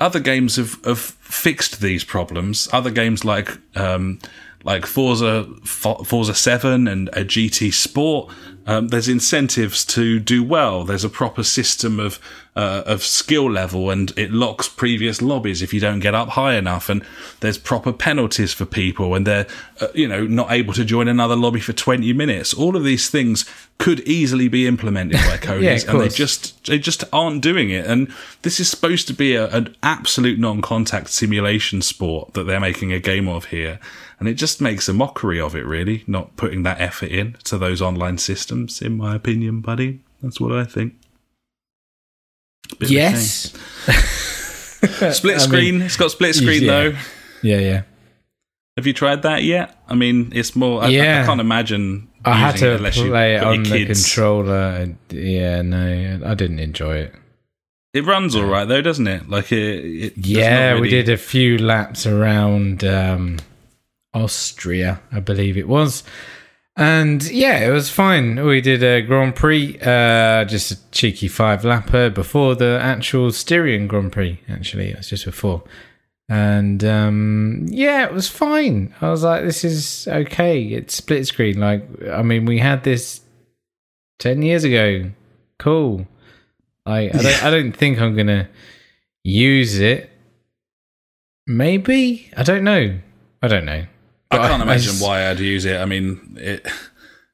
other 0.00 0.20
games 0.20 0.56
have, 0.56 0.82
have 0.86 1.00
fixed 1.00 1.80
these 1.82 2.02
problems. 2.02 2.66
Other 2.72 2.90
games 2.90 3.26
like 3.26 3.58
um, 3.76 4.20
like 4.64 4.86
Forza 4.86 5.44
Forza 5.64 6.34
Seven 6.34 6.88
and 6.88 7.08
a 7.08 7.24
GT 7.24 7.72
Sport, 7.72 8.32
um, 8.66 8.88
there's 8.88 9.08
incentives 9.08 9.84
to 9.86 10.18
do 10.18 10.44
well. 10.44 10.84
There's 10.84 11.04
a 11.04 11.08
proper 11.08 11.42
system 11.42 11.98
of 11.98 12.20
uh, 12.54 12.82
of 12.86 13.02
skill 13.02 13.50
level, 13.50 13.88
and 13.88 14.12
it 14.18 14.30
locks 14.30 14.68
previous 14.68 15.22
lobbies 15.22 15.62
if 15.62 15.72
you 15.72 15.80
don't 15.80 16.00
get 16.00 16.14
up 16.14 16.30
high 16.30 16.54
enough. 16.54 16.88
And 16.90 17.02
there's 17.40 17.56
proper 17.56 17.92
penalties 17.92 18.52
for 18.52 18.66
people, 18.66 19.14
and 19.14 19.26
they're 19.26 19.46
uh, 19.80 19.86
you 19.94 20.06
know 20.06 20.26
not 20.26 20.52
able 20.52 20.74
to 20.74 20.84
join 20.84 21.08
another 21.08 21.36
lobby 21.36 21.60
for 21.60 21.72
20 21.72 22.12
minutes. 22.12 22.52
All 22.52 22.76
of 22.76 22.84
these 22.84 23.08
things 23.08 23.46
could 23.78 24.00
easily 24.00 24.48
be 24.48 24.66
implemented 24.66 25.16
by 25.20 25.36
coders, 25.40 25.62
Yeah, 25.86 25.92
and 25.92 26.00
they 26.00 26.08
just 26.08 26.66
they 26.66 26.78
just 26.78 27.04
aren't 27.10 27.42
doing 27.42 27.70
it. 27.70 27.86
And 27.86 28.12
this 28.42 28.60
is 28.60 28.68
supposed 28.68 29.06
to 29.06 29.14
be 29.14 29.34
a, 29.34 29.48
an 29.48 29.74
absolute 29.82 30.38
non-contact 30.38 31.08
simulation 31.08 31.80
sport 31.80 32.34
that 32.34 32.44
they're 32.44 32.60
making 32.60 32.92
a 32.92 32.98
game 33.00 33.28
of 33.28 33.46
here, 33.46 33.78
and 34.18 34.28
it 34.28 34.34
just 34.34 34.60
makes 34.60 34.88
a 34.88 34.92
mockery 34.92 35.40
of 35.40 35.54
it. 35.54 35.64
Really, 35.66 36.04
not 36.06 36.36
putting 36.36 36.62
that 36.64 36.80
effort 36.80 37.10
in 37.10 37.36
to 37.44 37.58
those 37.58 37.80
online 37.82 38.18
systems, 38.18 38.80
in 38.82 38.96
my 38.96 39.14
opinion, 39.14 39.60
buddy. 39.60 40.00
That's 40.22 40.40
what 40.40 40.52
I 40.52 40.64
think. 40.64 40.94
Bit 42.78 42.90
Yes. 42.90 43.52
split 45.12 45.36
I 45.36 45.38
screen. 45.38 45.78
mean, 45.78 45.82
it's 45.82 45.96
got 45.96 46.10
split 46.10 46.34
screen 46.34 46.62
yeah. 46.64 46.70
though. 46.70 46.96
yeah, 47.42 47.58
yeah. 47.58 47.82
Have 48.76 48.86
you 48.86 48.92
tried 48.92 49.22
that 49.22 49.42
yet? 49.42 49.76
I 49.88 49.94
mean, 49.94 50.32
it's 50.34 50.54
more. 50.54 50.82
I, 50.82 50.86
I- 50.86 51.22
I 51.22 51.26
can't 51.26 51.40
imagine. 51.40 52.08
I 52.24 52.34
had 52.34 52.56
to 52.58 52.78
play 52.78 53.36
it 53.36 53.42
on 53.42 53.62
the 53.62 53.86
controller. 53.86 54.94
Yeah, 55.10 55.62
no, 55.62 56.20
I 56.26 56.34
didn't 56.34 56.58
enjoy 56.58 56.96
it. 56.96 57.14
It 57.94 58.04
runs 58.04 58.36
all 58.36 58.44
right 58.44 58.66
though, 58.66 58.82
doesn't 58.82 59.06
it? 59.06 59.28
Like 59.30 59.50
it. 59.50 59.56
it 59.84 60.18
Yeah, 60.18 60.74
not 60.74 60.82
we 60.82 60.90
did 60.90 61.08
a 61.08 61.16
few 61.16 61.56
laps 61.58 62.06
around 62.06 62.84
um, 62.84 63.38
Austria, 64.18 65.00
I 65.12 65.20
believe 65.20 65.56
it 65.56 65.68
was. 65.68 66.02
And 66.76 67.28
yeah, 67.30 67.58
it 67.58 67.70
was 67.70 67.90
fine. 67.90 68.44
We 68.44 68.60
did 68.60 68.84
a 68.84 69.02
Grand 69.02 69.34
Prix, 69.34 69.78
uh, 69.80 70.44
just 70.44 70.70
a 70.70 70.90
cheeky 70.92 71.26
five 71.26 71.62
lapper 71.62 72.14
before 72.14 72.54
the 72.54 72.78
actual 72.80 73.32
Styrian 73.32 73.88
Grand 73.88 74.12
Prix, 74.12 74.40
actually. 74.48 74.90
It 74.90 74.98
was 74.98 75.08
just 75.08 75.24
before. 75.24 75.64
And 76.28 76.84
um, 76.84 77.66
yeah, 77.68 78.04
it 78.04 78.12
was 78.12 78.28
fine. 78.28 78.94
I 79.00 79.10
was 79.10 79.24
like, 79.24 79.44
this 79.44 79.64
is 79.64 80.06
okay. 80.06 80.62
It's 80.62 80.94
split 80.94 81.26
screen. 81.26 81.58
Like, 81.58 81.84
I 82.12 82.22
mean, 82.22 82.44
we 82.44 82.58
had 82.58 82.84
this 82.84 83.22
10 84.20 84.42
years 84.42 84.62
ago. 84.62 85.10
Cool. 85.58 86.06
I, 86.86 87.06
I, 87.06 87.08
don't, 87.08 87.44
I 87.44 87.50
don't 87.50 87.72
think 87.72 87.98
I'm 87.98 88.14
going 88.14 88.28
to 88.28 88.48
use 89.24 89.78
it. 89.80 90.10
Maybe? 91.46 92.30
I 92.36 92.42
don't 92.44 92.62
know. 92.62 92.98
I 93.42 93.48
don't 93.48 93.64
know. 93.64 93.86
I 94.30 94.48
can't 94.48 94.62
imagine 94.62 94.92
just- 94.92 95.02
why 95.02 95.28
I'd 95.30 95.40
use 95.40 95.64
it. 95.64 95.80
I 95.80 95.84
mean, 95.84 96.36
it, 96.40 96.66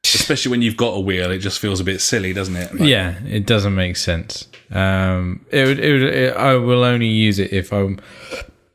especially 0.03 0.51
when 0.51 0.61
you've 0.61 0.77
got 0.77 0.91
a 0.93 0.99
wheel, 0.99 1.31
it 1.31 1.39
just 1.39 1.59
feels 1.59 1.79
a 1.79 1.83
bit 1.83 1.99
silly, 2.01 2.33
doesn't 2.33 2.55
it? 2.55 2.73
Like, 2.73 2.89
yeah, 2.89 3.15
it 3.25 3.45
doesn't 3.45 3.75
make 3.75 3.97
sense. 3.97 4.47
Um, 4.71 5.45
it 5.51 5.65
would, 5.67 5.79
it 5.79 5.91
would, 5.91 6.13
it, 6.13 6.35
I 6.37 6.55
will 6.55 6.83
only 6.83 7.07
use 7.07 7.37
it 7.39 7.51
if 7.53 7.71
I 7.73 7.83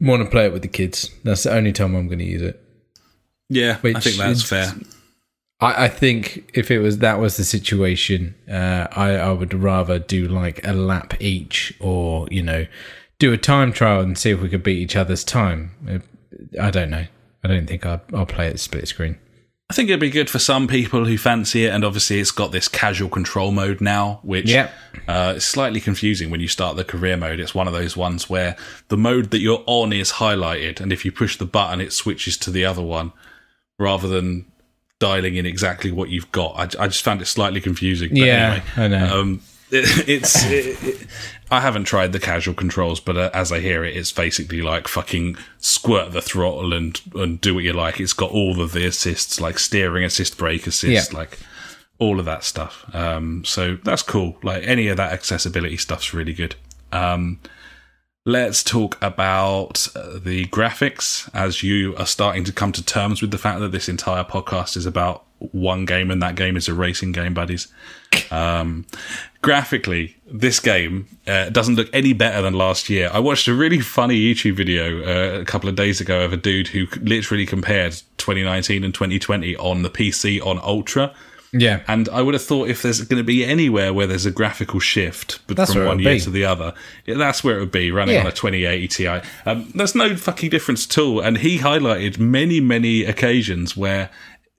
want 0.00 0.24
to 0.24 0.30
play 0.30 0.46
it 0.46 0.52
with 0.52 0.62
the 0.62 0.68
kids. 0.68 1.10
That's 1.24 1.44
the 1.44 1.52
only 1.54 1.72
time 1.72 1.94
I'm 1.94 2.06
going 2.06 2.18
to 2.20 2.24
use 2.24 2.42
it. 2.42 2.62
yeah. 3.48 3.78
I 3.82 4.00
think 4.00 4.16
that's 4.16 4.42
fair. 4.42 4.72
I, 5.60 5.84
I 5.84 5.88
think 5.88 6.50
if 6.54 6.70
it 6.70 6.78
was 6.80 6.98
that 6.98 7.18
was 7.20 7.36
the 7.36 7.44
situation, 7.44 8.34
uh, 8.50 8.86
I, 8.92 9.16
I 9.16 9.32
would 9.32 9.52
rather 9.54 9.98
do 9.98 10.28
like 10.28 10.66
a 10.66 10.72
lap 10.72 11.14
each, 11.20 11.74
or 11.80 12.28
you 12.30 12.42
know, 12.42 12.66
do 13.18 13.32
a 13.32 13.36
time 13.38 13.72
trial 13.72 14.00
and 14.00 14.16
see 14.16 14.30
if 14.30 14.40
we 14.40 14.48
could 14.48 14.62
beat 14.62 14.78
each 14.78 14.96
other's 14.96 15.24
time. 15.24 15.72
Uh, 15.88 15.98
I 16.60 16.70
don't 16.70 16.90
know. 16.90 17.06
I 17.44 17.48
don't 17.48 17.66
think 17.66 17.86
I'll, 17.86 18.00
I'll 18.14 18.26
play 18.26 18.48
it 18.48 18.60
split 18.60 18.86
screen. 18.88 19.18
I 19.68 19.72
think 19.72 19.88
it'd 19.88 20.00
be 20.00 20.10
good 20.10 20.28
for 20.28 20.40
some 20.40 20.66
people 20.66 21.04
who 21.04 21.16
fancy 21.16 21.64
it, 21.64 21.68
and 21.72 21.84
obviously 21.84 22.18
it's 22.18 22.32
got 22.32 22.50
this 22.50 22.66
casual 22.66 23.08
control 23.08 23.52
mode 23.52 23.80
now, 23.80 24.18
which 24.24 24.48
Yep. 24.50 24.72
uh, 25.06 25.34
is 25.36 25.44
slightly 25.46 25.80
confusing 25.80 26.28
when 26.28 26.40
you 26.40 26.48
start 26.48 26.76
the 26.76 26.82
career 26.84 27.16
mode. 27.16 27.38
It's 27.38 27.54
one 27.54 27.68
of 27.68 27.72
those 27.72 27.96
ones 27.96 28.28
where 28.28 28.56
the 28.88 28.96
mode 28.96 29.30
that 29.30 29.38
you're 29.38 29.62
on 29.66 29.92
is 29.92 30.12
highlighted, 30.14 30.80
and 30.80 30.92
if 30.92 31.04
you 31.04 31.12
push 31.12 31.36
the 31.36 31.44
button, 31.46 31.80
it 31.80 31.92
switches 31.92 32.36
to 32.38 32.50
the 32.50 32.64
other 32.64 32.82
one 32.82 33.12
rather 33.78 34.08
than 34.08 34.44
dialing 34.98 35.36
in 35.36 35.46
exactly 35.46 35.92
what 35.92 36.08
you've 36.10 36.32
got. 36.32 36.56
I, 36.76 36.82
I 36.84 36.88
just 36.88 37.04
found 37.04 37.22
it 37.22 37.26
slightly 37.26 37.60
confusing. 37.60 38.08
But 38.10 38.18
Yeah, 38.18 38.60
anyway, 38.60 38.64
I 38.76 38.88
know. 39.06 39.20
Um, 39.20 39.40
it, 39.72 40.08
it's. 40.08 40.44
It, 40.50 40.82
it, 40.82 41.06
I 41.52 41.60
haven't 41.60 41.84
tried 41.84 42.12
the 42.12 42.20
casual 42.20 42.54
controls, 42.54 43.00
but 43.00 43.16
uh, 43.16 43.30
as 43.34 43.50
I 43.50 43.58
hear 43.58 43.82
it, 43.84 43.96
it's 43.96 44.12
basically 44.12 44.62
like 44.62 44.86
fucking 44.86 45.36
squirt 45.58 46.12
the 46.12 46.22
throttle 46.22 46.72
and 46.72 47.00
and 47.14 47.40
do 47.40 47.54
what 47.56 47.64
you 47.64 47.72
like. 47.72 47.98
It's 48.00 48.12
got 48.12 48.30
all 48.30 48.60
of 48.60 48.72
the 48.72 48.86
assists, 48.86 49.40
like 49.40 49.58
steering 49.58 50.04
assist, 50.04 50.38
brake 50.38 50.66
assist, 50.68 51.12
Yeah. 51.12 51.18
like 51.18 51.38
all 51.98 52.18
of 52.20 52.24
that 52.26 52.44
stuff. 52.44 52.84
Um, 52.94 53.44
so 53.44 53.76
that's 53.82 54.02
cool. 54.02 54.38
Like 54.44 54.62
any 54.64 54.86
of 54.88 54.96
that 54.98 55.12
accessibility 55.12 55.76
stuff's 55.76 56.14
really 56.14 56.32
good. 56.34 56.54
Um, 56.92 57.40
let's 58.24 58.62
talk 58.62 58.96
about 59.02 59.88
uh, 59.96 60.18
the 60.22 60.46
graphics 60.46 61.28
as 61.34 61.62
you 61.62 61.96
are 61.96 62.06
starting 62.06 62.44
to 62.44 62.52
come 62.52 62.70
to 62.72 62.84
terms 62.84 63.20
with 63.20 63.32
the 63.32 63.38
fact 63.38 63.60
that 63.60 63.72
this 63.72 63.88
entire 63.88 64.24
podcast 64.24 64.76
is 64.76 64.86
about 64.86 65.24
one 65.40 65.84
game 65.84 66.10
and 66.10 66.22
that 66.22 66.34
game 66.36 66.56
is 66.56 66.68
a 66.68 66.74
racing 66.74 67.12
game, 67.12 67.34
buddies. 67.34 67.68
Um, 68.30 68.86
graphically, 69.42 70.16
this 70.30 70.60
game 70.60 71.06
uh, 71.26 71.48
doesn't 71.50 71.76
look 71.76 71.88
any 71.92 72.12
better 72.12 72.42
than 72.42 72.54
last 72.54 72.88
year. 72.90 73.10
I 73.12 73.18
watched 73.18 73.48
a 73.48 73.54
really 73.54 73.80
funny 73.80 74.18
YouTube 74.18 74.56
video 74.56 75.02
uh, 75.02 75.40
a 75.40 75.44
couple 75.44 75.68
of 75.68 75.76
days 75.76 76.00
ago 76.00 76.24
of 76.24 76.32
a 76.32 76.36
dude 76.36 76.68
who 76.68 76.86
literally 77.00 77.46
compared 77.46 77.92
2019 78.18 78.84
and 78.84 78.92
2020 78.94 79.56
on 79.56 79.82
the 79.82 79.90
PC 79.90 80.44
on 80.44 80.58
Ultra. 80.58 81.14
Yeah, 81.52 81.80
And 81.88 82.08
I 82.10 82.22
would 82.22 82.34
have 82.34 82.44
thought 82.44 82.68
if 82.68 82.82
there's 82.82 83.00
going 83.00 83.18
to 83.18 83.24
be 83.24 83.44
anywhere 83.44 83.92
where 83.92 84.06
there's 84.06 84.24
a 84.24 84.30
graphical 84.30 84.78
shift 84.78 85.40
but 85.48 85.56
That's 85.56 85.72
from 85.72 85.84
one 85.84 85.98
year 85.98 86.12
be. 86.14 86.20
to 86.20 86.30
the 86.30 86.44
other, 86.44 86.74
that's 87.08 87.42
where 87.42 87.56
it 87.56 87.58
would 87.60 87.72
be 87.72 87.90
running 87.90 88.14
Yeah. 88.14 88.20
on 88.20 88.28
a 88.28 88.30
2080 88.30 88.86
Ti. 88.86 89.06
Um, 89.46 89.68
there's 89.74 89.96
no 89.96 90.14
fucking 90.14 90.48
difference 90.50 90.86
at 90.86 90.96
all. 90.98 91.18
And 91.18 91.38
he 91.38 91.58
highlighted 91.58 92.20
many, 92.20 92.60
many 92.60 93.02
occasions 93.02 93.76
where 93.76 94.10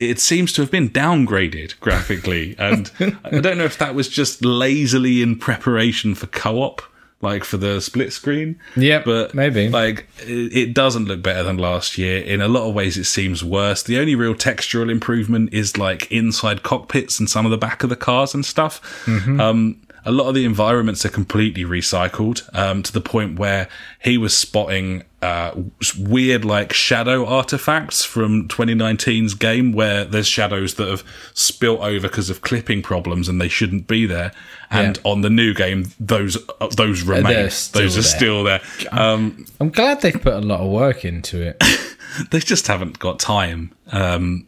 it 0.02 0.20
seems 0.20 0.52
to 0.54 0.62
have 0.62 0.72
been 0.72 0.90
downgraded 0.90 1.80
graphically. 1.80 2.56
and 2.58 2.92
I 3.24 3.40
don't 3.40 3.58
know 3.58 3.64
if 3.66 3.78
that 3.78 3.96
was 3.96 4.10
just 4.10 4.44
lazily 4.44 5.22
in 5.22 5.38
preparation 5.38 6.16
for 6.16 6.28
co 6.28 6.58
op. 6.62 6.82
Like 7.24 7.44
for 7.44 7.58
the 7.58 7.80
split 7.82 8.12
screen, 8.14 8.60
Yeah, 8.76 9.04
but 9.06 9.36
maybe. 9.36 9.70
like 9.70 10.08
it, 10.22 10.58
it 10.58 10.74
doesn't 10.74 11.06
look 11.06 11.22
better 11.22 11.44
than 11.44 11.58
last 11.60 11.96
year. 11.96 12.18
In 12.20 12.42
a 12.42 12.48
lot 12.48 12.68
of 12.68 12.74
ways, 12.74 12.98
it 12.98 13.04
seems 13.04 13.44
worse. 13.44 13.84
The 13.84 14.00
only 14.00 14.16
real 14.16 14.34
textural 14.34 14.90
improvement 14.90 15.54
is 15.54 15.78
like 15.78 16.12
inside 16.12 16.64
cockpits 16.64 17.20
and 17.20 17.30
some 17.30 17.46
of 17.46 17.52
the 17.52 17.60
back 17.60 17.84
of 17.84 17.92
the 17.92 17.96
cars 17.96 18.34
and 18.34 18.44
stuff. 18.44 18.82
Um, 19.08 19.80
a 20.06 20.12
lot 20.12 20.28
of 20.28 20.36
the 20.36 20.46
environments 20.46 21.06
are 21.06 21.10
completely 21.10 21.64
recycled 21.64 22.48
um, 22.58 22.82
to 22.84 22.92
the 22.92 23.02
point 23.02 23.38
where 23.38 23.68
he 24.00 24.18
was 24.18 24.36
spotting 24.36 25.04
uh, 25.22 25.54
weird 26.00 26.44
like 26.44 26.74
shadow 26.74 27.26
artifacts 27.26 28.04
from 28.04 28.48
2019's 28.48 29.36
game 29.36 29.72
where 29.72 30.04
there's 30.04 30.28
shadows 30.28 30.76
that 30.76 30.88
have 30.88 31.04
spilt 31.36 31.80
over 31.82 32.08
because 32.08 32.32
of 32.32 32.42
clipping 32.42 32.82
problems 32.82 33.30
and 33.30 33.40
they 33.40 33.48
shouldn't 33.48 33.86
be 33.86 34.08
there. 34.08 34.32
And 34.72 34.98
on 35.04 35.22
the 35.22 35.30
new 35.30 35.54
game, 35.54 35.92
those 36.00 36.38
uh, 36.62 36.68
those 36.78 37.04
remain. 37.04 37.24
Those 37.34 37.76
are 37.76 37.76
there. 37.76 38.02
still 38.02 38.44
there. 38.46 38.62
Um, 38.92 39.46
I'm 39.60 39.70
glad 39.70 40.02
they've 40.02 40.14
put 40.14 40.34
a 40.34 40.40
lot 40.40 40.62
of 40.62 40.72
work 40.72 41.04
into 41.04 41.42
it. 41.42 41.62
they 42.32 42.40
just 42.40 42.68
haven't 42.68 42.98
got 42.98 43.20
time. 43.20 43.76
Um, 43.92 44.48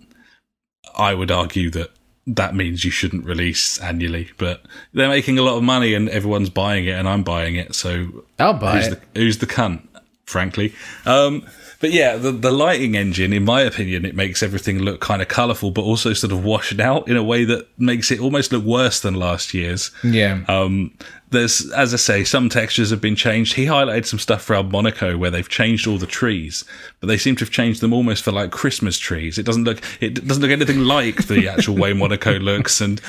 I 0.95 1.13
would 1.13 1.29
argue 1.29 1.69
that 1.71 1.91
that 2.27 2.55
means 2.55 2.85
you 2.85 2.91
shouldn't 2.91 3.25
release 3.25 3.79
annually, 3.79 4.31
but 4.37 4.61
they're 4.93 5.09
making 5.09 5.37
a 5.37 5.41
lot 5.41 5.57
of 5.57 5.63
money 5.63 5.93
and 5.93 6.07
everyone's 6.09 6.49
buying 6.49 6.85
it, 6.85 6.91
and 6.91 7.07
I'm 7.07 7.23
buying 7.23 7.55
it. 7.55 7.75
So 7.75 8.23
I'll 8.39 8.53
buy 8.53 8.77
who's 8.77 8.87
it. 8.87 9.13
the 9.13 9.19
who's 9.19 9.37
the 9.39 9.47
cunt? 9.47 9.87
frankly. 10.25 10.73
Um, 11.05 11.45
but 11.83 11.91
yeah, 11.91 12.15
the, 12.15 12.31
the 12.31 12.49
lighting 12.49 12.95
engine, 12.95 13.33
in 13.33 13.43
my 13.43 13.59
opinion, 13.59 14.05
it 14.05 14.15
makes 14.15 14.41
everything 14.41 14.79
look 14.79 15.01
kind 15.01 15.21
of 15.21 15.27
colourful, 15.27 15.71
but 15.71 15.81
also 15.81 16.13
sort 16.13 16.31
of 16.31 16.41
washed 16.41 16.79
out 16.79 17.09
in 17.09 17.17
a 17.17 17.23
way 17.23 17.43
that 17.43 17.67
makes 17.77 18.09
it 18.09 18.21
almost 18.21 18.53
look 18.53 18.63
worse 18.63 19.01
than 19.01 19.15
last 19.15 19.53
year's. 19.53 19.91
Yeah. 20.01 20.45
Um, 20.47 20.97
there's, 21.31 21.69
as 21.71 21.93
I 21.93 21.97
say, 21.97 22.23
some 22.23 22.47
textures 22.47 22.89
have 22.91 23.01
been 23.01 23.17
changed. 23.17 23.55
He 23.55 23.65
highlighted 23.65 24.05
some 24.05 24.17
stuff 24.17 24.43
for 24.43 24.63
Monaco 24.63 25.17
where 25.17 25.29
they've 25.29 25.49
changed 25.49 25.85
all 25.85 25.97
the 25.97 26.07
trees, 26.07 26.63
but 27.01 27.07
they 27.07 27.17
seem 27.17 27.35
to 27.35 27.43
have 27.43 27.51
changed 27.51 27.81
them 27.81 27.91
almost 27.91 28.23
for 28.23 28.31
like 28.31 28.51
Christmas 28.51 28.97
trees. 28.97 29.37
It 29.37 29.45
doesn't 29.45 29.65
look, 29.65 29.81
it 29.99 30.25
doesn't 30.25 30.41
look 30.41 30.51
anything 30.51 30.85
like 30.85 31.27
the 31.27 31.49
actual 31.49 31.75
way 31.75 31.91
Monaco 31.91 32.31
looks, 32.39 32.79
and 32.79 33.01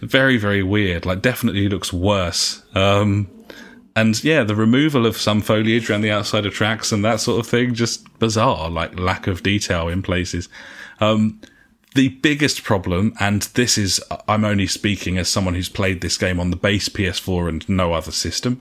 very, 0.00 0.38
very 0.38 0.62
weird. 0.62 1.04
Like, 1.04 1.20
definitely 1.20 1.68
looks 1.68 1.92
worse. 1.92 2.62
Um, 2.74 3.28
and 3.96 4.22
yeah, 4.24 4.42
the 4.42 4.56
removal 4.56 5.06
of 5.06 5.16
some 5.16 5.40
foliage 5.40 5.88
around 5.88 6.00
the 6.00 6.10
outside 6.10 6.46
of 6.46 6.52
tracks 6.52 6.90
and 6.90 7.04
that 7.04 7.20
sort 7.20 7.40
of 7.40 7.46
thing, 7.46 7.74
just 7.74 8.18
bizarre, 8.18 8.68
like 8.68 8.98
lack 8.98 9.26
of 9.26 9.42
detail 9.42 9.88
in 9.88 10.02
places. 10.02 10.48
Um, 11.00 11.40
the 11.94 12.08
biggest 12.08 12.64
problem, 12.64 13.14
and 13.20 13.42
this 13.54 13.78
is, 13.78 14.02
I'm 14.26 14.44
only 14.44 14.66
speaking 14.66 15.16
as 15.16 15.28
someone 15.28 15.54
who's 15.54 15.68
played 15.68 16.00
this 16.00 16.18
game 16.18 16.40
on 16.40 16.50
the 16.50 16.56
base 16.56 16.88
PS4 16.88 17.48
and 17.48 17.68
no 17.68 17.92
other 17.92 18.10
system, 18.10 18.60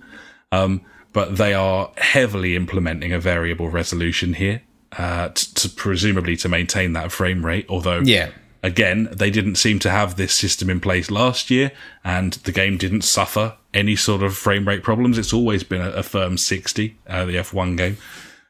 um, 0.51 0.81
but 1.13 1.37
they 1.37 1.53
are 1.53 1.91
heavily 1.97 2.55
implementing 2.55 3.11
a 3.11 3.19
variable 3.19 3.69
resolution 3.69 4.35
here, 4.35 4.61
uh, 4.99 5.29
to, 5.29 5.53
to 5.55 5.69
presumably 5.69 6.35
to 6.37 6.47
maintain 6.47 6.93
that 6.93 7.11
frame 7.11 7.45
rate, 7.45 7.65
although 7.69 8.01
yeah. 8.01 8.29
Again, 8.65 9.09
they 9.11 9.29
didn't 9.29 9.55
seem 9.55 9.77
to 9.79 9.89
have 9.89 10.15
this 10.15 10.33
system 10.33 10.69
in 10.69 10.79
place 10.79 11.11
last 11.11 11.51
year, 11.51 11.73
and 12.01 12.31
the 12.45 12.53
game 12.53 12.77
didn't 12.77 13.01
suffer 13.01 13.57
any 13.73 13.95
sort 13.95 14.23
of 14.23 14.35
frame 14.35 14.67
rate 14.67 14.83
problems. 14.83 15.17
It's 15.17 15.33
always 15.33 15.63
been 15.63 15.81
a, 15.81 15.89
a 15.91 16.03
firm 16.03 16.37
60, 16.37 16.97
uh, 17.07 17.25
the 17.25 17.35
F1 17.35 17.77
game. 17.77 17.97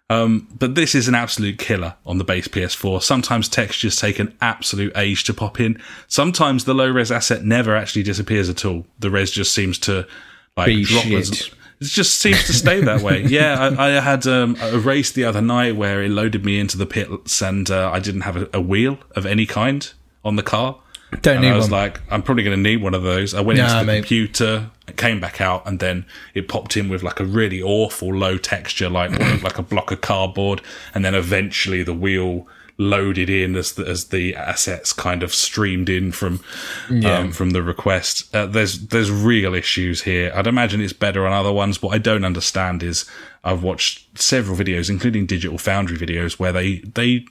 Um, 0.09 0.47
but 0.59 0.75
this 0.75 0.93
is 0.93 1.07
an 1.07 1.15
absolute 1.15 1.57
killer 1.57 1.95
on 2.05 2.17
the 2.17 2.23
base 2.23 2.47
PS4. 2.47 3.01
Sometimes 3.01 3.47
textures 3.49 3.95
take 3.95 4.19
an 4.19 4.35
absolute 4.41 4.91
age 4.95 5.23
to 5.25 5.33
pop 5.33 5.59
in. 5.59 5.81
Sometimes 6.07 6.65
the 6.65 6.73
low 6.73 6.89
res 6.89 7.11
asset 7.11 7.43
never 7.43 7.75
actually 7.75 8.03
disappears 8.03 8.49
at 8.49 8.65
all. 8.65 8.85
The 8.99 9.09
res 9.09 9.31
just 9.31 9.53
seems 9.53 9.79
to 9.79 10.05
like 10.55 10.67
Be 10.67 10.83
drop 10.83 11.03
shit. 11.03 11.19
as- 11.19 11.49
it 11.79 11.87
just 11.87 12.19
seems 12.21 12.45
to 12.45 12.53
stay 12.53 12.79
that 12.81 13.01
way. 13.01 13.23
yeah, 13.27 13.73
I, 13.77 13.87
I 13.87 13.99
had 13.99 14.25
um, 14.27 14.55
a 14.61 14.77
race 14.77 15.11
the 15.11 15.25
other 15.25 15.41
night 15.41 15.75
where 15.75 16.01
it 16.01 16.11
loaded 16.11 16.45
me 16.45 16.59
into 16.59 16.77
the 16.77 16.85
pits 16.85 17.41
and 17.41 17.69
uh, 17.69 17.89
I 17.91 17.99
didn't 17.99 18.21
have 18.21 18.37
a, 18.37 18.49
a 18.53 18.61
wheel 18.61 18.99
of 19.15 19.25
any 19.25 19.45
kind 19.45 19.91
on 20.23 20.37
the 20.37 20.43
car. 20.43 20.79
Don't 21.21 21.35
And 21.37 21.41
need 21.45 21.51
I 21.51 21.55
was 21.55 21.65
one. 21.65 21.71
like, 21.71 22.01
I'm 22.09 22.21
probably 22.23 22.43
going 22.43 22.55
to 22.57 22.61
need 22.69 22.81
one 22.81 22.93
of 22.93 23.03
those. 23.03 23.33
I 23.33 23.41
went 23.41 23.57
Nah, 23.59 23.65
into 23.65 23.79
the 23.79 23.85
mate. 23.85 23.97
computer, 23.99 24.69
came 24.97 25.19
back 25.19 25.39
out, 25.41 25.65
and 25.67 25.79
then 25.79 26.05
it 26.33 26.47
popped 26.47 26.75
in 26.77 26.89
with 26.89 27.03
like 27.03 27.19
a 27.19 27.25
really 27.25 27.61
awful 27.61 28.13
low 28.13 28.37
texture, 28.37 28.89
like 28.89 29.11
like 29.43 29.57
a 29.57 29.63
block 29.63 29.91
of 29.91 30.01
cardboard. 30.01 30.61
And 30.93 31.03
then 31.05 31.15
eventually 31.15 31.83
the 31.83 31.93
wheel 31.93 32.47
loaded 32.79 33.29
in 33.29 33.55
as 33.55 33.73
the, 33.73 33.85
as 33.87 34.05
the 34.05 34.35
assets 34.35 34.91
kind 34.93 35.21
of 35.21 35.31
streamed 35.31 35.89
in 35.89 36.11
from 36.11 36.39
um, 37.05 37.31
from 37.31 37.51
the 37.51 37.61
request. 37.61 38.33
Uh, 38.35 38.45
there's 38.47 38.87
there's 38.87 39.11
real 39.11 39.53
issues 39.53 40.01
here. 40.03 40.31
I'd 40.35 40.47
imagine 40.47 40.81
it's 40.81 40.91
better 40.93 41.25
on 41.27 41.33
other 41.33 41.51
ones. 41.53 41.81
What 41.81 41.93
I 41.93 41.99
don't 41.99 42.25
understand 42.25 42.81
is 42.83 43.05
I've 43.43 43.61
watched 43.63 44.17
several 44.19 44.57
videos, 44.57 44.89
including 44.89 45.25
Digital 45.27 45.57
Foundry 45.59 45.97
videos, 45.97 46.39
where 46.39 46.51
they 46.51 46.77
they 46.79 47.25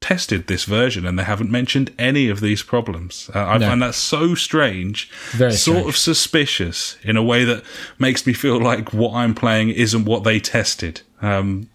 tested 0.00 0.46
this 0.46 0.64
version 0.64 1.06
and 1.06 1.18
they 1.18 1.24
haven't 1.24 1.50
mentioned 1.50 1.90
any 1.98 2.28
of 2.28 2.40
these 2.40 2.62
problems. 2.62 3.30
Uh, 3.34 3.40
I 3.40 3.58
No. 3.58 3.68
find 3.68 3.82
that 3.82 3.94
so 3.94 4.34
strange, 4.34 5.10
Very 5.32 5.52
sort 5.52 5.76
strange. 5.78 5.88
of 5.88 5.96
suspicious 5.96 6.96
in 7.02 7.16
a 7.16 7.22
way 7.22 7.44
that 7.44 7.62
makes 7.98 8.26
me 8.26 8.32
feel 8.32 8.60
like 8.60 8.92
what 8.92 9.14
I'm 9.14 9.34
playing 9.34 9.70
isn't 9.70 10.04
what 10.04 10.22
they 10.24 10.38
tested. 10.38 11.00
Um, 11.22 11.68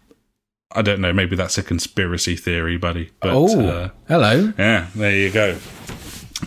I 0.74 0.82
don't 0.82 1.02
know. 1.02 1.12
Maybe 1.12 1.36
that's 1.36 1.58
a 1.58 1.64
conspiracy 1.64 2.36
theory, 2.38 2.78
buddy. 2.78 3.10
But 3.20 3.32
oh, 3.34 3.68
uh, 3.68 3.90
hello. 4.08 4.54
yeah, 4.58 4.88
there 4.96 5.12
you 5.16 5.30
go. 5.32 5.58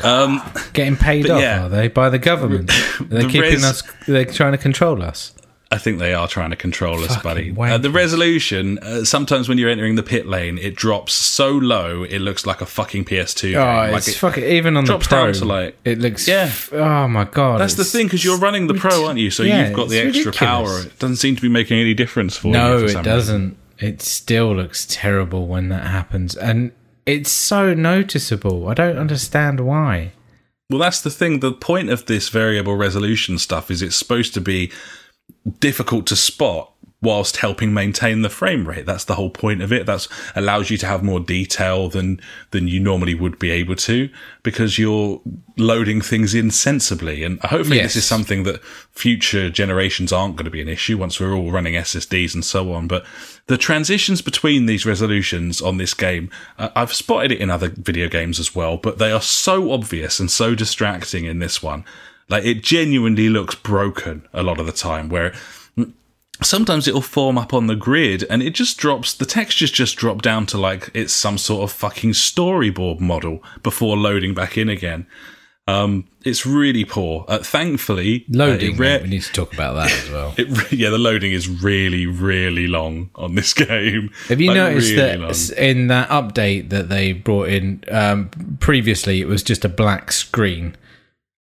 Um, 0.02 0.40
Getting 0.72 0.96
paid 0.96 1.28
off, 1.30 1.40
yeah. 1.42 1.66
are 1.66 1.68
they, 1.68 1.88
by 1.88 2.08
the 2.08 2.18
government? 2.18 2.70
They're 3.00 3.22
The 3.22 3.28
keeping 3.28 3.40
res- 3.52 3.64
us, 3.64 3.82
they're 4.08 4.24
trying 4.24 4.52
to 4.52 4.58
control 4.58 5.02
us. 5.02 5.34
I 5.70 5.78
think 5.78 5.98
they 5.98 6.14
are 6.14 6.28
trying 6.28 6.50
to 6.50 6.56
control 6.56 7.02
us, 7.02 7.20
buddy. 7.20 7.52
Uh, 7.58 7.78
the 7.78 7.90
resolution, 7.90 8.78
uh, 8.78 9.04
sometimes 9.04 9.48
when 9.48 9.58
you're 9.58 9.70
entering 9.70 9.96
the 9.96 10.02
pit 10.04 10.26
lane, 10.26 10.56
it 10.58 10.76
drops 10.76 11.14
so 11.14 11.50
low 11.50 12.04
it 12.04 12.20
looks 12.20 12.46
like 12.46 12.60
a 12.60 12.66
fucking 12.66 13.04
PS2 13.06 13.42
game. 13.52 13.56
Oh, 13.58 13.64
Like 13.64 13.96
it's 13.98 14.08
it- 14.08 14.14
fucking, 14.16 14.44
even 14.44 14.76
on 14.76 14.84
the 14.84 14.98
pro, 14.98 15.24
down 15.24 15.32
to, 15.34 15.44
like- 15.44 15.76
it 15.84 15.98
looks, 15.98 16.28
Yeah. 16.28 16.42
f- 16.44 16.72
oh 16.72 17.08
my 17.08 17.24
God. 17.24 17.60
That's 17.60 17.74
the 17.74 17.84
thing 17.84 18.06
because 18.06 18.24
you're 18.24 18.38
running 18.38 18.68
the 18.68 18.74
pro, 18.74 19.06
aren't 19.06 19.18
you? 19.18 19.30
So 19.30 19.42
Yeah, 19.42 19.66
you've 19.66 19.76
got 19.76 19.88
the 19.88 19.98
extra 19.98 20.26
ridiculous. 20.26 20.36
power. 20.38 20.80
It 20.82 20.98
doesn't 21.00 21.16
seem 21.16 21.34
to 21.34 21.42
be 21.42 21.48
making 21.48 21.78
any 21.80 21.94
difference 21.94 22.36
for 22.36 22.48
you. 22.48 22.52
No, 22.52 22.84
it 22.84 23.02
doesn't. 23.02 23.56
It 23.80 24.00
still 24.00 24.54
looks 24.54 24.86
terrible 24.88 25.48
when 25.48 25.70
that 25.70 25.88
happens. 25.88 26.36
And 26.36 26.70
it's 27.06 27.30
so 27.32 27.74
noticeable. 27.74 28.68
I 28.68 28.74
don't 28.74 28.96
understand 28.98 29.58
why. 29.60 30.12
Well, 30.70 30.78
that's 30.78 31.00
the 31.00 31.10
thing. 31.10 31.40
The 31.40 31.52
point 31.52 31.90
of 31.90 32.06
this 32.06 32.28
variable 32.28 32.76
resolution 32.76 33.38
stuff 33.38 33.70
is 33.70 33.82
it's 33.82 33.96
supposed 33.96 34.32
to 34.34 34.40
be 34.40 34.70
difficult 35.60 36.06
to 36.06 36.16
spot 36.16 36.74
whilst 37.04 37.36
helping 37.36 37.74
maintain 37.74 38.22
the 38.22 38.30
frame 38.30 38.66
rate. 38.66 38.86
That's 38.86 39.04
the 39.04 39.14
whole 39.14 39.28
point 39.28 39.60
of 39.60 39.72
it. 39.72 39.84
That's 39.84 40.08
allows 40.34 40.70
you 40.70 40.78
to 40.78 40.86
have 40.86 41.02
more 41.02 41.20
detail 41.20 41.88
than 41.90 42.20
than 42.50 42.66
you 42.66 42.80
normally 42.80 43.14
would 43.14 43.38
be 43.38 43.50
able 43.50 43.76
to 43.76 44.08
because 44.42 44.78
you're 44.78 45.20
loading 45.58 46.00
things 46.00 46.34
in 46.34 46.50
sensibly. 46.50 47.22
And 47.22 47.38
hopefully 47.40 47.78
this 47.78 47.94
is 47.94 48.06
something 48.06 48.44
that 48.44 48.64
future 48.64 49.50
generations 49.50 50.12
aren't 50.12 50.36
going 50.36 50.46
to 50.46 50.50
be 50.50 50.62
an 50.62 50.68
issue 50.68 50.96
once 50.96 51.20
we're 51.20 51.34
all 51.34 51.52
running 51.52 51.74
SSDs 51.74 52.34
and 52.34 52.44
so 52.44 52.72
on. 52.72 52.88
But 52.88 53.04
the 53.46 53.58
transitions 53.58 54.22
between 54.22 54.66
these 54.66 54.86
resolutions 54.86 55.60
on 55.60 55.76
this 55.76 55.92
game, 55.92 56.30
uh, 56.58 56.70
I've 56.74 56.94
spotted 56.94 57.30
it 57.32 57.40
in 57.40 57.50
other 57.50 57.68
video 57.68 58.08
games 58.08 58.40
as 58.40 58.54
well, 58.54 58.78
but 58.78 58.98
they 58.98 59.12
are 59.12 59.20
so 59.20 59.72
obvious 59.72 60.18
and 60.18 60.30
so 60.30 60.54
distracting 60.54 61.26
in 61.26 61.38
this 61.38 61.62
one. 61.62 61.84
Like 62.28 62.44
it 62.44 62.62
genuinely 62.62 63.28
looks 63.28 63.54
broken 63.54 64.26
a 64.32 64.42
lot 64.42 64.58
of 64.60 64.66
the 64.66 64.72
time 64.72 65.08
where 65.08 65.34
sometimes 66.42 66.88
it'll 66.88 67.00
form 67.00 67.38
up 67.38 67.54
on 67.54 67.66
the 67.68 67.76
grid 67.76 68.24
and 68.28 68.42
it 68.42 68.50
just 68.54 68.76
drops 68.78 69.14
the 69.14 69.24
textures 69.26 69.70
just 69.70 69.96
drop 69.96 70.20
down 70.20 70.46
to 70.46 70.58
like 70.58 70.90
it's 70.92 71.12
some 71.12 71.38
sort 71.38 71.62
of 71.62 71.70
fucking 71.70 72.10
storyboard 72.10 72.98
model 73.00 73.42
before 73.62 73.96
loading 73.96 74.34
back 74.34 74.58
in 74.58 74.68
again 74.68 75.06
um 75.68 76.04
it's 76.24 76.44
really 76.44 76.84
poor 76.84 77.24
uh, 77.28 77.38
thankfully 77.38 78.24
uh, 78.28 78.36
Loading. 78.38 78.74
it 78.74 78.78
re- 78.78 79.00
we 79.02 79.08
need 79.10 79.22
to 79.22 79.32
talk 79.32 79.54
about 79.54 79.74
that 79.74 79.92
as 79.92 80.10
well. 80.10 80.34
it 80.36 80.72
yeah 80.72 80.90
the 80.90 80.98
loading 80.98 81.32
is 81.32 81.48
really 81.48 82.04
really 82.06 82.66
long 82.66 83.10
on 83.14 83.36
this 83.36 83.54
game 83.70 84.10
Have 84.28 84.40
you 84.40 84.48
Like, 84.48 84.56
noticed 84.56 84.90
really 84.90 85.02
that 85.16 85.20
long. 85.20 85.58
in 85.58 85.86
that 85.86 86.08
update 86.08 86.70
that 86.70 86.88
they 86.88 87.12
brought 87.12 87.48
in 87.48 87.84
um, 87.90 88.28
previously, 88.60 89.20
it 89.20 89.28
was 89.28 89.42
just 89.42 89.64
a 89.64 89.68
black 89.68 90.10
screen. 90.10 90.76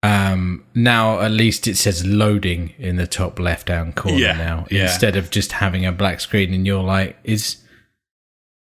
Um, 0.06 0.64
now 0.76 1.20
at 1.22 1.32
least 1.32 1.68
it 1.68 1.78
says 1.78 2.06
loading 2.06 2.74
in 2.78 2.96
the 2.98 3.08
top 3.08 3.40
left 3.40 3.70
hand 3.70 3.96
corner 3.96 4.18
Yeah, 4.18 4.34
now 4.38 4.68
yeah. 4.70 4.84
instead 4.84 5.16
of 5.16 5.32
just 5.32 5.54
having 5.54 5.86
a 5.86 5.92
black 5.92 6.20
screen, 6.20 6.54
and 6.54 6.66
you're 6.66 6.84
like, 6.84 7.18
is 7.24 7.58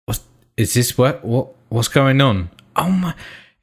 what 0.06 0.20
is 0.56 0.74
this? 0.74 0.96
What 0.98 1.24
what 1.24 1.48
what's 1.68 1.88
going 1.88 2.20
on? 2.20 2.50
Oh 2.76 2.90
my! 2.90 3.14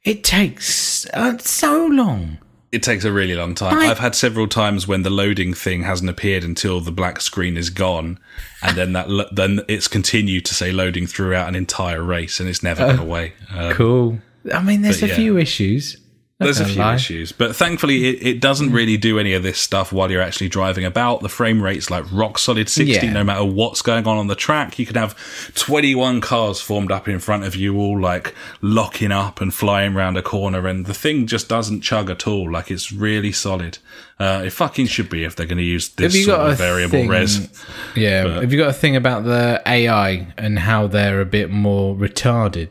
It 0.04 0.24
takes 0.24 1.06
uh, 1.12 1.36
so 1.38 1.86
long. 1.86 2.38
it 2.70 2.82
takes 2.82 3.04
a 3.04 3.12
really 3.12 3.34
long 3.34 3.54
time. 3.54 3.78
I- 3.78 3.86
I've 3.90 3.98
had 3.98 4.14
several 4.14 4.46
times 4.46 4.86
when 4.86 5.02
the 5.02 5.10
loading 5.10 5.54
thing 5.54 5.82
hasn't 5.82 6.10
appeared 6.10 6.44
until 6.44 6.80
the 6.80 6.92
black 6.92 7.20
screen 7.20 7.56
is 7.56 7.70
gone, 7.70 8.18
and 8.62 8.76
then 8.76 8.92
that 8.92 9.08
lo- 9.10 9.28
then 9.32 9.60
it's 9.68 9.88
continued 9.88 10.44
to 10.46 10.54
say 10.54 10.70
loading 10.72 11.06
throughout 11.06 11.48
an 11.48 11.54
entire 11.54 12.02
race, 12.02 12.40
and 12.40 12.48
it's 12.48 12.62
never 12.62 12.86
gone 12.86 12.98
away. 12.98 13.32
Um, 13.50 13.72
Cool. 13.72 14.18
I 14.54 14.62
mean, 14.62 14.82
there's 14.82 15.02
a 15.02 15.08
yeah. 15.08 15.14
few 15.16 15.36
issues. 15.38 15.96
There's 16.40 16.60
a 16.60 16.66
few 16.66 16.76
lie. 16.80 16.94
issues, 16.94 17.32
but 17.32 17.56
thankfully 17.56 18.06
it, 18.10 18.24
it 18.24 18.40
doesn't 18.40 18.70
really 18.70 18.96
do 18.96 19.18
any 19.18 19.32
of 19.34 19.42
this 19.42 19.58
stuff 19.58 19.92
while 19.92 20.08
you're 20.08 20.22
actually 20.22 20.48
driving 20.48 20.84
about. 20.84 21.20
The 21.20 21.28
frame 21.28 21.60
rate's 21.60 21.90
like 21.90 22.04
rock 22.12 22.38
solid 22.38 22.68
60, 22.68 23.06
Yeah. 23.06 23.12
no 23.12 23.24
matter 23.24 23.44
what's 23.44 23.82
going 23.82 24.06
on 24.06 24.18
on 24.18 24.28
the 24.28 24.36
track. 24.36 24.78
You 24.78 24.86
can 24.86 24.94
have 24.94 25.16
21 25.56 26.20
cars 26.20 26.60
formed 26.60 26.92
up 26.92 27.08
in 27.08 27.18
front 27.18 27.42
of 27.42 27.56
you, 27.56 27.76
all 27.76 28.00
like 28.00 28.36
locking 28.60 29.10
up 29.10 29.40
and 29.40 29.52
flying 29.52 29.96
around 29.96 30.16
a 30.16 30.22
corner, 30.22 30.68
and 30.68 30.86
the 30.86 30.94
thing 30.94 31.26
just 31.26 31.48
doesn't 31.48 31.80
chug 31.80 32.08
at 32.08 32.28
all. 32.28 32.48
Like 32.52 32.70
it's 32.70 32.92
really 32.92 33.32
solid. 33.32 33.78
Uh, 34.20 34.42
it 34.46 34.50
fucking 34.50 34.86
should 34.86 35.10
be 35.10 35.24
if 35.24 35.34
they're 35.34 35.46
going 35.46 35.58
to 35.58 35.64
use 35.64 35.88
this 35.90 36.24
sort 36.24 36.38
of 36.40 36.56
variable 36.58 36.92
thing- 36.92 37.08
res. 37.08 37.48
Yeah. 37.96 38.40
Have 38.40 38.52
you 38.52 38.58
got 38.60 38.70
a 38.70 38.72
thing 38.72 38.94
about 38.94 39.24
the 39.24 39.60
AI 39.66 40.28
and 40.38 40.60
how 40.60 40.86
they're 40.86 41.20
a 41.20 41.26
bit 41.26 41.50
more 41.50 41.96
retarded 41.96 42.68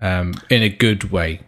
um, 0.00 0.32
in 0.48 0.62
a 0.62 0.70
good 0.70 1.10
way? 1.12 1.40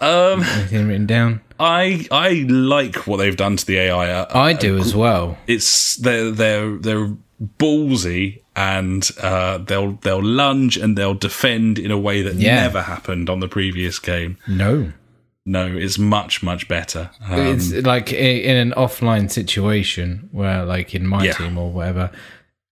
Um, 0.00 0.42
Anything 0.42 0.88
written 0.88 1.06
down? 1.06 1.40
I 1.58 2.06
I 2.10 2.46
like 2.48 3.06
what 3.06 3.18
they've 3.18 3.36
done 3.36 3.56
to 3.56 3.66
the 3.66 3.78
AI. 3.78 4.10
Uh, 4.10 4.26
I 4.36 4.52
do 4.54 4.78
as 4.78 4.94
well. 4.94 5.36
it's 5.46 5.96
they're 5.96 6.30
they're 6.30 6.76
they're 6.78 7.10
ballsy 7.58 8.40
and 8.56 9.08
uh, 9.22 9.58
they'll 9.58 9.92
they'll 10.02 10.22
lunge 10.24 10.76
and 10.76 10.96
they'll 10.96 11.14
defend 11.14 11.78
in 11.78 11.90
a 11.90 11.98
way 11.98 12.22
that 12.22 12.34
Yeah. 12.34 12.62
never 12.62 12.82
happened 12.82 13.28
on 13.30 13.40
the 13.40 13.48
previous 13.48 13.98
game. 13.98 14.36
No. 14.48 14.92
No, 15.46 15.66
it's 15.66 15.98
much 15.98 16.42
much 16.42 16.68
better. 16.68 17.10
Um, 17.28 17.38
it's 17.40 17.72
like 17.72 18.12
in 18.12 18.56
an 18.56 18.72
offline 18.76 19.30
situation 19.30 20.28
where, 20.32 20.64
like 20.64 20.94
in 20.94 21.06
my 21.06 21.24
Yeah. 21.24 21.32
team 21.32 21.58
or 21.58 21.70
whatever, 21.70 22.10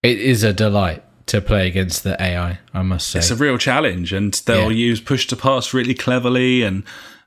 it 0.02 0.18
is 0.18 0.42
a 0.44 0.52
delight 0.52 1.02
to 1.26 1.40
play 1.40 1.66
against 1.66 2.04
the 2.04 2.20
AI. 2.22 2.58
I 2.74 2.82
must 2.82 3.08
say 3.08 3.18
it's 3.20 3.30
a 3.30 3.36
real 3.36 3.58
challenge, 3.58 4.12
and 4.12 4.32
they'll 4.46 4.70
Yeah. 4.72 4.88
use 4.90 5.00
push 5.00 5.26
to 5.28 5.36
pass 5.36 5.72
really 5.74 5.94
cleverly. 5.94 6.62
And 6.62 6.82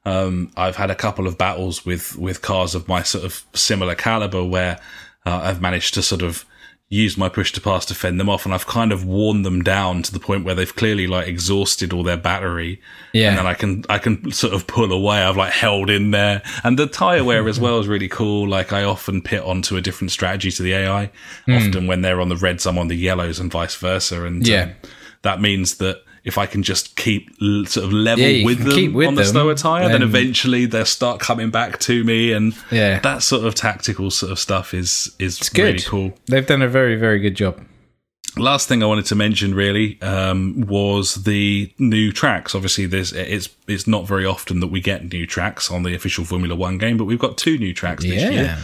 um, 0.05 0.51
I've 0.57 0.75
had 0.75 0.89
a 0.91 0.95
couple 0.95 1.27
of 1.27 1.37
battles 1.37 1.85
with 1.85 2.15
with 2.17 2.41
cars 2.41 2.75
of 2.75 2.87
my 2.87 3.03
sort 3.03 3.23
of 3.23 3.43
similar 3.53 3.95
caliber 3.95 4.43
where 4.43 4.79
uh, 5.25 5.41
I've 5.43 5.61
managed 5.61 5.93
to 5.95 6.01
sort 6.01 6.21
of 6.23 6.45
use 6.93 7.17
my 7.17 7.29
push 7.29 7.53
to 7.53 7.61
pass 7.61 7.85
to 7.85 7.95
fend 7.95 8.19
them 8.19 8.27
off, 8.27 8.43
and 8.43 8.53
I've 8.53 8.67
kind 8.67 8.91
of 8.91 9.05
worn 9.05 9.43
them 9.43 9.61
down 9.63 10.01
to 10.03 10.11
the 10.11 10.19
point 10.19 10.43
where 10.43 10.53
they've 10.55 10.75
clearly 10.75 11.07
like 11.07 11.25
exhausted 11.25 11.93
all 11.93 12.03
their 12.03 12.17
battery. 12.17 12.81
Yeah. 13.13 13.29
and 13.29 13.37
then 13.37 13.47
I 13.47 13.53
can 13.53 13.85
I 13.87 13.97
can 13.97 14.31
sort 14.33 14.53
of 14.53 14.67
pull 14.67 14.91
away. 14.91 15.21
I've 15.23 15.37
like 15.37 15.53
held 15.53 15.89
in 15.89 16.11
there, 16.11 16.41
and 16.65 16.77
the 16.77 16.87
tire 16.87 17.23
wear 17.23 17.47
as 17.47 17.59
well 17.61 17.79
is 17.79 17.87
really 17.87 18.09
cool. 18.09 18.49
Like 18.49 18.73
I 18.73 18.83
often 18.83 19.21
pit 19.21 19.41
onto 19.43 19.77
a 19.77 19.81
different 19.81 20.11
strategy 20.11 20.51
to 20.51 20.63
the 20.63 20.73
AI. 20.73 21.11
Hmm. 21.45 21.53
Often 21.53 21.87
when 21.87 22.01
they're 22.01 22.19
on 22.19 22.29
the 22.29 22.35
reds, 22.35 22.65
I'm 22.65 22.77
on 22.77 22.87
the 22.89 22.95
yellows, 22.95 23.39
and 23.39 23.49
vice 23.51 23.75
versa. 23.75 24.25
And 24.25 24.45
Yeah. 24.45 24.63
um, 24.63 24.71
that 25.21 25.39
means 25.39 25.77
that 25.77 26.01
if 26.23 26.37
I 26.37 26.45
can 26.45 26.61
just 26.63 26.95
keep 26.95 27.29
sort 27.39 27.77
of 27.85 27.91
level 27.91 28.23
Yeah, 28.25 28.45
with 28.45 28.59
them 28.59 28.93
with 28.93 29.07
on 29.07 29.15
the 29.15 29.23
them, 29.23 29.31
slower 29.31 29.55
tire, 29.55 29.83
then 29.89 29.91
then- 29.93 30.01
eventually 30.03 30.65
they'll 30.65 30.85
start 30.85 31.19
coming 31.19 31.49
back 31.49 31.79
to 31.81 32.03
me, 32.03 32.31
and 32.31 32.53
Yeah. 32.71 32.99
that 32.99 33.23
sort 33.23 33.43
of 33.45 33.55
tactical 33.55 34.11
sort 34.11 34.31
of 34.31 34.39
stuff 34.39 34.73
is 34.73 35.11
is 35.19 35.37
good. 35.49 35.63
really 35.63 35.79
cool. 35.79 36.17
They've 36.27 36.45
done 36.45 36.61
a 36.61 36.67
very, 36.69 36.95
very 36.95 37.19
good 37.19 37.35
job. 37.35 37.59
Last 38.37 38.69
thing 38.69 38.81
I 38.81 38.85
wanted 38.85 39.05
to 39.07 39.15
mention 39.15 39.53
really 39.53 40.01
um, 40.01 40.61
was 40.61 41.15
the 41.25 41.69
new 41.77 42.13
tracks. 42.13 42.55
Obviously, 42.55 42.85
there's 42.85 43.11
it's 43.11 43.49
it's 43.67 43.87
not 43.87 44.07
very 44.07 44.25
often 44.25 44.61
that 44.61 44.67
we 44.67 44.79
get 44.79 45.11
new 45.11 45.27
tracks 45.27 45.69
on 45.69 45.83
the 45.83 45.93
official 45.93 46.23
Formula 46.23 46.55
One 46.55 46.77
game, 46.77 46.95
but 46.97 47.05
we've 47.05 47.19
got 47.19 47.37
two 47.37 47.57
new 47.57 47.73
tracks 47.73 48.03
this 48.05 48.21
Yeah. 48.21 48.29
year. 48.29 48.57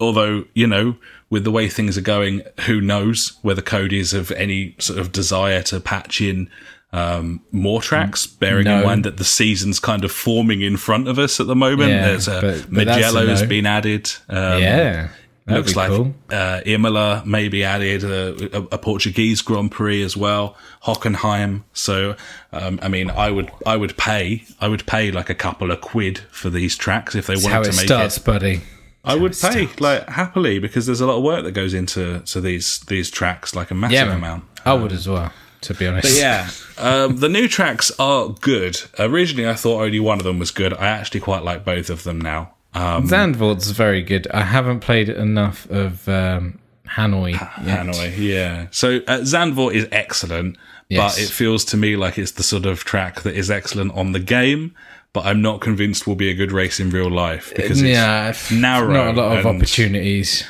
Although 0.00 0.46
you 0.54 0.66
know, 0.66 0.96
with 1.30 1.44
the 1.44 1.52
way 1.52 1.68
things 1.68 1.96
are 1.96 2.00
going, 2.02 2.42
who 2.62 2.80
knows 2.80 3.34
whether 3.42 3.62
is 3.92 4.12
of 4.12 4.32
any 4.32 4.74
sort 4.78 4.98
of 4.98 5.12
desire 5.12 5.62
to 5.64 5.78
patch 5.78 6.20
in 6.20 6.50
um, 6.92 7.40
more 7.52 7.80
tracks, 7.82 8.26
bearing 8.26 8.66
in 8.66 8.84
mind 8.84 9.04
that 9.04 9.16
the 9.16 9.24
season's 9.24 9.80
kind 9.80 10.04
of 10.04 10.12
forming 10.12 10.60
in 10.60 10.76
front 10.76 11.08
of 11.08 11.18
us 11.18 11.40
at 11.40 11.46
the 11.46 11.56
moment. 11.56 11.90
Yeah, 11.90 12.06
There's 12.08 12.28
a 12.28 12.40
but- 12.40 12.66
but 12.74 12.86
that's 12.86 13.12
a 13.12 13.16
Mugello's 13.18 13.42
no. 13.42 13.48
been 13.48 13.66
added. 13.66 14.10
Um, 14.28 14.60
yeah. 14.62 15.08
Looks 15.44 15.74
like 15.74 15.88
cool. 15.90 16.14
uh, 16.30 16.60
Imola 16.64 17.24
maybe 17.26 17.64
added 17.64 18.04
a, 18.04 18.56
a, 18.58 18.62
a 18.72 18.78
Portuguese 18.78 19.42
Grand 19.42 19.72
Prix 19.72 20.00
as 20.04 20.16
well, 20.16 20.56
Hockenheim. 20.84 21.64
So, 21.72 22.14
um, 22.52 22.78
I 22.80 22.86
mean, 22.88 23.10
I 23.10 23.30
would 23.32 23.50
I 23.66 23.76
would 23.76 23.96
pay 23.96 24.44
I 24.60 24.68
would 24.68 24.86
pay 24.86 25.10
like 25.10 25.30
a 25.30 25.34
couple 25.34 25.72
of 25.72 25.80
quid 25.80 26.18
for 26.30 26.48
these 26.48 26.76
tracks 26.76 27.16
if 27.16 27.26
they 27.26 27.34
That's 27.34 27.44
wanted 27.44 27.64
to 27.64 27.70
it 27.70 27.76
make 27.76 27.86
starts, 27.86 28.16
it. 28.18 28.24
buddy. 28.24 28.60
I 29.04 29.16
would 29.16 29.36
pay 29.36 29.68
like 29.80 30.08
happily 30.10 30.60
because 30.60 30.86
there's 30.86 31.00
a 31.00 31.06
lot 31.06 31.16
of 31.16 31.24
work 31.24 31.42
that 31.42 31.52
goes 31.52 31.74
into 31.74 32.20
to 32.20 32.40
these 32.40 32.78
these 32.86 33.10
tracks, 33.10 33.52
like 33.54 33.72
a 33.72 33.74
massive 33.74 33.94
Yeah, 33.94 34.14
amount. 34.14 34.44
I 34.64 34.74
would 34.74 34.92
as 34.92 35.08
well, 35.08 35.32
to 35.62 35.74
be 35.74 35.86
honest. 35.86 36.08
But 36.08 36.20
yeah, 36.20 36.50
um, 36.78 37.16
the 37.18 37.28
new 37.28 37.48
tracks 37.48 37.90
are 37.98 38.28
good. 38.28 38.80
Originally, 38.98 39.48
I 39.48 39.54
thought 39.54 39.82
only 39.82 40.00
one 40.00 40.18
of 40.18 40.24
them 40.24 40.38
was 40.38 40.50
good. 40.50 40.72
I 40.74 40.86
actually 40.86 41.20
quite 41.20 41.42
like 41.42 41.64
both 41.64 41.90
of 41.90 42.04
them 42.04 42.20
now. 42.20 42.54
Um, 42.74 43.06
Zandvoort's 43.08 43.70
very 43.70 44.02
good. 44.02 44.26
I 44.28 44.42
haven't 44.42 44.80
played 44.80 45.08
enough 45.08 45.68
of 45.70 46.08
um, 46.08 46.58
Hanoi 46.86 47.32
yet. 47.32 47.86
Hanoi, 47.86 48.16
yeah. 48.18 48.66
So 48.70 48.96
uh, 49.06 49.18
Zandvoort 49.20 49.74
is 49.74 49.86
excellent, 49.92 50.56
Yes. 50.88 51.16
but 51.16 51.22
it 51.22 51.28
feels 51.30 51.64
to 51.66 51.76
me 51.76 51.96
like 51.96 52.18
it's 52.18 52.32
the 52.32 52.42
sort 52.42 52.66
of 52.66 52.84
track 52.84 53.22
that 53.22 53.34
is 53.34 53.50
excellent 53.50 53.92
on 53.92 54.12
the 54.12 54.20
game, 54.20 54.74
but 55.12 55.24
I'm 55.26 55.40
not 55.42 55.60
convinced 55.60 56.06
will 56.06 56.14
be 56.16 56.30
a 56.30 56.34
good 56.34 56.52
race 56.52 56.80
in 56.80 56.90
real 56.90 57.10
life 57.10 57.52
because 57.54 57.80
it's 57.82 57.90
yeah, 57.90 58.34
narrow 58.52 58.92
not 58.92 59.14
a 59.14 59.20
lot 59.20 59.38
of 59.38 59.46
opportunities. 59.46 60.44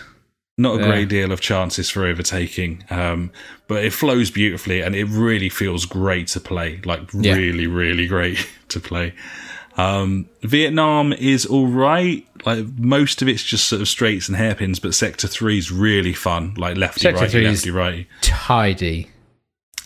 Not 0.59 0.77
a 0.77 0.81
Yeah. 0.81 0.87
great 0.89 1.09
deal 1.09 1.33
of 1.33 1.41
chances 1.41 1.89
for 1.91 2.05
overtaking. 2.05 2.85
Um, 2.91 3.31
but 3.69 3.85
it 3.85 3.93
flows 3.93 4.31
beautifully 4.31 4.81
and 4.83 4.95
it 4.95 5.05
really 5.07 5.49
feels 5.49 5.87
great 5.87 6.27
to 6.29 6.41
play, 6.41 6.81
like 6.85 7.01
Yeah. 7.15 7.35
really, 7.35 7.67
really 7.67 8.07
great 8.07 8.47
to 8.69 8.81
play. 8.81 9.15
Um, 9.79 10.27
Vietnam 10.43 11.15
is 11.15 11.47
all 11.47 11.67
right. 11.67 12.27
Like 12.45 12.67
most 12.79 13.23
of 13.23 13.29
it's 13.29 13.43
just 13.43 13.67
sort 13.69 13.81
of 13.81 13.89
straights 13.89 14.29
and 14.29 14.37
hairpins, 14.37 14.79
but 14.79 14.95
Sector 14.95 15.29
Three 15.29 15.57
is 15.57 15.73
really 15.73 16.13
fun. 16.13 16.53
Like 16.59 16.77
lefty, 16.77 17.01
Sector 17.01 17.23
righty, 17.23 17.41
lefty, 17.41 17.71
righty. 17.71 18.07
Tidy. 18.21 19.09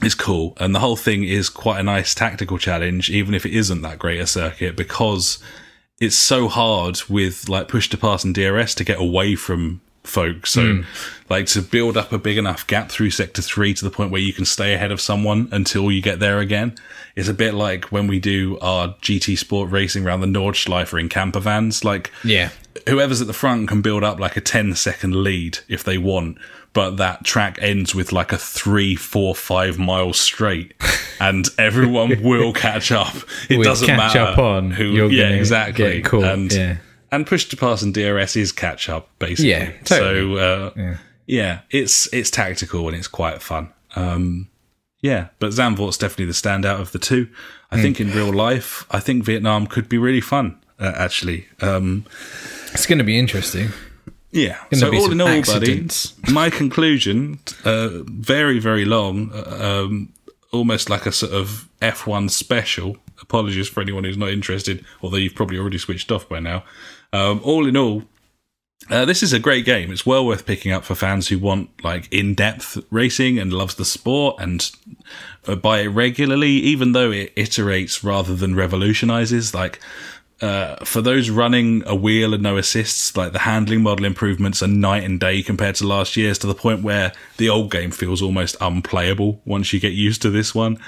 It's 0.02 0.14
cool, 0.16 0.54
and 0.58 0.74
the 0.74 0.80
whole 0.80 0.96
thing 0.96 1.22
is 1.24 1.48
quite 1.48 1.78
a 1.80 1.82
nice 1.84 2.14
tactical 2.14 2.58
challenge, 2.58 3.08
even 3.10 3.32
if 3.34 3.46
it 3.46 3.52
isn't 3.54 3.80
that 3.82 3.98
great 3.98 4.20
a 4.20 4.26
circuit, 4.26 4.76
because 4.76 5.38
it's 6.00 6.16
so 6.16 6.48
hard 6.48 6.98
with 7.08 7.48
like 7.48 7.68
push 7.68 7.88
to 7.90 7.96
pass 7.96 8.22
and 8.24 8.34
DRS 8.34 8.74
to 8.74 8.84
get 8.84 9.00
away 9.00 9.36
from 9.36 9.80
folks. 10.06 10.50
So, 10.50 10.76
hmm. 10.76 10.82
like 11.28 11.46
to 11.46 11.62
build 11.62 11.96
up 11.96 12.12
a 12.12 12.18
big 12.18 12.38
enough 12.38 12.66
gap 12.66 12.90
through 12.90 13.10
sector 13.10 13.42
three 13.42 13.74
to 13.74 13.84
the 13.84 13.90
point 13.90 14.10
where 14.10 14.20
you 14.20 14.32
can 14.32 14.44
stay 14.44 14.74
ahead 14.74 14.92
of 14.92 15.00
someone 15.00 15.48
until 15.52 15.90
you 15.90 16.00
get 16.02 16.20
there 16.20 16.38
again. 16.38 16.76
It's 17.14 17.28
a 17.28 17.34
bit 17.34 17.54
like 17.54 17.86
when 17.86 18.06
we 18.06 18.20
do 18.20 18.58
our 18.60 18.88
GT 19.02 19.38
Sport 19.38 19.70
racing 19.70 20.06
around 20.06 20.20
the 20.20 20.26
Nordschleifer 20.26 21.00
in 21.00 21.08
camper 21.08 21.40
vans. 21.40 21.84
Like, 21.84 22.10
Yeah. 22.24 22.50
whoever's 22.88 23.20
at 23.20 23.26
the 23.26 23.32
front 23.32 23.68
can 23.68 23.82
build 23.82 24.04
up 24.04 24.20
like 24.20 24.36
a 24.36 24.40
10 24.40 24.74
second 24.74 25.16
lead 25.22 25.58
if 25.68 25.82
they 25.82 25.98
want 25.98 26.38
but 26.76 26.98
that 26.98 27.24
track 27.24 27.58
ends 27.62 27.94
with 27.94 28.12
like 28.12 28.32
a 28.32 28.36
three 28.36 28.94
four 28.94 29.34
five 29.34 29.78
miles 29.78 30.20
straight 30.20 30.74
and 31.20 31.48
everyone 31.56 32.22
will 32.22 32.52
catch 32.52 32.92
up 32.92 33.14
it 33.48 33.56
Will 33.56 33.64
doesn't 33.64 33.86
catch 33.86 33.96
matter 33.96 34.20
up 34.20 34.38
on, 34.38 34.70
who 34.72 34.84
you're 34.84 35.10
yeah 35.10 35.30
exactly 35.30 36.04
and 36.12 36.52
yeah. 36.52 36.76
And 37.12 37.26
push 37.26 37.46
to 37.48 37.56
pass 37.56 37.82
and 37.82 37.94
drs 37.94 38.36
is 38.36 38.52
catch 38.52 38.88
up 38.88 39.08
basically 39.18 39.50
Yeah, 39.50 39.72
totally. 39.84 40.36
so 40.36 40.72
uh, 40.86 40.96
yeah. 41.26 41.60
it's 41.70 42.12
it's 42.12 42.30
tactical 42.30 42.86
and 42.88 42.96
it's 42.96 43.08
quite 43.08 43.42
fun 43.42 43.72
um 43.94 44.48
yeah, 45.02 45.28
but 45.38 45.50
Zandvoort's 45.52 45.98
definitely 45.98 46.24
the 46.26 46.32
standout 46.32 46.80
of 46.80 46.90
the 46.90 46.98
two. 46.98 47.28
I 47.70 47.80
think 47.80 48.00
in 48.00 48.10
real 48.10 48.32
life, 48.32 48.86
I 48.90 48.98
think 48.98 49.24
Vietnam 49.24 49.66
could 49.66 49.88
be 49.88 49.98
really 49.98 50.22
fun, 50.22 50.58
uh, 50.80 50.92
actually. 50.96 51.46
Um, 51.60 52.06
It's 52.72 52.86
going 52.86 52.98
to 52.98 53.04
be 53.04 53.16
interesting. 53.18 53.68
yeah. 54.32 54.56
So 54.72 54.92
all 54.92 55.12
in 55.12 55.20
all, 55.20 55.28
accidents. 55.28 56.12
buddy, 56.12 56.32
my 56.32 56.50
conclusion, 56.50 57.38
uh, 57.64 57.90
very 58.06 58.58
very 58.58 58.84
long, 58.84 59.30
uh, 59.32 59.84
um, 59.84 60.08
almost 60.50 60.88
like 60.90 61.06
a 61.06 61.12
sort 61.12 61.32
of 61.32 61.68
F1 61.80 62.30
special. 62.30 62.96
Apologies 63.22 63.68
for 63.68 63.80
anyone 63.82 64.04
who's 64.04 64.16
not 64.16 64.30
interested, 64.30 64.84
although 65.02 65.18
you've 65.18 65.34
probably 65.36 65.58
already 65.58 65.78
switched 65.78 66.10
off 66.10 66.28
by 66.28 66.40
now. 66.40 66.64
Um, 67.16 67.40
all 67.42 67.66
in 67.66 67.76
all, 67.76 68.02
uh, 68.90 69.06
this 69.06 69.22
is 69.22 69.32
a 69.32 69.38
great 69.38 69.64
game. 69.64 69.90
It's 69.90 70.04
well 70.04 70.26
worth 70.26 70.44
picking 70.44 70.70
up 70.70 70.84
for 70.84 70.94
fans 70.94 71.28
who 71.28 71.38
want 71.38 71.70
like 71.82 72.12
in-depth 72.12 72.78
racing 72.90 73.38
and 73.38 73.52
loves 73.52 73.74
the 73.76 73.86
sport 73.86 74.36
and 74.38 74.70
uh, 75.46 75.56
buy 75.56 75.80
it 75.80 75.88
regularly, 75.88 76.50
even 76.50 76.92
though 76.92 77.10
it 77.10 77.34
iterates 77.34 78.04
rather 78.04 78.34
than 78.36 78.54
revolutionizes. 78.54 79.54
Like 79.54 79.80
uh, 80.42 80.84
for 80.84 81.00
those 81.00 81.30
running 81.30 81.82
a 81.86 81.94
wheel 81.94 82.34
and 82.34 82.42
no 82.42 82.58
assists, 82.58 83.16
like 83.16 83.32
the 83.32 83.40
handling 83.40 83.82
model 83.82 84.04
improvements 84.04 84.62
are 84.62 84.68
night 84.68 85.02
and 85.02 85.18
day 85.18 85.42
compared 85.42 85.76
to 85.76 85.86
last 85.86 86.16
year's, 86.16 86.38
to 86.40 86.46
the 86.46 86.54
point 86.54 86.84
where 86.84 87.12
the 87.38 87.48
old 87.48 87.70
game 87.70 87.90
feels 87.90 88.20
almost 88.20 88.56
unplayable 88.60 89.40
once 89.46 89.72
you 89.72 89.80
get 89.80 89.94
used 89.94 90.20
to 90.22 90.30
this 90.30 90.54
one. 90.54 90.78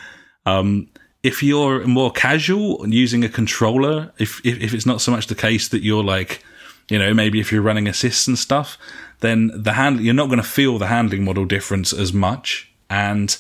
Um, 0.45 0.89
if 1.29 1.43
you're 1.43 1.87
more 1.87 2.11
casual 2.11 2.83
and 2.83 2.95
using 2.95 3.23
a 3.23 3.29
controller, 3.29 4.11
if, 4.19 4.41
if 4.47 4.63
if 4.63 4.73
it's 4.73 4.87
not 4.87 5.03
so 5.03 5.13
much 5.13 5.27
the 5.27 5.35
case 5.35 5.69
that 5.69 5.83
you're 5.83 6.03
like, 6.03 6.43
you 6.89 6.99
know, 6.99 7.13
maybe 7.13 7.39
if 7.39 7.53
you're 7.53 7.69
running 7.71 7.87
assists 7.87 8.27
and 8.27 8.39
stuff, 8.39 8.79
then 9.21 9.51
the 9.55 9.75
hand 9.75 10.01
you're 10.01 10.15
not 10.15 10.29
going 10.29 10.45
to 10.47 10.55
feel 10.59 10.79
the 10.79 10.87
handling 10.87 11.25
model 11.25 11.45
difference 11.45 11.93
as 11.93 12.15
much, 12.15 12.73
and 12.89 13.37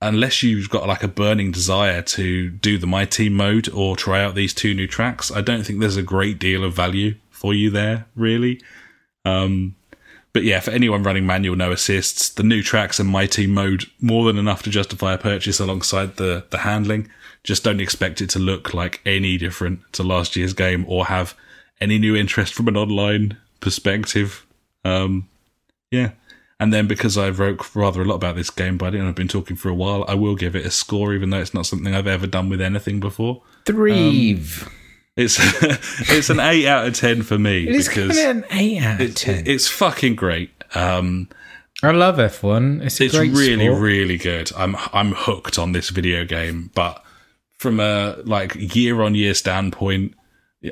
unless 0.00 0.42
you've 0.42 0.70
got 0.70 0.88
like 0.88 1.02
a 1.02 1.08
burning 1.08 1.50
desire 1.52 2.00
to 2.02 2.48
do 2.48 2.78
the 2.78 2.86
my 2.86 3.04
team 3.04 3.34
mode 3.34 3.68
or 3.68 3.96
try 3.96 4.22
out 4.24 4.34
these 4.34 4.54
two 4.54 4.72
new 4.72 4.86
tracks, 4.86 5.30
I 5.30 5.42
don't 5.42 5.64
think 5.64 5.80
there's 5.80 5.98
a 5.98 6.12
great 6.14 6.38
deal 6.38 6.64
of 6.64 6.72
value 6.72 7.16
for 7.30 7.52
you 7.52 7.68
there, 7.68 8.06
really. 8.14 8.62
Um, 9.26 9.76
but 10.32 10.44
yeah, 10.44 10.60
for 10.60 10.70
anyone 10.70 11.02
running 11.02 11.26
manual 11.26 11.56
no 11.56 11.70
assists, 11.70 12.30
the 12.30 12.42
new 12.42 12.62
tracks 12.62 12.98
and 12.98 13.08
my 13.10 13.26
team 13.26 13.50
mode 13.52 13.84
more 14.00 14.24
than 14.24 14.38
enough 14.38 14.62
to 14.62 14.70
justify 14.70 15.12
a 15.14 15.18
purchase 15.18 15.60
alongside 15.60 16.16
the 16.16 16.46
the 16.48 16.58
handling. 16.58 17.10
Just 17.46 17.62
don't 17.62 17.80
expect 17.80 18.20
it 18.20 18.28
to 18.30 18.38
look 18.40 18.74
like 18.74 19.00
any 19.06 19.38
different 19.38 19.80
to 19.92 20.02
last 20.02 20.34
year's 20.34 20.52
game 20.52 20.84
or 20.88 21.06
have 21.06 21.34
any 21.80 21.96
new 21.96 22.16
interest 22.16 22.52
from 22.54 22.66
an 22.66 22.76
online 22.76 23.36
perspective. 23.60 24.44
Um, 24.84 25.28
yeah. 25.90 26.10
And 26.58 26.72
then 26.72 26.88
because 26.88 27.16
I 27.16 27.30
wrote 27.30 27.76
rather 27.76 28.02
a 28.02 28.04
lot 28.04 28.16
about 28.16 28.34
this 28.34 28.50
game, 28.50 28.78
but 28.78 28.96
I've 28.96 29.14
been 29.14 29.28
talking 29.28 29.56
for 29.56 29.68
a 29.68 29.74
while, 29.74 30.04
I 30.08 30.14
will 30.14 30.34
give 30.34 30.56
it 30.56 30.66
a 30.66 30.70
score, 30.70 31.14
even 31.14 31.30
though 31.30 31.38
it's 31.38 31.54
not 31.54 31.66
something 31.66 31.94
I've 31.94 32.06
ever 32.06 32.26
done 32.26 32.48
with 32.48 32.60
anything 32.60 32.98
before. 32.98 33.42
Threve. 33.64 34.68
It's 35.16 35.38
it's 36.10 36.28
an 36.28 36.40
eight 36.40 36.66
out 36.66 36.86
of 36.86 36.94
ten 36.94 37.22
for 37.22 37.38
me 37.38 37.66
it 37.66 37.74
is 37.74 37.88
because 37.88 38.16
kind 38.18 38.44
of 38.44 38.50
an 38.50 38.58
8 38.58 38.82
out 38.82 38.94
of 39.00 39.00
it's, 39.10 39.22
10. 39.22 39.46
it's 39.46 39.68
fucking 39.68 40.14
great. 40.14 40.50
Um, 40.74 41.28
I 41.82 41.92
love 41.92 42.16
F1. 42.16 42.84
It's 42.84 43.00
a 43.00 43.04
it's 43.04 43.14
great 43.14 43.32
really 43.32 43.66
sport. 43.66 43.80
really 43.80 44.18
good 44.18 44.50
i'm 44.56 44.76
i'm 44.92 45.12
hooked 45.12 45.58
on 45.58 45.72
this 45.72 45.88
video 45.90 46.24
game 46.24 46.70
but 46.74 47.02
from 47.58 47.80
a 47.80 48.16
like 48.24 48.54
year 48.74 49.02
on 49.02 49.14
year 49.14 49.34
standpoint 49.34 50.14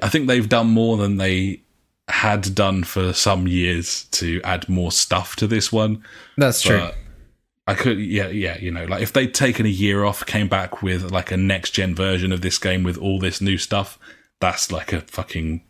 i 0.02 0.08
think 0.08 0.26
they've 0.26 0.48
done 0.48 0.66
more 0.66 0.96
than 0.96 1.16
they 1.16 1.60
had 2.08 2.54
done 2.54 2.84
for 2.84 3.12
some 3.12 3.48
years 3.48 4.04
to 4.04 4.40
add 4.44 4.68
more 4.68 4.92
stuff 4.92 5.36
to 5.36 5.46
this 5.46 5.72
one 5.72 6.02
That's 6.36 6.60
true. 6.60 6.90
I 7.66 7.74
could, 7.74 7.98
yeah, 7.98 8.28
yeah, 8.28 8.58
you 8.58 8.70
know, 8.70 8.84
like 8.84 9.02
if 9.02 9.12
they'd 9.12 9.32
taken 9.32 9.64
a 9.64 9.70
year 9.70 10.04
off, 10.04 10.26
came 10.26 10.48
back 10.48 10.82
with 10.82 11.10
like 11.10 11.30
a 11.30 11.36
next 11.36 11.70
gen 11.70 11.94
version 11.94 12.30
of 12.30 12.42
this 12.42 12.58
game 12.58 12.82
with 12.82 12.98
all 12.98 13.18
this 13.18 13.40
new 13.40 13.56
stuff, 13.56 13.98
that's 14.38 14.70
like 14.70 14.92
a 14.92 15.00
fucking 15.00 15.62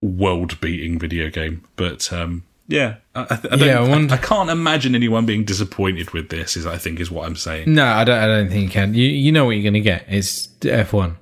world 0.00 0.58
beating 0.60 0.98
video 0.98 1.28
game. 1.28 1.62
But 1.76 2.10
um, 2.10 2.44
yeah, 2.68 2.96
I, 3.14 3.20
I, 3.22 3.40
I 3.52 3.54
Yeah, 3.56 3.80
I 3.80 3.84
I, 3.84 3.88
wonder- 3.88 4.14
I 4.14 4.18
can't 4.18 4.50
imagine 4.50 4.94
anyone 4.94 5.26
being 5.26 5.44
disappointed 5.44 6.10
with 6.10 6.28
this. 6.30 6.56
Is 6.56 6.66
I 6.66 6.78
think 6.78 7.00
is 7.00 7.10
what 7.10 7.26
I'm 7.26 7.36
saying. 7.36 7.72
No, 7.72 7.84
I 7.86 8.04
don't. 8.04 8.18
I 8.18 8.26
don't 8.26 8.48
think 8.48 8.64
you 8.64 8.70
can. 8.70 8.94
You 8.94 9.04
you 9.08 9.32
know 9.32 9.44
what 9.44 9.52
you're 9.52 9.62
going 9.62 9.74
to 9.74 9.80
get. 9.80 10.04
It's 10.08 10.48
F 10.64 10.92
one, 10.92 11.16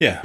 Yeah, 0.00 0.22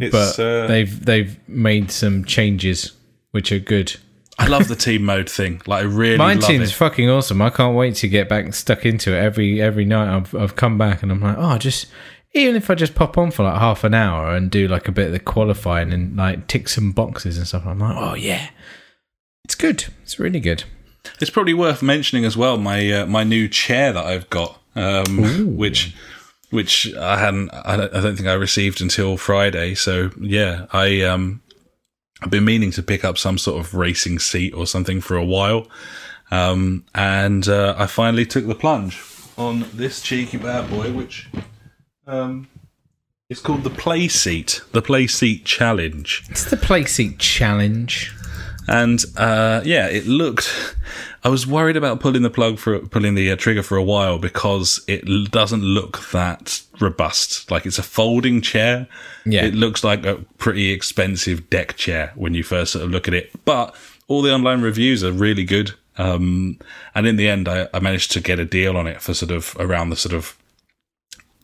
it's. 0.00 0.12
but 0.12 0.38
uh, 0.42 0.66
they've 0.66 1.04
they've 1.04 1.38
made 1.48 1.90
some 1.90 2.24
changes 2.24 2.92
which 3.32 3.52
are 3.52 3.58
good. 3.58 3.96
I 4.38 4.48
love 4.48 4.68
the 4.68 4.76
team 4.76 5.02
mode 5.04 5.30
thing. 5.30 5.62
Like 5.66 5.82
I 5.84 5.86
really 5.86 6.18
My 6.18 6.36
team's 6.36 6.70
it. 6.70 6.74
fucking 6.74 7.08
awesome. 7.08 7.40
I 7.40 7.48
can't 7.50 7.74
wait 7.74 7.94
to 7.96 8.08
get 8.08 8.28
back 8.28 8.52
stuck 8.54 8.84
into 8.84 9.14
it. 9.14 9.18
Every 9.18 9.62
every 9.62 9.84
night 9.86 10.14
I've 10.14 10.34
I've 10.34 10.56
come 10.56 10.76
back 10.76 11.02
and 11.02 11.10
I'm 11.10 11.20
like, 11.20 11.36
oh, 11.38 11.56
just 11.58 11.86
even 12.34 12.54
if 12.54 12.68
I 12.68 12.74
just 12.74 12.94
pop 12.94 13.16
on 13.16 13.30
for 13.30 13.44
like 13.44 13.58
half 13.58 13.82
an 13.82 13.94
hour 13.94 14.34
and 14.34 14.50
do 14.50 14.68
like 14.68 14.88
a 14.88 14.92
bit 14.92 15.06
of 15.06 15.12
the 15.12 15.20
qualifying 15.20 15.90
and 15.90 16.16
like 16.18 16.48
tick 16.48 16.68
some 16.68 16.92
boxes 16.92 17.38
and 17.38 17.46
stuff, 17.46 17.64
I'm 17.66 17.78
like, 17.78 17.96
oh 17.96 18.12
yeah, 18.14 18.50
it's 19.46 19.54
good. 19.54 19.84
It's 20.02 20.18
really 20.18 20.40
good. 20.40 20.64
It's 21.20 21.30
probably 21.30 21.54
worth 21.54 21.80
mentioning 21.80 22.24
as 22.24 22.36
well 22.36 22.58
my 22.58 22.90
uh, 22.90 23.06
my 23.06 23.22
new 23.22 23.48
chair 23.48 23.92
that 23.92 24.04
I've 24.04 24.28
got, 24.28 24.60
um, 24.74 25.56
which 25.56 25.94
which 26.50 26.92
I 26.96 27.20
hadn't 27.20 27.50
I 27.54 27.76
don't, 27.76 27.94
I 27.94 28.00
don't 28.00 28.16
think 28.16 28.26
I 28.26 28.32
received 28.32 28.80
until 28.80 29.16
Friday. 29.16 29.76
So 29.76 30.10
yeah, 30.20 30.66
I 30.72 31.02
um 31.02 31.42
I've 32.20 32.30
been 32.30 32.44
meaning 32.44 32.72
to 32.72 32.82
pick 32.82 33.04
up 33.04 33.18
some 33.18 33.38
sort 33.38 33.64
of 33.64 33.72
racing 33.72 34.18
seat 34.18 34.52
or 34.52 34.66
something 34.66 35.00
for 35.00 35.16
a 35.16 35.24
while, 35.24 35.68
um, 36.32 36.84
and 36.92 37.46
uh, 37.46 37.76
I 37.78 37.86
finally 37.86 38.26
took 38.26 38.48
the 38.48 38.56
plunge 38.56 39.00
on 39.38 39.64
this 39.72 40.02
cheeky 40.02 40.38
bad 40.38 40.68
boy, 40.68 40.92
which 40.92 41.28
um. 42.06 42.48
It's 43.28 43.40
called 43.40 43.64
the 43.64 43.70
Playseat, 43.70 44.70
the 44.70 44.80
Playseat 44.80 45.44
Challenge. 45.44 46.22
It's 46.30 46.44
the 46.44 46.56
playseat 46.56 47.18
challenge. 47.18 48.14
And 48.68 49.04
uh, 49.16 49.62
yeah, 49.64 49.86
it 49.88 50.06
looked. 50.06 50.76
I 51.24 51.28
was 51.28 51.46
worried 51.46 51.76
about 51.76 52.00
pulling 52.00 52.22
the 52.22 52.30
plug 52.30 52.58
for 52.58 52.78
pulling 52.78 53.14
the 53.14 53.30
uh, 53.30 53.36
trigger 53.36 53.62
for 53.62 53.76
a 53.76 53.82
while 53.82 54.18
because 54.18 54.80
it 54.86 55.08
l- 55.08 55.24
doesn't 55.24 55.62
look 55.62 56.10
that 56.10 56.62
robust. 56.80 57.50
Like 57.50 57.66
it's 57.66 57.78
a 57.78 57.82
folding 57.82 58.40
chair. 58.40 58.86
Yeah. 59.24 59.44
it 59.44 59.54
looks 59.54 59.82
like 59.82 60.06
a 60.06 60.16
pretty 60.38 60.70
expensive 60.70 61.50
deck 61.50 61.76
chair 61.76 62.12
when 62.14 62.34
you 62.34 62.42
first 62.44 62.72
sort 62.72 62.84
of 62.84 62.90
look 62.90 63.08
at 63.08 63.14
it. 63.14 63.30
But 63.44 63.74
all 64.08 64.22
the 64.22 64.32
online 64.32 64.62
reviews 64.62 65.02
are 65.02 65.12
really 65.12 65.44
good. 65.44 65.72
Um, 65.98 66.58
and 66.94 67.06
in 67.06 67.16
the 67.16 67.28
end, 67.28 67.48
I, 67.48 67.68
I 67.72 67.80
managed 67.80 68.12
to 68.12 68.20
get 68.20 68.38
a 68.38 68.44
deal 68.44 68.76
on 68.76 68.86
it 68.86 69.00
for 69.02 69.14
sort 69.14 69.32
of 69.32 69.56
around 69.58 69.90
the 69.90 69.96
sort 69.96 70.14
of 70.14 70.36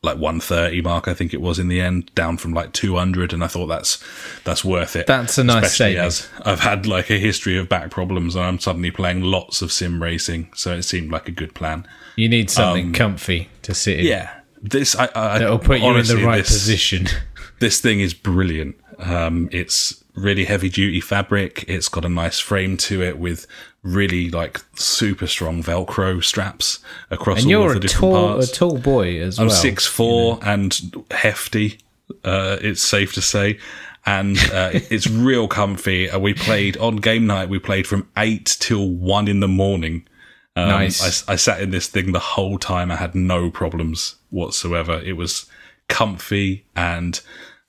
like 0.05 0.19
130 0.19 0.81
mark 0.83 1.07
i 1.07 1.15
think 1.15 1.33
it 1.33 1.41
was 1.41 1.59
in 1.61 1.69
the 1.69 1.81
end 1.81 2.13
down 2.17 2.37
from 2.37 2.53
like 2.53 2.73
200 2.73 3.33
and 3.33 3.45
i 3.45 3.47
thought 3.47 3.69
that's 3.69 4.03
that's 4.45 4.65
worth 4.65 4.97
it 4.97 5.07
That's 5.07 5.39
a 5.39 5.45
nice 5.45 5.67
especially 5.67 5.95
saving. 5.95 6.05
as 6.05 6.29
i've 6.45 6.61
had 6.61 6.87
like 6.87 7.09
a 7.11 7.19
history 7.19 7.57
of 7.57 7.69
back 7.69 7.91
problems 7.91 8.35
and 8.35 8.45
i'm 8.45 8.59
suddenly 8.59 8.91
playing 8.91 9.23
lots 9.23 9.63
of 9.63 9.71
sim 9.71 10.03
racing 10.03 10.51
so 10.55 10.75
it 10.75 10.83
seemed 10.83 11.13
like 11.13 11.29
a 11.29 11.33
good 11.33 11.55
plan 11.55 11.87
You 12.17 12.29
need 12.29 12.51
something 12.51 12.93
comfy 12.93 13.49
to 13.63 13.75
sit 13.75 14.01
in. 14.01 14.07
Um, 14.07 14.11
yeah 14.11 14.41
this 14.61 14.97
i, 14.97 15.09
I 15.15 15.39
That'll 15.39 15.59
put 15.61 15.79
you 15.81 15.87
honestly, 15.87 16.17
in 16.17 16.21
the 16.23 16.27
right 16.27 16.39
this, 16.39 16.49
position. 16.53 17.07
this 17.61 17.81
thing 17.81 18.01
is 18.01 18.13
brilliant 18.13 18.75
um 18.99 19.49
it's 19.53 20.03
really 20.15 20.45
heavy 20.45 20.69
duty 20.69 21.01
fabric 21.01 21.65
it's 21.69 21.89
got 21.89 22.05
a 22.05 22.09
nice 22.09 22.39
frame 22.41 22.77
to 22.77 23.03
it 23.03 23.19
with 23.19 23.47
really 23.83 24.31
like 24.31 24.61
super 24.75 25.27
strong 25.27 25.63
velcro 25.63 26.23
straps 26.23 26.79
across 27.11 27.39
And 27.39 27.47
all 27.47 27.51
you're 27.51 27.75
of 27.75 27.81
the 27.81 27.87
a 27.87 27.89
different 27.89 28.15
tall, 28.15 28.41
a 28.41 28.47
tall 28.47 28.79
boy 28.79 29.21
as 29.21 29.39
well. 29.39 29.49
I'm 29.49 29.51
six 29.51 29.87
four 29.87 30.39
and 30.43 31.05
hefty. 31.11 31.79
Uh, 32.25 32.59
it's 32.61 32.83
safe 32.83 33.13
to 33.15 33.23
say, 33.23 33.59
and 34.07 34.39
uh, 34.53 34.71
it's 34.73 35.09
real 35.09 35.49
comfy. 35.49 36.11
Uh, 36.11 36.19
we 36.19 36.35
played 36.35 36.77
on 36.77 36.97
game 36.97 37.27
night. 37.27 37.49
We 37.49 37.59
played 37.59 37.87
from 37.87 38.09
eight 38.17 38.57
till 38.61 38.89
one 38.89 39.29
in 39.29 39.41
the 39.41 39.49
morning. 39.49 40.07
Um, 40.55 40.69
Nice. 40.69 41.27
I, 41.29 41.33
I 41.33 41.37
sat 41.37 41.61
in 41.63 41.71
this 41.71 41.87
thing 41.87 42.13
the 42.13 42.19
whole 42.19 42.59
time. 42.59 42.91
I 42.91 42.97
had 42.97 43.15
no 43.15 43.51
problems 43.51 44.17
whatsoever. 44.31 45.01
It 45.03 45.15
was 45.15 45.47
comfy 45.89 46.67
and 46.77 47.21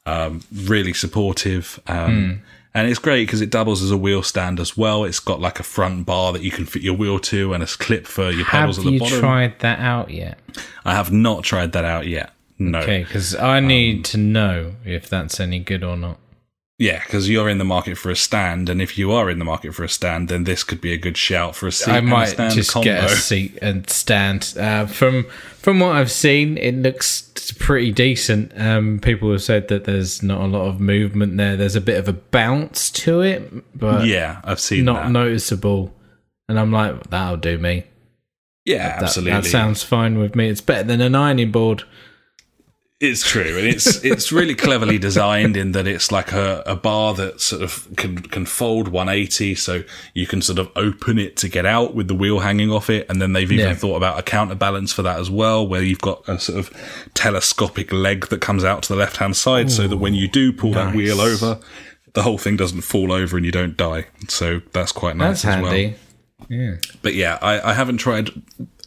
um, 0.06 0.42
really 0.54 0.94
supportive. 0.94 1.80
Um, 1.88 2.42
And 2.76 2.90
it's 2.90 3.00
great 3.00 3.28
because 3.28 3.42
it 3.42 3.52
doubles 3.52 3.84
as 3.84 3.92
a 3.92 3.98
wheel 3.98 4.24
stand 4.24 4.60
as 4.60 4.76
well. 4.76 5.04
It's 5.04 5.20
got 5.20 5.40
like 5.40 5.60
a 5.60 5.64
front 5.64 6.08
bar 6.08 6.34
that 6.34 6.42
you 6.42 6.50
can 6.50 6.66
fit 6.66 6.82
your 6.82 6.96
wheel 6.96 7.20
to 7.20 7.54
and 7.54 7.62
a 7.62 7.68
clip 7.68 8.08
for 8.08 8.32
your 8.32 8.46
pedals 8.46 8.78
Have 8.78 8.86
at 8.88 8.92
the 8.92 9.00
bottom. 9.00 9.14
Have 9.14 9.18
you 9.18 9.22
tried 9.22 9.60
that 9.60 9.80
out 9.80 10.10
yet? 10.10 10.40
I 10.84 10.94
have 10.96 11.12
not 11.12 11.44
tried 11.44 11.74
that 11.74 11.86
out 11.86 12.08
yet. 12.08 12.32
No. 12.58 12.80
Okay, 12.80 13.04
because 13.04 13.36
I 13.36 13.60
um, 13.60 13.68
need 13.68 14.06
to 14.06 14.18
know 14.18 14.74
if 14.86 15.08
that's 15.08 15.40
any 15.40 15.60
good 15.60 15.84
or 15.84 15.98
not. 15.98 16.18
Yeah, 16.80 17.04
because 17.04 17.30
you're 17.30 17.50
in 17.50 17.60
the 17.60 17.64
market 17.64 17.98
for 17.98 18.10
a 18.10 18.16
stand, 18.16 18.68
and 18.68 18.82
if 18.82 18.98
you 18.98 19.12
are 19.12 19.30
in 19.30 19.38
the 19.40 19.46
market 19.46 19.76
for 19.76 19.84
a 19.84 19.90
stand, 19.90 20.28
then 20.30 20.44
this 20.44 20.64
could 20.64 20.82
be 20.82 20.92
a 20.92 20.98
good 20.98 21.16
shout 21.18 21.56
for 21.56 21.68
a 21.68 21.72
seat 21.72 21.92
I 21.92 22.02
might 22.02 22.26
stand 22.30 22.54
just 22.56 22.72
combo. 22.72 22.86
get 22.86 23.04
a 23.04 23.10
seat 23.10 23.58
and 23.62 23.88
stand. 23.90 24.56
Uh, 24.60 24.88
from 24.88 25.26
from 25.60 25.80
what 25.80 25.96
I've 25.96 26.12
seen, 26.12 26.58
it 26.58 26.74
looks 26.76 27.30
pretty 27.60 27.92
decent. 27.92 28.52
Um, 28.60 29.00
people 29.00 29.32
have 29.32 29.44
said 29.44 29.68
that 29.68 29.84
there's 29.86 30.24
not 30.24 30.42
a 30.42 30.48
lot 30.48 30.68
of 30.68 30.80
movement 30.80 31.38
there. 31.38 31.56
There's 31.56 31.76
a 31.76 31.82
bit 31.82 32.00
of 32.00 32.08
a 32.08 32.14
bounce 32.14 32.90
to 32.92 33.22
it, 33.22 33.78
but 33.78 34.06
Yeah, 34.08 34.42
I've 34.44 34.60
seen 34.60 34.84
not 34.86 35.04
that. 35.04 35.12
noticeable. 35.12 35.94
And 36.50 36.60
I'm 36.60 36.72
like, 36.72 37.10
that'll 37.12 37.38
do 37.38 37.58
me. 37.60 37.86
yeah, 38.66 38.96
That, 39.00 39.04
absolutely. 39.04 39.32
that 39.42 39.46
sounds 39.46 39.84
fine 39.84 40.18
with 40.18 40.36
me. 40.36 40.50
It's 40.50 40.60
better 40.62 40.84
than 40.84 41.00
an 41.02 41.16
ironing 41.16 41.52
board. 41.52 41.84
It's 43.00 43.28
true, 43.28 43.58
and 43.58 43.68
it's 43.68 44.02
it's 44.06 44.32
really 44.32 44.56
cleverly 44.56 44.98
designed 44.98 45.58
in 45.58 45.74
that 45.74 45.88
it's 45.88 46.10
like 46.10 46.32
a, 46.32 46.64
a 46.66 46.76
bar 46.76 47.14
that 47.16 47.42
sort 47.42 47.62
of 47.62 47.88
can 47.98 48.18
can 48.22 48.46
fold 48.46 48.88
180, 48.88 49.56
so 49.56 49.84
you 50.14 50.26
can 50.26 50.42
sort 50.42 50.58
of 50.58 50.70
open 50.78 51.20
it 51.20 51.36
to 51.38 51.50
get 51.50 51.66
out 51.66 51.96
with 51.96 52.08
the 52.08 52.16
wheel 52.16 52.40
hanging 52.40 52.72
off 52.72 52.90
it, 52.90 53.06
and 53.10 53.22
then 53.22 53.34
they've 53.34 53.52
even 53.52 53.66
Yeah. 53.68 53.76
thought 53.76 53.98
about 53.98 54.20
a 54.20 54.24
counterbalance 54.24 54.94
for 54.94 55.02
that 55.02 55.20
as 55.20 55.30
well, 55.30 55.68
where 55.68 55.82
you've 55.82 56.00
got 56.00 56.24
a 56.30 56.40
sort 56.40 56.60
of 56.60 57.10
telescopic 57.14 57.92
leg 57.92 58.28
that 58.28 58.40
comes 58.40 58.64
out 58.64 58.84
to 58.84 58.94
the 58.94 59.00
left 59.00 59.18
hand 59.18 59.36
side, 59.36 59.70
so 59.70 59.86
that 59.88 59.98
when 59.98 60.14
you 60.14 60.30
do 60.30 60.54
pull 60.54 60.72
that 60.72 60.96
wheel 60.96 61.20
over, 61.20 61.60
the 62.14 62.22
whole 62.22 62.38
thing 62.38 62.56
doesn't 62.56 62.82
fall 62.82 63.12
over 63.12 63.36
and 63.36 63.46
you 63.46 63.52
don't 63.52 63.76
die. 63.76 64.06
So 64.30 64.62
that's 64.72 64.94
quite 64.94 65.18
nice 65.18 65.42
That's 65.42 65.58
as 65.58 65.62
well. 65.62 65.72
handy. 65.74 65.96
Yeah. 66.48 66.76
But 67.02 67.16
yeah, 67.16 67.38
I, 67.42 67.72
I 67.72 67.74
haven't 67.74 67.98
tried 67.98 68.30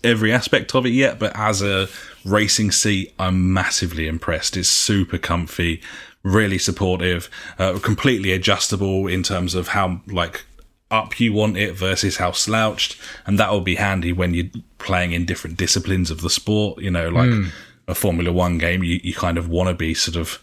every 0.05 0.33
aspect 0.33 0.75
of 0.75 0.87
it 0.87 0.91
yet, 0.91 1.19
but 1.19 1.33
as 1.35 1.61
a 1.61 1.89
racing 2.27 2.71
seat, 2.73 3.15
I'm 3.19 3.53
massively 3.53 4.07
impressed. 4.09 4.57
It's 4.57 4.69
super 4.69 5.19
comfy, 5.19 5.81
really 6.23 6.59
supportive, 6.59 7.31
uh, 7.59 7.79
completely 7.79 8.33
adjustable 8.33 9.07
in 9.07 9.23
terms 9.23 9.55
of 9.55 9.69
how 9.69 10.01
like 10.07 10.45
up 10.91 11.19
you 11.19 11.33
want 11.33 11.57
it 11.57 11.73
versus 11.75 12.17
how 12.19 12.33
slouched, 12.33 12.97
and 13.27 13.39
that 13.39 13.51
will 13.51 13.61
be 13.61 13.75
handy 13.77 14.13
when 14.13 14.35
you're 14.35 14.51
playing 14.79 15.13
in 15.13 15.25
different 15.25 15.57
disciplines 15.57 16.11
of 16.11 16.21
the 16.21 16.31
sport. 16.31 16.81
You 16.81 16.91
know, 16.91 17.09
like 17.09 17.51
a 17.89 17.95
Formula 17.95 18.33
One 18.33 18.59
game, 18.59 18.83
you, 18.85 19.01
you 19.03 19.15
kind 19.15 19.39
of 19.39 19.49
want 19.49 19.69
to 19.69 19.75
be 19.75 19.95
sort 19.95 20.17
of 20.17 20.39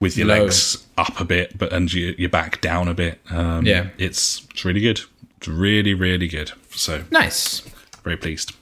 with 0.00 0.16
your 0.16 0.26
Low. 0.26 0.42
legs 0.42 0.84
up 0.98 1.20
a 1.20 1.24
bit, 1.24 1.56
but 1.56 1.72
and 1.72 1.92
your, 1.92 2.12
your 2.14 2.28
back 2.28 2.60
down 2.60 2.88
a 2.88 2.94
bit. 2.94 3.20
Um, 3.30 3.64
Yeah. 3.66 3.88
it's 3.98 4.44
it's 4.50 4.64
really 4.64 4.80
good. 4.80 5.00
It's 5.38 5.48
really 5.48 5.94
really 5.94 6.28
good. 6.28 6.52
So 6.70 7.04
Nice. 7.10 7.60
very 8.02 8.16
pleased. 8.16 8.52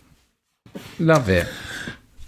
Love 0.99 1.29
it. 1.29 1.47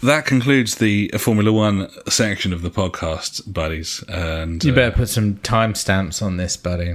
That 0.04 0.26
concludes 0.26 0.74
the 0.74 1.08
Formula 1.18 1.50
One 1.50 1.88
section 2.10 2.52
of 2.52 2.60
the 2.60 2.70
podcast, 2.70 3.50
buddies. 3.50 4.04
And 4.06 4.62
You 4.62 4.72
uh, 4.72 4.74
better 4.74 4.96
put 4.96 5.08
some 5.08 5.36
timestamps 5.36 6.20
on 6.20 6.36
this, 6.36 6.58
buddy. 6.58 6.88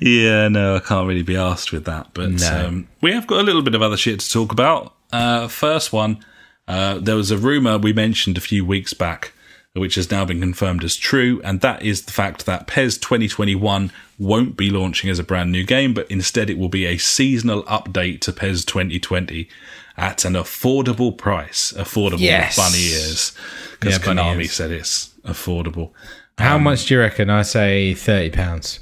yeah, 0.00 0.46
no, 0.46 0.76
I 0.76 0.78
can't 0.78 1.08
really 1.08 1.24
be 1.24 1.36
asked 1.36 1.72
with 1.72 1.84
that. 1.86 2.10
But 2.14 2.30
No. 2.30 2.66
um, 2.66 2.88
we 3.00 3.12
have 3.12 3.26
got 3.26 3.40
a 3.40 3.42
little 3.42 3.62
bit 3.62 3.74
of 3.74 3.82
other 3.82 3.96
shit 3.96 4.20
to 4.20 4.30
talk 4.30 4.52
about. 4.52 4.94
Uh, 5.12 5.48
first 5.48 5.92
one, 5.92 6.24
uh, 6.68 6.98
there 6.98 7.16
was 7.16 7.32
a 7.32 7.38
rumor 7.38 7.76
we 7.76 7.92
mentioned 7.92 8.38
a 8.38 8.40
few 8.40 8.64
weeks 8.64 8.94
back, 8.94 9.32
which 9.72 9.96
has 9.96 10.12
now 10.12 10.24
been 10.24 10.40
confirmed 10.40 10.84
as 10.84 10.94
true, 10.94 11.40
and 11.42 11.60
that 11.62 11.82
is 11.82 12.02
the 12.02 12.12
fact 12.12 12.46
that 12.46 12.68
PES 12.68 12.98
2021 12.98 13.90
won't 14.22 14.56
be 14.56 14.70
launching 14.70 15.10
as 15.10 15.18
a 15.18 15.24
brand 15.24 15.50
new 15.50 15.64
game, 15.64 15.92
but 15.92 16.10
instead 16.10 16.48
it 16.48 16.56
will 16.56 16.68
be 16.68 16.86
a 16.86 16.96
seasonal 16.96 17.64
update 17.64 18.20
to 18.20 18.32
PES 18.32 18.64
2020 18.64 19.48
at 19.96 20.24
an 20.24 20.34
affordable 20.34 21.16
price. 21.16 21.72
Affordable 21.76 22.20
Yes. 22.20 22.56
bunny 22.56 22.84
ears. 22.84 23.32
Because 23.72 23.98
Yeah, 23.98 24.04
Konami 24.04 24.48
said 24.48 24.70
it's 24.70 25.10
affordable. 25.24 25.90
How 26.38 26.56
um, 26.56 26.62
much 26.62 26.86
do 26.86 26.94
you 26.94 27.00
reckon? 27.00 27.30
I 27.30 27.42
say 27.42 27.94
thirty 27.94 28.30
pounds. 28.30 28.80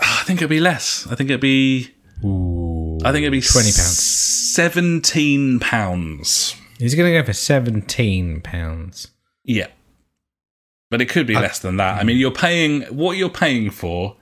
I 0.00 0.22
think 0.26 0.40
it'd 0.40 0.50
be 0.50 0.60
less. 0.60 1.06
I 1.10 1.14
think 1.14 1.30
it'd 1.30 1.40
be 1.40 1.90
I 2.22 3.12
think 3.12 3.22
it'd 3.22 3.32
be 3.32 3.40
£20 3.40 3.76
pounds. 3.76 3.98
Seventeen 3.98 5.58
pounds. 5.60 6.54
He's 6.78 6.94
going 6.94 7.10
to 7.10 7.18
go 7.18 7.24
for 7.24 7.32
seventeen 7.32 8.40
pounds. 8.42 9.08
Yeah, 9.44 9.68
but 10.90 11.00
it 11.00 11.06
could 11.08 11.26
be 11.26 11.34
less 11.34 11.58
than 11.60 11.76
that. 11.78 11.98
I 12.00 12.04
mean, 12.04 12.18
you're 12.18 12.30
paying 12.30 12.82
what 12.82 13.16
you're 13.16 13.30
paying 13.30 13.70
for 13.70 14.16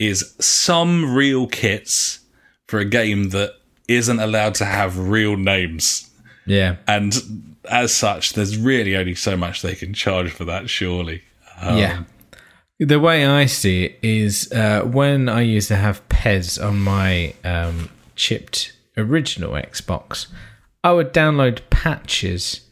is 0.00 0.34
some 0.40 1.14
real 1.14 1.46
kits 1.46 2.20
for 2.66 2.80
a 2.80 2.84
game 2.84 3.28
that 3.28 3.54
isn't 3.86 4.18
allowed 4.18 4.54
to 4.56 4.64
have 4.64 4.98
real 4.98 5.36
names. 5.36 6.10
Yeah. 6.46 6.76
And 6.88 7.54
as 7.70 7.94
such, 7.94 8.32
there's 8.32 8.56
really 8.56 8.96
only 8.96 9.14
so 9.14 9.36
much 9.36 9.62
they 9.62 9.74
can 9.74 9.92
charge 9.92 10.32
for 10.32 10.44
that, 10.46 10.70
surely. 10.70 11.22
Um, 11.60 11.78
yeah. 11.78 12.02
The 12.78 12.98
way 12.98 13.26
I 13.26 13.44
see 13.44 13.84
it 13.84 13.98
is 14.02 14.50
uh, 14.52 14.82
when 14.82 15.28
I 15.28 15.42
used 15.42 15.68
to 15.68 15.76
have 15.76 16.08
PES 16.08 16.58
on 16.58 16.80
my 16.80 17.34
um, 17.44 17.90
chipped 18.16 18.72
original 18.96 19.52
Xbox, 19.52 20.28
I 20.82 20.92
would 20.92 21.12
download 21.12 21.60
patches 21.68 22.62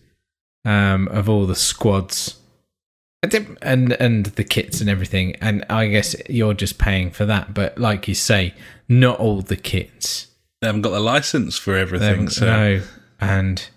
um, 0.65 1.09
of 1.09 1.29
all 1.29 1.47
the 1.47 1.55
squads 1.55 2.38
and 3.23 3.93
and 3.93 4.27
the 4.27 4.45
kits 4.45 4.81
and 4.81 4.89
everything. 4.89 5.37
And 5.37 5.65
I 5.69 5.89
guess 5.89 6.15
you're 6.29 6.55
just 6.55 6.79
paying 6.79 7.11
for 7.11 7.25
that. 7.27 7.55
But 7.55 7.79
like 7.79 8.09
you 8.09 8.15
say, 8.15 8.55
not 8.89 9.19
all 9.19 9.43
the 9.43 9.57
kits. 9.57 10.29
They 10.61 10.67
haven't 10.67 10.83
got 10.83 10.91
the 10.91 11.01
license 11.01 11.57
for 11.57 11.77
everything. 11.77 12.29
So, 12.29 12.47
no, 12.47 12.83
and 13.21 13.69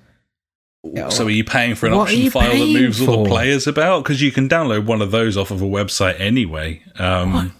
so 1.10 1.26
are 1.26 1.30
you 1.30 1.44
paying 1.44 1.76
for 1.76 1.86
an 1.86 1.94
option 1.94 2.32
file 2.32 2.52
that 2.52 2.74
moves 2.74 3.08
all 3.08 3.24
the 3.24 3.30
players 3.30 3.68
about? 3.68 4.04
Because 4.04 4.22
you 4.22 4.32
can 4.32 4.50
download 4.50 4.86
one 4.86 5.02
of 5.02 5.12
those 5.12 5.38
off 5.38 5.52
of 5.52 5.62
a 5.62 5.66
website 5.66 6.20
anyway. 6.20 6.82
Um, 6.98 7.54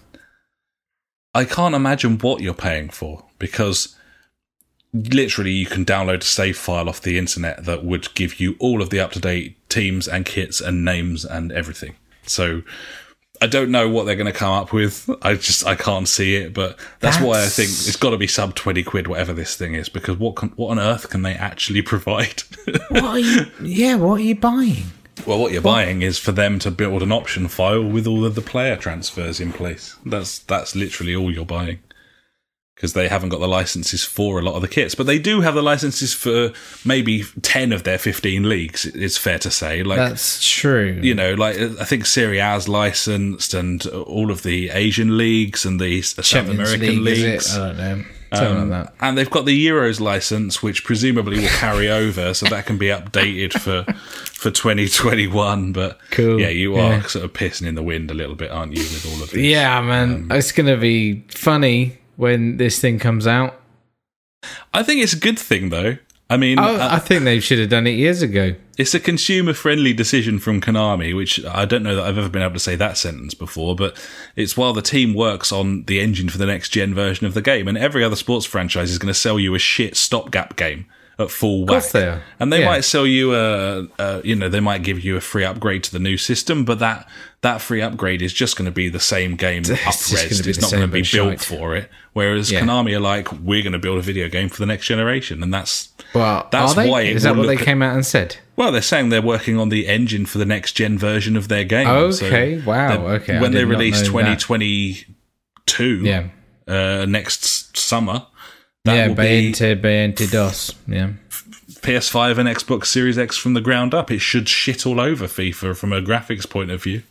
I 1.34 1.44
can't 1.44 1.74
imagine 1.74 2.18
what 2.18 2.42
you're 2.42 2.52
paying 2.52 2.90
for 2.90 3.24
because 3.38 3.96
literally 4.92 5.52
you 5.52 5.66
can 5.66 5.84
download 5.84 6.20
a 6.20 6.24
save 6.24 6.58
file 6.58 6.88
off 6.88 7.00
the 7.00 7.18
internet 7.18 7.64
that 7.64 7.84
would 7.84 8.12
give 8.14 8.40
you 8.40 8.56
all 8.58 8.82
of 8.82 8.90
the 8.90 9.00
up 9.00 9.12
to 9.12 9.20
date 9.20 9.56
teams 9.68 10.06
and 10.06 10.26
kits 10.26 10.60
and 10.60 10.84
names 10.84 11.24
and 11.24 11.50
everything. 11.52 11.94
So 12.24 12.62
I 13.40 13.46
don't 13.46 13.70
know 13.70 13.88
what 13.88 14.04
they're 14.04 14.16
going 14.16 14.32
to 14.32 14.38
come 14.38 14.52
up 14.52 14.72
with. 14.72 15.08
I 15.22 15.34
just 15.34 15.66
I 15.66 15.74
can't 15.74 16.06
see 16.06 16.36
it, 16.36 16.54
but 16.54 16.78
that's, 17.00 17.20
why 17.20 17.42
I 17.42 17.46
think 17.46 17.70
it's 17.70 17.96
got 17.96 18.10
to 18.10 18.18
be 18.18 18.26
sub 18.26 18.54
twenty 18.54 18.82
quid, 18.82 19.08
whatever 19.08 19.32
this 19.32 19.56
thing 19.56 19.74
is, 19.74 19.88
because 19.88 20.16
what 20.18 20.36
can, 20.36 20.50
what 20.50 20.70
on 20.70 20.78
earth 20.78 21.10
can 21.10 21.22
they 21.22 21.34
actually 21.34 21.82
provide? 21.92 22.42
what 22.90 23.04
are 23.04 23.18
you? 23.18 23.46
Yeah, 23.62 23.96
what 23.96 24.20
are 24.20 24.24
you 24.24 24.36
buying? 24.36 24.84
well, 25.26 25.38
what 25.38 25.52
you're 25.52 25.62
buying 25.62 26.02
is 26.02 26.18
for 26.18 26.32
them 26.32 26.58
to 26.58 26.70
build 26.70 27.02
an 27.02 27.12
option 27.12 27.48
file 27.48 27.84
with 27.84 28.06
all 28.06 28.24
of 28.24 28.34
the 28.34 28.40
player 28.40 28.76
transfers 28.76 29.40
in 29.40 29.52
place. 29.52 29.96
That's 30.04 30.38
that's 30.40 30.74
literally 30.74 31.14
all 31.14 31.32
you're 31.32 31.44
buying. 31.44 31.80
Because 32.74 32.94
they 32.94 33.06
haven't 33.06 33.28
got 33.28 33.38
the 33.38 33.46
licenses 33.46 34.02
for 34.02 34.38
a 34.40 34.42
lot 34.42 34.54
of 34.54 34.62
the 34.62 34.66
kits, 34.68 34.94
but 34.96 35.06
they 35.06 35.18
do 35.18 35.40
have 35.42 35.54
the 35.54 35.62
licenses 35.62 36.12
for 36.14 36.52
maybe 36.84 37.22
ten 37.42 37.70
of 37.72 37.84
their 37.84 37.98
fifteen 37.98 38.48
leagues. 38.48 38.86
It's 38.86 39.16
fair 39.16 39.38
to 39.40 39.50
say, 39.52 39.82
like 39.84 39.98
That's 39.98 40.42
true. 40.48 40.98
you 41.02 41.14
know, 41.14 41.34
like 41.34 41.56
I 41.58 41.84
think 41.84 42.06
Serie 42.06 42.40
A's 42.40 42.68
licensed, 42.68 43.54
and 43.54 43.86
all 43.86 44.30
of 44.32 44.42
the 44.42 44.70
Asian 44.70 45.16
leagues 45.16 45.64
and 45.64 45.78
the 45.80 46.02
South 46.02 46.48
American 46.48 47.04
League, 47.04 47.18
leagues. 47.24 47.56
I 47.56 47.68
don't 47.68 47.76
know. 47.76 48.04
Um, 48.34 48.70
like 48.70 48.86
that. 48.86 48.94
And 49.02 49.18
they've 49.18 49.28
got 49.30 49.44
the 49.44 49.66
Euros 49.66 50.00
license, 50.00 50.62
which 50.62 50.84
presumably 50.84 51.40
will 51.40 51.48
carry 51.50 51.90
over, 51.90 52.32
so 52.32 52.46
that 52.46 52.64
can 52.64 52.78
be 52.78 52.86
updated 52.86 53.52
for 53.52 53.84
for 54.32 54.50
2021. 54.50 55.72
But 55.72 55.98
Cool. 56.10 56.40
yeah, 56.40 56.48
you 56.48 56.74
are 56.76 56.92
Yeah. 56.94 57.02
sort 57.02 57.24
of 57.24 57.32
pissing 57.32 57.66
in 57.66 57.74
the 57.74 57.82
wind 57.82 58.10
a 58.10 58.14
little 58.14 58.34
bit, 58.34 58.50
aren't 58.50 58.72
you, 58.72 58.82
with 58.82 59.06
all 59.06 59.22
of 59.22 59.30
this? 59.30 59.40
Yeah, 59.40 59.80
man. 59.82 60.28
it's 60.30 60.52
going 60.52 60.66
to 60.66 60.76
be 60.78 61.24
funny 61.28 61.98
when 62.22 62.56
this 62.56 62.78
thing 62.80 62.98
comes 62.98 63.26
out. 63.26 63.60
I 64.72 64.82
think 64.82 65.02
it's 65.02 65.12
a 65.12 65.18
good 65.18 65.38
thing, 65.38 65.68
though. 65.68 65.98
I 66.30 66.36
mean, 66.38 66.58
Oh, 66.58 66.76
uh, 66.76 66.88
I 66.92 66.98
think 66.98 67.24
they 67.24 67.40
should 67.40 67.58
have 67.58 67.68
done 67.68 67.86
it 67.86 67.90
years 67.90 68.22
ago. 68.22 68.54
it's 68.78 68.94
a 68.94 69.00
consumer 69.00 69.52
friendly 69.52 69.92
decision 69.92 70.38
from 70.38 70.60
Konami, 70.62 71.14
which 71.14 71.44
I 71.44 71.66
don't 71.66 71.82
know 71.82 71.94
that 71.96 72.04
I've 72.04 72.16
ever 72.16 72.30
been 72.30 72.40
able 72.42 72.54
to 72.54 72.58
say 72.60 72.74
that 72.76 72.96
sentence 72.96 73.34
before, 73.34 73.76
but 73.76 73.94
it's 74.34 74.56
while 74.56 74.72
the 74.72 74.80
team 74.80 75.12
works 75.14 75.52
on 75.52 75.84
the 75.84 76.00
engine 76.00 76.30
for 76.30 76.38
the 76.38 76.46
next 76.46 76.70
gen 76.70 76.94
version 76.94 77.26
of 77.26 77.34
the 77.34 77.42
game, 77.42 77.68
and 77.68 77.76
every 77.76 78.02
other 78.02 78.16
sports 78.16 78.46
franchise 78.46 78.90
is 78.90 78.98
going 78.98 79.12
to 79.12 79.18
sell 79.18 79.38
you 79.38 79.54
a 79.54 79.58
shit 79.58 79.94
stopgap 79.94 80.56
game 80.56 80.86
at 81.18 81.30
full 81.30 81.60
whack. 81.60 81.68
course 81.68 81.92
they 81.92 82.06
are. 82.06 82.22
And 82.40 82.52
they 82.52 82.60
Yeah. 82.60 82.66
might 82.70 82.84
sell 82.84 83.06
you 83.06 83.34
a, 83.34 83.86
a, 83.98 84.20
you 84.24 84.34
know, 84.34 84.48
they 84.48 84.60
might 84.60 84.82
give 84.82 85.04
you 85.04 85.16
a 85.16 85.20
free 85.20 85.44
upgrade 85.44 85.84
to 85.84 85.92
the 85.92 85.98
new 85.98 86.16
system, 86.16 86.64
but 86.64 86.78
that 86.78 87.06
that 87.42 87.60
free 87.60 87.82
upgrade 87.82 88.22
is 88.22 88.32
just 88.32 88.56
going 88.56 88.66
to 88.66 88.70
be 88.72 88.88
the 88.88 89.00
same 89.00 89.34
game 89.36 89.62
up-resed. 89.62 90.46
It's 90.46 90.60
not 90.60 90.70
going 90.70 90.82
to 90.82 90.86
be 90.88 91.02
built 91.02 91.40
shite. 91.40 91.40
for 91.40 91.74
it. 91.76 91.90
Whereas 92.12 92.50
Yeah. 92.52 92.60
Konami 92.60 92.94
are 92.94 93.00
like, 93.00 93.32
we're 93.32 93.62
going 93.62 93.72
to 93.72 93.78
build 93.80 93.98
a 93.98 94.02
video 94.02 94.28
game 94.28 94.48
for 94.48 94.58
the 94.58 94.66
next 94.66 94.86
generation, 94.86 95.42
and 95.42 95.52
that's 95.52 95.88
Well, 96.14 96.46
That's 96.52 96.76
why 96.76 97.02
Is 97.02 97.24
that 97.24 97.34
what 97.36 97.46
they 97.48 97.56
came 97.56 97.82
out 97.82 97.94
and 97.94 98.06
said? 98.06 98.36
well, 98.54 98.70
they're 98.70 98.80
saying 98.82 99.08
they're 99.08 99.20
working 99.22 99.58
on 99.58 99.70
the 99.70 99.88
engine 99.88 100.24
for 100.26 100.38
the 100.38 100.44
next 100.46 100.72
gen 100.72 100.98
version 100.98 101.36
of 101.36 101.48
their 101.48 101.64
game. 101.64 102.12
So 102.12 102.26
Okay, 102.26 102.62
wow, 102.64 103.06
okay, 103.16 103.40
When 103.40 103.52
they 103.52 103.64
release 103.64 104.02
2022, 104.02 106.04
Yeah. 106.04 106.28
uh, 106.68 107.06
next 107.08 107.76
summer, 107.76 108.26
that 108.84 108.96
yeah, 108.96 109.08
will 109.08 109.14
be 109.14 109.52
Bayente, 109.52 109.80
Bayente 109.80 110.30
DOS. 110.30 110.74
Yeah. 110.86 111.10
PS5 111.82 112.38
and 112.38 112.48
Xbox 112.48 112.86
Series 112.86 113.18
X 113.18 113.36
from 113.36 113.54
the 113.54 113.60
ground 113.60 113.94
up. 113.94 114.10
It 114.10 114.20
should 114.20 114.48
shit 114.48 114.86
all 114.86 115.00
over 115.00 115.26
FIFA 115.26 115.76
from 115.76 115.92
a 115.92 116.00
graphics 116.00 116.48
point 116.48 116.70
of 116.70 116.82
view. 116.82 117.02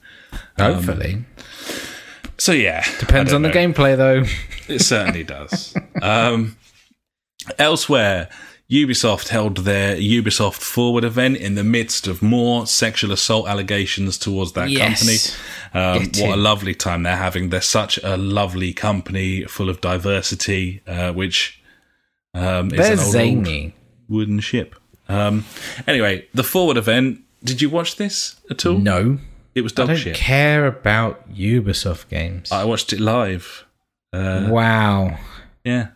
Hopefully. 0.58 1.26
So 2.38 2.52
yeah, 2.54 2.84
Depends 3.00 3.34
on 3.34 3.42
the 3.42 3.50
gameplay, 3.50 3.96
though. 3.96 4.24
It 4.68 4.80
certainly 4.80 5.24
does. 5.24 5.76
um, 6.02 6.58
elsewhere, 7.60 8.30
Ubisoft 8.70 9.28
held 9.28 9.58
their 9.58 9.96
Ubisoft 9.98 10.62
Forward 10.62 11.04
event 11.04 11.38
in 11.38 11.56
the 11.56 11.64
midst 11.64 12.08
of 12.08 12.22
more 12.22 12.66
sexual 12.66 13.12
assault 13.12 13.48
allegations 13.48 14.18
towards 14.18 14.54
that 14.54 14.70
Yes. 14.70 15.36
company. 15.74 16.00
Um, 16.18 16.28
what 16.28 16.38
a 16.38 16.42
lovely 16.42 16.74
time 16.74 17.04
they're 17.04 17.18
having. 17.18 17.50
They're 17.50 17.62
such 17.62 17.98
a 18.04 18.16
lovely 18.18 18.74
company, 18.74 19.44
full 19.44 19.70
of 19.70 19.82
diversity, 19.82 20.82
uh, 20.88 21.12
which 21.12 21.61
um, 22.34 22.70
They're 22.70 22.94
an 22.94 23.00
old, 23.00 23.00
old 23.00 23.12
zany. 23.12 23.74
wooden 24.10 24.40
ship. 24.40 24.76
Um, 25.10 25.46
anyway, 25.88 26.28
the 26.34 26.44
Forward 26.44 26.78
event. 26.78 27.22
Did 27.44 27.62
you 27.62 27.70
watch 27.70 27.96
this 27.96 28.40
at 28.50 28.66
all? 28.66 28.78
No. 28.78 29.18
it 29.56 29.62
was 29.62 29.74
I 29.78 29.86
don't 29.86 29.96
shit. 29.98 30.16
care 30.16 30.66
about 30.68 31.34
Ubisoft 31.34 32.08
games. 32.10 32.52
I 32.52 32.64
watched 32.66 32.94
it 32.94 33.00
live. 33.00 33.66
Uh, 34.14 34.48
wow. 34.50 35.18
yeah. 35.64 35.88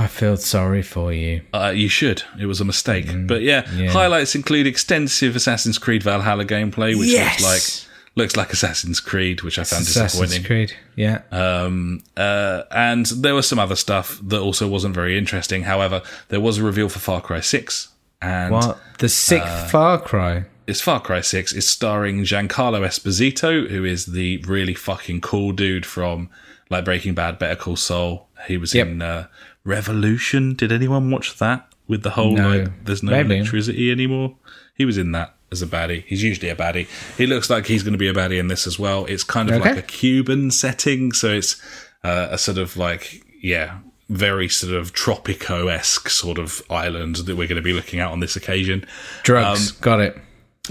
I 0.00 0.06
feel 0.06 0.36
sorry 0.36 0.82
for 0.82 1.12
you. 1.12 1.42
Uh, 1.52 1.72
you 1.74 1.88
should. 1.88 2.22
It 2.38 2.46
was 2.46 2.60
a 2.60 2.64
mistake. 2.64 3.06
but 3.26 3.42
yeah, 3.42 3.62
Mm, 3.62 3.78
yeah. 3.84 3.90
highlights 3.90 4.34
include 4.36 4.66
extensive 4.68 5.34
Assassin's 5.34 5.76
Creed 5.78 6.04
Valhalla 6.04 6.44
gameplay, 6.44 6.96
which 6.96 7.08
Yes! 7.08 7.40
looks 7.42 7.88
like 7.88 7.97
looks 8.14 8.36
like 8.36 8.52
Assassin's 8.52 9.00
Creed, 9.00 9.42
which 9.42 9.58
I 9.58 9.64
found 9.64 9.82
Assassin's 9.82 10.12
disappointing. 10.30 10.44
Creed. 10.44 10.72
Yeah. 10.96 11.22
Um, 11.30 12.02
uh, 12.16 12.62
and 12.70 13.06
there 13.06 13.34
was 13.34 13.46
some 13.48 13.58
other 13.58 13.76
stuff 13.76 14.18
that 14.24 14.40
also 14.40 14.66
wasn't 14.66 14.94
very 14.94 15.16
interesting. 15.16 15.62
However, 15.62 16.02
there 16.28 16.40
was 16.40 16.58
a 16.58 16.64
reveal 16.64 16.88
for 16.88 16.98
Far 16.98 17.20
Cry 17.20 17.40
Six, 17.40 17.88
and 18.20 18.52
what? 18.52 18.78
The 18.98 19.08
sixth 19.08 19.46
uh, 19.48 19.68
Far 19.68 20.00
Cry. 20.00 20.44
it's 20.66 20.80
Far 20.80 21.00
Cry 21.00 21.20
6. 21.20 21.52
It's 21.52 21.68
starring 21.68 22.22
Giancarlo 22.24 22.80
Esposito, 22.86 23.68
who 23.70 23.84
is 23.84 24.06
the 24.06 24.38
really 24.46 24.74
fucking 24.74 25.20
cool 25.20 25.52
dude 25.52 25.86
from 25.86 26.28
like 26.70 26.84
Breaking 26.84 27.14
Bad, 27.14 27.38
Better 27.38 27.56
Call 27.56 27.76
Saul. 27.76 28.28
He 28.46 28.56
was 28.58 28.74
Yep. 28.74 28.86
in 28.88 29.02
uh, 29.02 29.26
Revolution. 29.64 30.54
Did 30.54 30.72
anyone 30.72 31.10
watch 31.10 31.36
that? 31.38 31.66
With 31.86 32.02
the 32.02 32.10
whole 32.10 32.32
No. 32.36 32.48
like, 32.58 32.84
there's 32.84 33.02
no 33.02 33.12
Maybe. 33.12 33.36
electricity 33.36 33.90
anymore. 33.90 34.34
He 34.74 34.84
was 34.84 34.98
in 34.98 35.12
that 35.12 35.34
as 35.50 35.62
a 35.62 35.66
baddie. 35.66 36.04
He's 36.06 36.22
usually 36.22 36.48
a 36.50 36.56
baddie. 36.56 36.86
He 37.16 37.26
looks 37.26 37.48
like 37.50 37.66
he's 37.66 37.82
going 37.82 37.92
to 37.92 37.98
be 37.98 38.08
a 38.08 38.14
baddie 38.14 38.38
in 38.38 38.48
this 38.48 38.66
as 38.66 38.78
well. 38.78 39.04
It's 39.06 39.24
kind 39.24 39.48
of 39.50 39.56
Okay. 39.60 39.70
like 39.70 39.78
a 39.78 39.82
Cuban 39.82 40.50
setting, 40.50 41.12
so 41.12 41.32
it's 41.32 41.60
uh, 42.04 42.28
a 42.30 42.38
sort 42.38 42.58
of 42.58 42.76
like 42.76 43.24
yeah, 43.42 43.78
very 44.08 44.48
sort 44.48 44.74
of 44.74 44.92
tropico 44.94 45.70
esque 45.72 46.08
sort 46.10 46.38
of 46.38 46.62
island 46.70 47.16
that 47.16 47.36
we're 47.36 47.46
going 47.48 47.56
to 47.56 47.62
be 47.62 47.72
looking 47.72 48.00
at 48.00 48.10
on 48.10 48.20
this 48.20 48.36
occasion 48.36 48.86
Drugs. 49.22 49.70
um, 49.72 49.76
Got 49.80 50.00
it. 50.00 50.18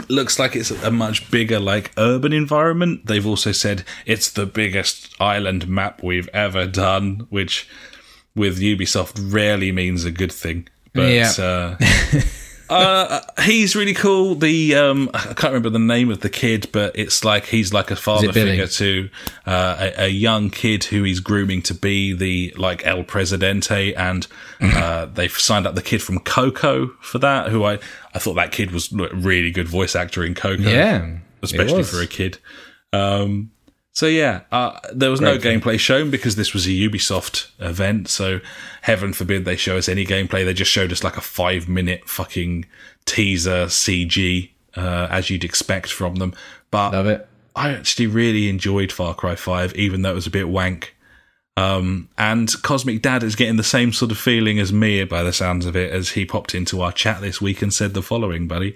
looks 0.09 0.38
like 0.39 0.55
it's 0.55 0.71
a 0.71 0.91
much 0.91 1.30
bigger 1.32 1.59
like 1.59 1.91
urban 1.97 2.34
environment 2.34 3.05
they've 3.07 3.25
also 3.28 3.51
said 3.51 3.84
it's 4.05 4.30
the 4.32 4.45
biggest 4.45 5.13
island 5.21 5.67
map 5.67 6.01
we've 6.03 6.30
ever 6.34 6.65
done 6.67 7.25
which 7.30 7.67
with 8.36 8.59
ubisoft 8.59 9.13
rarely 9.34 9.71
means 9.71 10.03
a 10.05 10.11
good 10.11 10.32
thing 10.32 10.67
but 10.93 11.09
Yeah. 11.11 11.32
uh, 11.39 11.78
uh, 12.70 13.22
he's 13.41 13.76
really 13.76 13.93
cool. 13.93 14.36
The 14.36 14.76
um 14.76 15.09
i 15.13 15.20
can't 15.20 15.45
remember 15.45 15.70
the 15.70 15.80
name 15.80 16.11
of 16.11 16.20
the 16.20 16.30
kid 16.30 16.70
but 16.72 16.97
it's 16.97 17.24
like 17.24 17.45
he's 17.45 17.74
like 17.74 17.91
a 17.91 17.95
father 17.95 18.32
figure 18.34 18.68
to 18.68 19.09
uh, 19.45 19.91
a, 19.97 20.03
a 20.05 20.07
young 20.07 20.49
kid 20.49 20.84
who 20.86 21.03
he's 21.03 21.20
grooming 21.20 21.61
to 21.63 21.74
be 21.74 22.13
the 22.13 22.53
like 22.57 22.86
el 22.86 23.03
presidente. 23.03 23.93
And 23.95 24.28
uh, 24.61 25.05
they've 25.05 25.32
signed 25.32 25.68
up 25.68 25.76
the 25.76 25.82
kid 25.82 26.01
from 26.01 26.20
coco 26.20 26.88
for 27.01 27.20
that 27.20 27.49
who 27.49 27.63
i 27.63 27.80
i 28.13 28.20
thought 28.20 28.34
that 28.36 28.51
kid 28.51 28.72
was 28.72 28.91
a 28.91 29.15
really 29.15 29.51
good 29.51 29.68
voice 29.68 29.95
actor 29.95 30.24
in 30.24 30.34
coco. 30.36 30.63
Yeah. 30.63 31.18
especially 31.41 31.84
for 31.84 32.01
a 32.01 32.07
kid. 32.07 32.38
Um, 32.93 33.51
so 33.98 34.06
yeah, 34.06 34.41
uh, 34.52 34.80
there 34.93 35.10
was 35.10 35.22
no 35.22 35.39
gameplay 35.39 35.80
shown 35.80 36.12
because 36.12 36.36
this 36.36 36.54
was 36.54 36.68
a 36.68 36.70
Ubisoft 36.70 37.50
event. 37.58 38.08
So 38.10 38.41
heaven 38.84 39.12
forbid 39.12 39.43
they 39.43 39.56
show 39.56 39.76
us 39.76 39.89
any 39.89 40.06
gameplay. 40.06 40.45
They 40.45 40.54
just 40.54 40.70
showed 40.70 40.91
us 40.91 41.04
like 41.04 41.18
a 41.18 41.22
five 41.22 41.68
minute 41.68 42.08
fucking 42.08 42.68
teaser 43.06 43.66
CG, 43.66 44.52
uh, 44.76 45.08
as 45.10 45.32
you'd 45.32 45.43
expect 45.43 45.91
from 45.91 46.18
them. 46.18 46.36
But 46.70 46.93
Love 46.93 47.08
it. 47.08 47.28
I 47.56 47.72
actually 47.72 48.06
really 48.06 48.50
enjoyed 48.50 48.91
Far 48.91 49.16
Cry 49.16 49.36
Five, 49.36 49.74
even 49.74 50.04
though 50.04 50.12
it 50.12 50.14
was 50.14 50.28
a 50.28 50.30
bit 50.30 50.48
wank. 50.48 50.95
Um, 51.56 52.10
and 52.20 52.54
Cosmic 52.62 53.02
Dad 53.02 53.24
is 53.24 53.36
getting 53.36 53.56
the 53.56 53.64
same 53.64 53.91
sort 53.93 54.12
of 54.12 54.20
feeling 54.20 54.60
as 54.60 54.72
me 54.72 55.04
by 55.06 55.24
the 55.24 55.34
sounds 55.34 55.66
of 55.66 55.76
it 55.76 55.91
as 55.91 56.10
he 56.10 56.24
popped 56.24 56.54
into 56.54 56.84
our 56.84 56.91
chat 56.91 57.20
this 57.22 57.41
week 57.41 57.64
and 57.64 57.74
said 57.74 57.95
the 57.95 58.04
following, 58.04 58.48
buddy. 58.48 58.76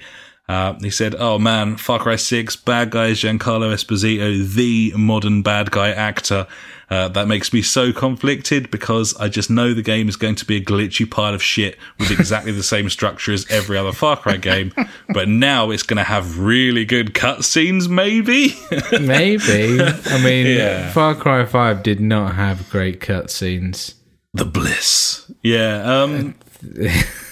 Uh, 0.52 0.74
he 0.82 0.90
said, 0.90 1.16
"Oh 1.18 1.40
man, 1.40 1.78
Far 1.78 2.00
Cry 2.00 2.18
Six, 2.18 2.58
bad 2.58 2.90
guy 2.90 3.12
Giancarlo 3.12 3.72
Esposito, 3.74 4.46
the 4.54 4.92
modern 4.98 5.42
bad 5.44 5.72
guy 5.72 5.92
actor. 5.92 6.46
Uh, 6.90 7.08
that 7.08 7.26
makes 7.26 7.54
me 7.54 7.62
so 7.62 7.94
conflicted 7.94 8.70
because 8.70 9.16
I 9.16 9.30
just 9.30 9.50
know 9.50 9.74
the 9.74 9.82
game 9.82 10.10
is 10.10 10.18
going 10.18 10.36
to 10.36 10.46
be 10.46 10.58
a 10.58 10.62
glitchy 10.62 11.10
pile 11.10 11.34
of 11.34 11.42
shit 11.42 11.78
with 11.98 12.12
exactly 12.12 12.52
the 12.52 12.64
same 12.64 12.90
structure 12.90 13.32
as 13.32 13.50
every 13.50 13.78
other 13.78 13.94
Far 13.94 14.18
Cry 14.18 14.36
game. 14.36 14.74
But 15.14 15.30
now 15.30 15.70
it's 15.70 15.84
going 15.84 16.00
to 16.00 16.04
have 16.04 16.38
really 16.40 16.84
good 16.84 17.14
cutscenes, 17.14 17.88
maybe. 17.88 18.56
Maybe. 19.00 19.82
I 19.82 20.22
mean, 20.22 20.48
Yeah. 20.48 20.92
Far 20.92 21.16
Cry 21.16 21.46
5 21.46 21.82
did 21.82 22.02
not 22.02 22.36
have 22.36 22.70
great 22.70 23.00
cutscenes. 23.00 23.94
the 24.34 24.44
bliss. 24.44 25.32
Yeah. 25.44 26.02
Um, 26.04 26.36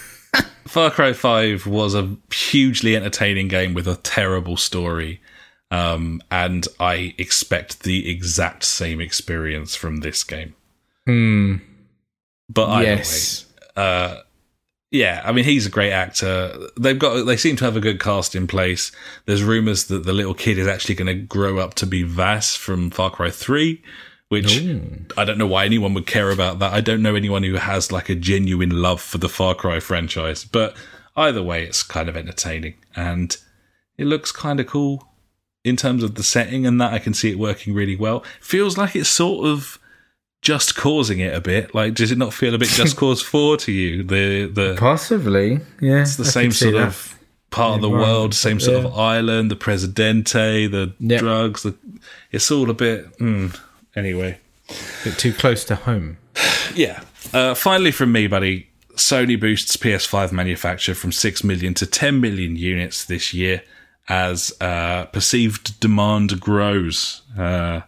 Far 0.69 0.91
Cry 0.91 1.13
5 1.13 1.65
was 1.65 1.95
a 1.95 2.15
hugely 2.31 2.95
entertaining 2.95 3.47
game 3.47 3.73
with 3.73 3.87
a 3.87 3.95
terrible 3.95 4.55
story. 4.55 5.19
Um, 5.71 6.21
and 6.29 6.67
I 6.79 7.15
expect 7.17 7.81
the 7.81 8.07
exact 8.07 8.63
same 8.63 9.01
experience 9.01 9.73
from 9.75 9.97
this 10.01 10.23
game. 10.23 10.53
Hmm. 11.07 11.55
But 12.49 12.83
Yes. 12.83 13.47
way, 13.75 13.83
uh, 13.83 14.15
yeah, 14.91 15.23
I 15.25 15.31
mean, 15.31 15.45
he's 15.45 15.65
a 15.65 15.71
great 15.71 15.91
actor. 15.91 16.55
They've 16.79 16.99
got, 16.99 17.23
they 17.23 17.37
seem 17.37 17.55
to 17.57 17.65
have 17.65 17.75
a 17.75 17.81
good 17.81 17.99
cast 17.99 18.35
in 18.35 18.45
place. 18.45 18.91
There's 19.25 19.43
rumors 19.43 19.85
that 19.85 20.05
the 20.05 20.13
little 20.13 20.35
kid 20.35 20.59
is 20.59 20.67
actually 20.67 20.95
going 20.95 21.07
to 21.07 21.25
grow 21.25 21.57
up 21.57 21.73
to 21.75 21.87
be 21.87 22.03
Vaas 22.03 22.55
from 22.55 22.91
Far 22.91 23.09
Cry 23.09 23.31
3, 23.31 23.81
which 24.29 24.61
I 25.17 25.25
don't 25.25 25.37
know 25.37 25.47
why 25.47 25.65
anyone 25.65 25.93
would 25.95 26.05
care 26.07 26.31
about 26.31 26.59
that. 26.59 26.71
I 26.73 26.81
don't 26.81 27.01
know 27.01 27.15
anyone 27.15 27.43
who 27.43 27.55
has 27.55 27.91
like 27.91 28.09
a 28.09 28.15
genuine 28.15 28.69
love 28.81 29.01
for 29.01 29.17
the 29.17 29.29
Far 29.29 29.53
Cry 29.55 29.79
franchise, 29.79 30.45
but 30.45 30.75
either 31.15 31.43
way, 31.43 31.63
it's 31.63 31.83
kind 31.83 32.07
of 32.07 32.15
entertaining 32.15 32.75
and 32.95 33.35
it 33.97 34.05
looks 34.05 34.31
kind 34.31 34.59
of 34.59 34.67
cool 34.67 35.07
in 35.63 35.75
terms 35.75 36.03
of 36.03 36.15
the 36.15 36.23
setting 36.23 36.65
and 36.65 36.79
that 36.79 36.93
I 36.93 36.99
can 36.99 37.13
see 37.13 37.31
it 37.31 37.37
working 37.39 37.73
really 37.73 37.95
well. 37.95 38.23
Feels 38.39 38.77
like 38.77 38.95
it's 38.95 39.09
sort 39.09 39.45
of 39.45 39.77
just 40.41 40.75
causing 40.75 41.19
it 41.19 41.33
a 41.33 41.41
bit. 41.41 41.75
Like, 41.75 41.95
does 41.95 42.11
it 42.11 42.17
not 42.17 42.33
feel 42.33 42.53
a 42.55 42.57
bit 42.57 42.69
just 42.69 42.95
cause 43.03 43.21
four 43.21 43.57
to 43.57 43.71
you? 43.71 44.03
The 44.03 44.45
the 44.45 44.75
Possibly. 44.79 45.59
Yeah. 45.81 46.01
it's 46.01 46.15
the 46.15 46.23
same 46.23 46.51
sort 46.51 46.75
of 46.75 47.19
part 47.49 47.75
of 47.75 47.81
the 47.81 47.87
Environment, 47.87 48.17
world, 48.19 48.33
same 48.35 48.59
sort 48.59 48.85
of 48.85 48.97
island, 48.97 49.49
the 49.51 49.55
Presidente, 49.57 50.67
the 50.67 50.93
Yeah. 50.99 51.17
drugs. 51.17 51.63
The, 51.63 51.75
it's 52.31 52.51
all 52.51 52.69
a 52.69 52.73
bit. 52.75 53.17
Mm, 53.17 53.59
anyway, 53.95 54.39
bit 55.03 55.17
too 55.17 55.33
close 55.33 55.63
to 55.65 55.75
home. 55.75 56.17
yeah. 56.75 57.01
Uh, 57.33 57.53
finally, 57.53 57.91
from 57.91 58.11
me, 58.11 58.27
buddy. 58.27 58.67
Sony 58.95 59.39
boosts 59.39 59.77
PS5 59.77 60.33
manufacture 60.33 60.93
from 60.93 61.13
6 61.13 61.43
million 61.45 61.73
to 61.75 61.85
10 61.85 62.19
million 62.19 62.57
units 62.57 63.05
this 63.05 63.33
year 63.33 63.63
as 64.09 64.51
uh, 64.59 65.05
perceived 65.05 65.79
demand 65.79 66.41
grows. 66.41 67.21
Uh, 67.37 67.81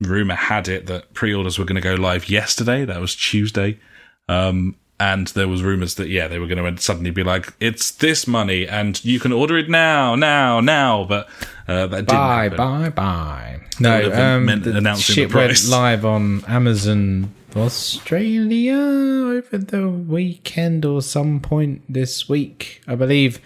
rumor 0.00 0.36
had 0.36 0.68
it 0.68 0.86
that 0.86 1.12
pre-orders 1.12 1.58
were 1.58 1.64
going 1.64 1.80
to 1.80 1.80
go 1.80 1.94
live 1.94 2.28
yesterday. 2.28 2.84
That 2.84 3.00
was 3.00 3.16
Tuesday. 3.16 3.80
Um, 4.28 4.76
and 5.00 5.28
there 5.28 5.48
was 5.48 5.62
rumors 5.62 5.94
that 5.96 6.08
yeah, 6.08 6.28
they 6.28 6.38
were 6.38 6.46
going 6.46 6.76
to 6.76 6.82
suddenly 6.82 7.10
be 7.10 7.22
like, 7.22 7.52
"It's 7.60 7.90
this 7.92 8.26
money, 8.26 8.66
and 8.66 9.02
you 9.04 9.20
can 9.20 9.32
order 9.32 9.56
it 9.56 9.68
now, 9.68 10.14
now, 10.14 10.60
now." 10.60 11.04
But 11.04 11.28
uh, 11.68 11.86
that 11.86 12.06
didn't 12.06 12.06
Bye, 12.08 12.44
happen. 12.44 12.56
bye, 12.56 12.88
bye. 12.90 13.60
No, 13.80 14.12
um, 14.12 14.46
meant 14.46 14.64
the 14.64 14.76
announcing 14.76 15.14
shit 15.14 15.30
the 15.30 15.36
went 15.36 15.68
live 15.68 16.04
on 16.04 16.44
Amazon 16.46 17.32
Australia 17.54 18.74
over 18.74 19.58
the 19.58 19.88
weekend 19.88 20.84
or 20.84 21.00
some 21.00 21.40
point 21.40 21.82
this 21.88 22.28
week, 22.28 22.82
I 22.86 22.94
believe. 22.94 23.40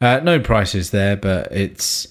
Uh, 0.00 0.20
no 0.22 0.38
prices 0.38 0.90
there, 0.90 1.16
but 1.16 1.50
it's 1.50 2.08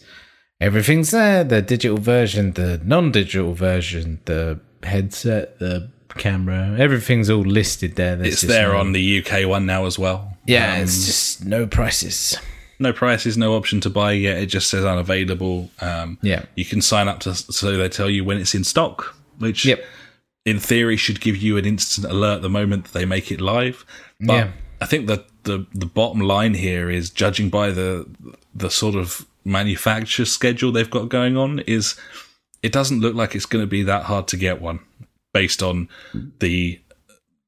everything's 0.59 1.11
there. 1.11 1.43
The 1.43 1.61
digital 1.61 1.97
version, 1.97 2.53
the 2.53 2.81
non-digital 2.83 3.53
version, 3.53 4.19
the 4.25 4.59
headset, 4.83 5.59
the 5.59 5.89
camera, 6.17 6.75
everything's 6.77 7.29
all 7.29 7.41
listed 7.41 7.95
there. 7.95 8.15
There's 8.15 8.33
It's 8.33 8.41
there 8.43 8.69
no- 8.73 8.79
on 8.79 8.91
the 8.91 9.01
UK 9.01 9.45
one 9.47 9.65
now 9.65 9.85
as 9.85 9.97
well. 9.99 10.37
Yeah, 10.45 10.75
Um, 10.75 10.81
it's 10.83 11.05
just 11.05 11.45
no 11.45 11.67
prices. 11.67 12.37
no 12.79 12.93
prices, 12.93 13.37
no 13.37 13.55
option 13.55 13.79
to 13.81 13.89
buy 13.89 14.11
yet. 14.13 14.37
It 14.37 14.47
just 14.47 14.69
says 14.69 14.85
unavailable. 14.85 15.71
Um, 15.79 16.17
Yeah. 16.21 16.43
you 16.55 16.65
can 16.65 16.81
sign 16.81 17.07
up 17.07 17.19
to 17.21 17.33
so 17.35 17.75
they 17.77 17.89
tell 17.89 18.09
you 18.09 18.23
when 18.23 18.37
it's 18.37 18.53
in 18.55 18.63
stock, 18.63 19.15
which 19.39 19.65
Yep. 19.65 19.83
in 20.45 20.59
theory 20.59 20.95
should 20.97 21.19
give 21.19 21.37
you 21.37 21.57
an 21.57 21.65
instant 21.65 22.07
alert 22.07 22.41
the 22.41 22.49
moment 22.49 22.93
they 22.93 23.05
make 23.05 23.31
it 23.31 23.41
live. 23.41 23.83
But 24.19 24.33
Yeah. 24.33 24.47
I 24.81 24.85
think 24.85 25.07
that 25.07 25.25
the 25.43 25.65
the 25.73 25.85
bottom 25.87 26.19
line 26.21 26.53
here 26.53 26.89
is 26.89 27.09
judging 27.09 27.49
by 27.49 27.71
the 27.71 28.05
the 28.53 28.69
sort 28.69 28.95
of 28.95 29.25
manufacture 29.43 30.25
schedule 30.25 30.71
they've 30.71 30.89
got 30.89 31.07
going 31.09 31.35
on 31.37 31.59
is 31.67 31.95
it 32.61 32.71
doesn't 32.71 32.99
look 32.99 33.15
like 33.15 33.33
it's 33.35 33.45
going 33.45 33.63
to 33.63 33.67
be 33.67 33.81
that 33.83 34.03
hard 34.03 34.27
to 34.27 34.35
get 34.37 34.61
one 34.61 34.79
based 35.37 35.61
on 35.61 35.87
the 36.39 36.79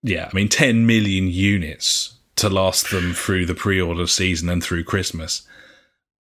yeah, 0.04 0.30
I 0.32 0.36
mean 0.36 0.48
10 0.48 0.86
million 0.86 1.28
units 1.28 2.14
to 2.36 2.48
last 2.48 2.92
them 2.92 3.14
through 3.14 3.48
the 3.48 3.56
pre-order 3.56 4.06
season 4.06 4.48
and 4.48 4.64
through 4.64 4.84
Christmas. 4.84 5.42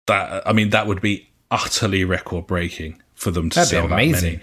That 0.06 0.48
I 0.48 0.54
mean 0.54 0.70
that 0.70 0.86
would 0.86 1.02
be 1.02 1.30
utterly 1.50 2.04
record 2.06 2.46
breaking 2.46 3.02
for 3.16 3.32
them 3.32 3.50
to 3.50 3.56
That'd 3.56 3.72
be 3.72 3.76
sell 3.78 3.86
amazing. 3.92 4.42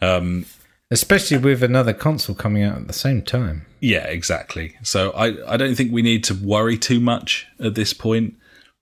that 0.00 0.06
many. 0.06 0.16
Um 0.16 0.46
Especially 0.90 1.38
with 1.38 1.62
another 1.62 1.92
console 1.92 2.36
coming 2.36 2.62
out 2.62 2.76
at 2.76 2.86
the 2.86 2.92
same 2.92 3.22
time. 3.22 3.66
Yeah, 3.80 4.06
exactly. 4.06 4.76
So 4.82 5.10
I, 5.12 5.54
I 5.54 5.56
don't 5.56 5.74
think 5.74 5.92
we 5.92 6.02
need 6.02 6.22
to 6.24 6.34
worry 6.34 6.78
too 6.78 7.00
much 7.00 7.46
at 7.58 7.74
this 7.74 7.92
point. 7.92 8.36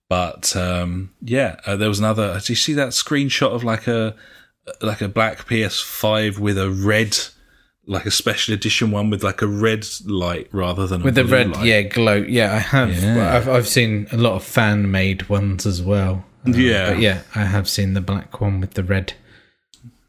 But 0.07 0.55
um, 0.55 1.13
yeah, 1.21 1.55
uh, 1.65 1.75
there 1.77 1.89
was 1.89 1.97
another. 1.97 2.39
Do 2.39 2.53
you 2.53 2.57
see 2.57 2.73
that 2.73 2.89
screenshot 2.89 3.51
of 3.51 3.63
like 3.63 3.87
a 3.87 4.15
like 4.81 5.01
a 5.01 5.07
black 5.07 5.39
PS5 5.47 6.39
with 6.39 6.57
a 6.57 6.69
red, 6.69 7.17
like 7.87 8.05
a 8.05 8.11
special 8.11 8.53
edition 8.53 8.89
one 8.91 9.09
with 9.09 9.23
like 9.23 9.41
a 9.41 9.47
red 9.47 9.85
light 10.05 10.47
rather 10.51 10.87
than 10.87 11.01
a 11.01 11.05
With 11.05 11.15
the 11.15 11.25
red, 11.25 11.51
light? 11.55 11.65
yeah, 11.65 11.81
glow. 11.83 12.15
Yeah, 12.15 12.53
I 12.53 12.57
have. 12.59 13.01
Yeah. 13.03 13.35
I've, 13.35 13.47
I've 13.47 13.67
seen 13.67 14.07
a 14.11 14.17
lot 14.17 14.33
of 14.33 14.43
fan 14.43 14.89
made 14.91 15.29
ones 15.29 15.65
as 15.65 15.81
well. 15.81 16.25
Uh, 16.47 16.51
Yeah. 16.51 16.89
But 16.93 16.99
yeah, 16.99 17.21
I 17.35 17.45
have 17.45 17.69
seen 17.69 17.93
the 17.93 18.01
black 18.01 18.41
one 18.41 18.59
with 18.59 18.73
the 18.73 18.83
red. 18.83 19.13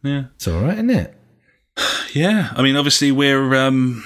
yeah, 0.03 0.25
It's 0.37 0.49
all 0.49 0.63
right, 0.63 0.75
isn't 0.75 0.91
it? 0.91 1.15
yeah. 2.15 2.51
I 2.57 2.63
mean, 2.63 2.77
obviously 2.77 3.13
we're 3.13 3.55
um, 3.55 4.03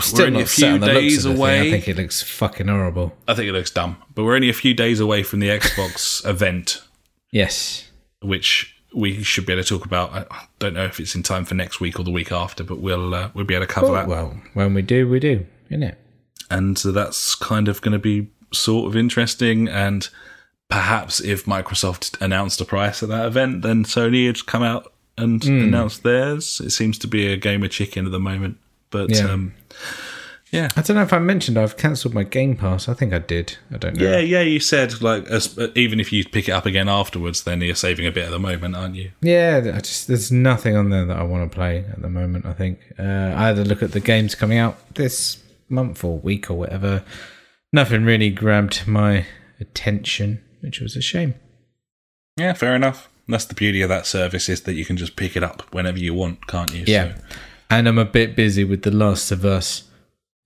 Still 0.00 0.18
we're 0.18 0.26
only 0.26 0.38
not 0.40 0.42
a 0.42 0.50
few 0.50 0.66
on 0.66 0.80
the 0.80 0.86
looks 0.86 0.98
days 1.00 1.24
away. 1.24 1.60
Thing. 1.60 1.68
I 1.68 1.70
think 1.70 1.88
it 1.88 1.96
looks 1.96 2.20
fucking 2.22 2.66
horrible. 2.68 3.14
I 3.28 3.34
think 3.34 3.48
it 3.48 3.52
looks 3.52 3.70
dumb, 3.70 3.96
but 4.14 4.24
we're 4.24 4.34
only 4.34 4.48
a 4.50 4.52
few 4.54 4.74
days 4.74 4.98
away 4.98 5.22
from 5.22 5.38
the 5.40 5.48
Xbox 5.48 6.26
event 6.28 6.82
Yes. 7.30 7.88
which 8.20 8.74
we 8.94 9.22
should 9.22 9.46
be 9.46 9.52
able 9.52 9.62
to 9.62 9.68
talk 9.68 9.84
about. 9.84 10.12
I 10.30 10.46
don't 10.58 10.74
know 10.74 10.84
if 10.84 11.00
it's 11.00 11.14
in 11.14 11.22
time 11.22 11.44
for 11.44 11.54
next 11.54 11.80
week 11.80 11.98
or 11.98 12.04
the 12.04 12.10
week 12.10 12.32
after, 12.32 12.62
but 12.64 12.78
we'll 12.78 13.14
uh, 13.14 13.30
we'll 13.34 13.44
be 13.44 13.54
able 13.54 13.66
to 13.66 13.72
cover 13.72 13.92
that. 13.92 14.06
Well, 14.08 14.40
when 14.54 14.74
we 14.74 14.82
do, 14.82 15.08
we 15.08 15.18
do, 15.20 15.46
isn't 15.70 15.82
it? 15.82 15.98
And 16.50 16.78
so 16.78 16.92
that's 16.92 17.34
kind 17.34 17.68
of 17.68 17.80
going 17.80 17.92
to 17.92 17.98
be 17.98 18.28
sort 18.52 18.86
of 18.88 18.96
interesting. 18.96 19.68
And 19.68 20.08
perhaps 20.68 21.20
if 21.20 21.44
Microsoft 21.46 22.20
announced 22.20 22.60
a 22.60 22.64
price 22.64 23.02
at 23.02 23.08
that 23.08 23.26
event, 23.26 23.62
then 23.62 23.84
Sony 23.84 24.26
had 24.26 24.44
come 24.46 24.62
out 24.62 24.92
and 25.18 25.42
Hmm. 25.42 25.60
announced 25.64 26.02
theirs. 26.02 26.60
It 26.64 26.70
seems 26.70 26.98
to 26.98 27.06
be 27.06 27.26
a 27.32 27.36
game 27.36 27.62
of 27.62 27.70
chicken 27.70 28.06
at 28.06 28.12
the 28.12 28.20
moment, 28.20 28.58
but 28.90 29.10
Yeah. 29.10 29.30
um, 29.30 29.52
yeah. 30.52 30.68
I 30.76 30.82
don't 30.82 30.96
know 30.96 31.02
if 31.02 31.12
I 31.12 31.18
mentioned 31.18 31.58
I've 31.58 31.76
cancelled 31.76 32.14
my 32.14 32.22
Game 32.22 32.56
Pass. 32.56 32.88
I 32.88 32.94
think 32.94 33.12
I 33.12 33.18
did. 33.18 33.56
I 33.72 33.78
don't 33.78 33.96
know. 33.96 34.08
Yeah, 34.08 34.18
yeah, 34.18 34.42
you 34.42 34.60
said 34.60 35.00
like 35.02 35.26
as, 35.26 35.58
even 35.74 35.98
if 35.98 36.12
you 36.12 36.24
pick 36.24 36.48
it 36.48 36.52
up 36.52 36.66
again 36.66 36.88
afterwards, 36.88 37.42
then 37.42 37.60
you're 37.62 37.74
saving 37.74 38.06
a 38.06 38.12
bit 38.12 38.26
at 38.26 38.30
the 38.30 38.38
moment, 38.38 38.76
aren't 38.76 38.94
you? 38.94 39.10
Yeah, 39.22 39.72
I 39.74 39.80
just 39.80 40.06
there's 40.06 40.30
nothing 40.30 40.76
on 40.76 40.90
there 40.90 41.06
that 41.06 41.16
I 41.16 41.22
want 41.22 41.50
to 41.50 41.54
play 41.54 41.78
at 41.90 42.02
the 42.02 42.10
moment. 42.10 42.46
I 42.46 42.52
think 42.52 42.78
uh, 42.98 43.02
I 43.02 43.48
had 43.48 43.58
a 43.58 43.64
look 43.64 43.82
at 43.82 43.92
the 43.92 44.00
games 44.00 44.34
coming 44.34 44.58
out 44.58 44.94
this 44.94 45.42
month 45.68 46.04
or 46.04 46.18
week 46.18 46.50
or 46.50 46.54
whatever. 46.54 47.02
Nothing 47.72 48.04
really 48.04 48.30
grabbed 48.30 48.86
my 48.86 49.26
attention, 49.58 50.42
which 50.60 50.80
was 50.80 50.94
a 50.94 51.00
shame. 51.00 51.34
Yeah, 52.36 52.52
fair 52.52 52.74
enough. 52.74 53.08
That's 53.28 53.44
the 53.44 53.54
beauty 53.54 53.82
of 53.82 53.88
that 53.88 54.06
service 54.06 54.48
is 54.48 54.62
that 54.62 54.74
you 54.74 54.84
can 54.84 54.96
just 54.96 55.16
pick 55.16 55.36
it 55.36 55.42
up 55.42 55.72
whenever 55.72 55.98
you 55.98 56.12
want, 56.12 56.46
can't 56.46 56.72
you? 56.74 56.84
Yeah, 56.86 57.14
So, 57.14 57.22
and 57.70 57.88
I'm 57.88 57.98
a 57.98 58.04
bit 58.04 58.36
busy 58.36 58.64
with 58.64 58.82
The 58.82 58.90
Last 58.90 59.30
of 59.30 59.44
Us 59.44 59.84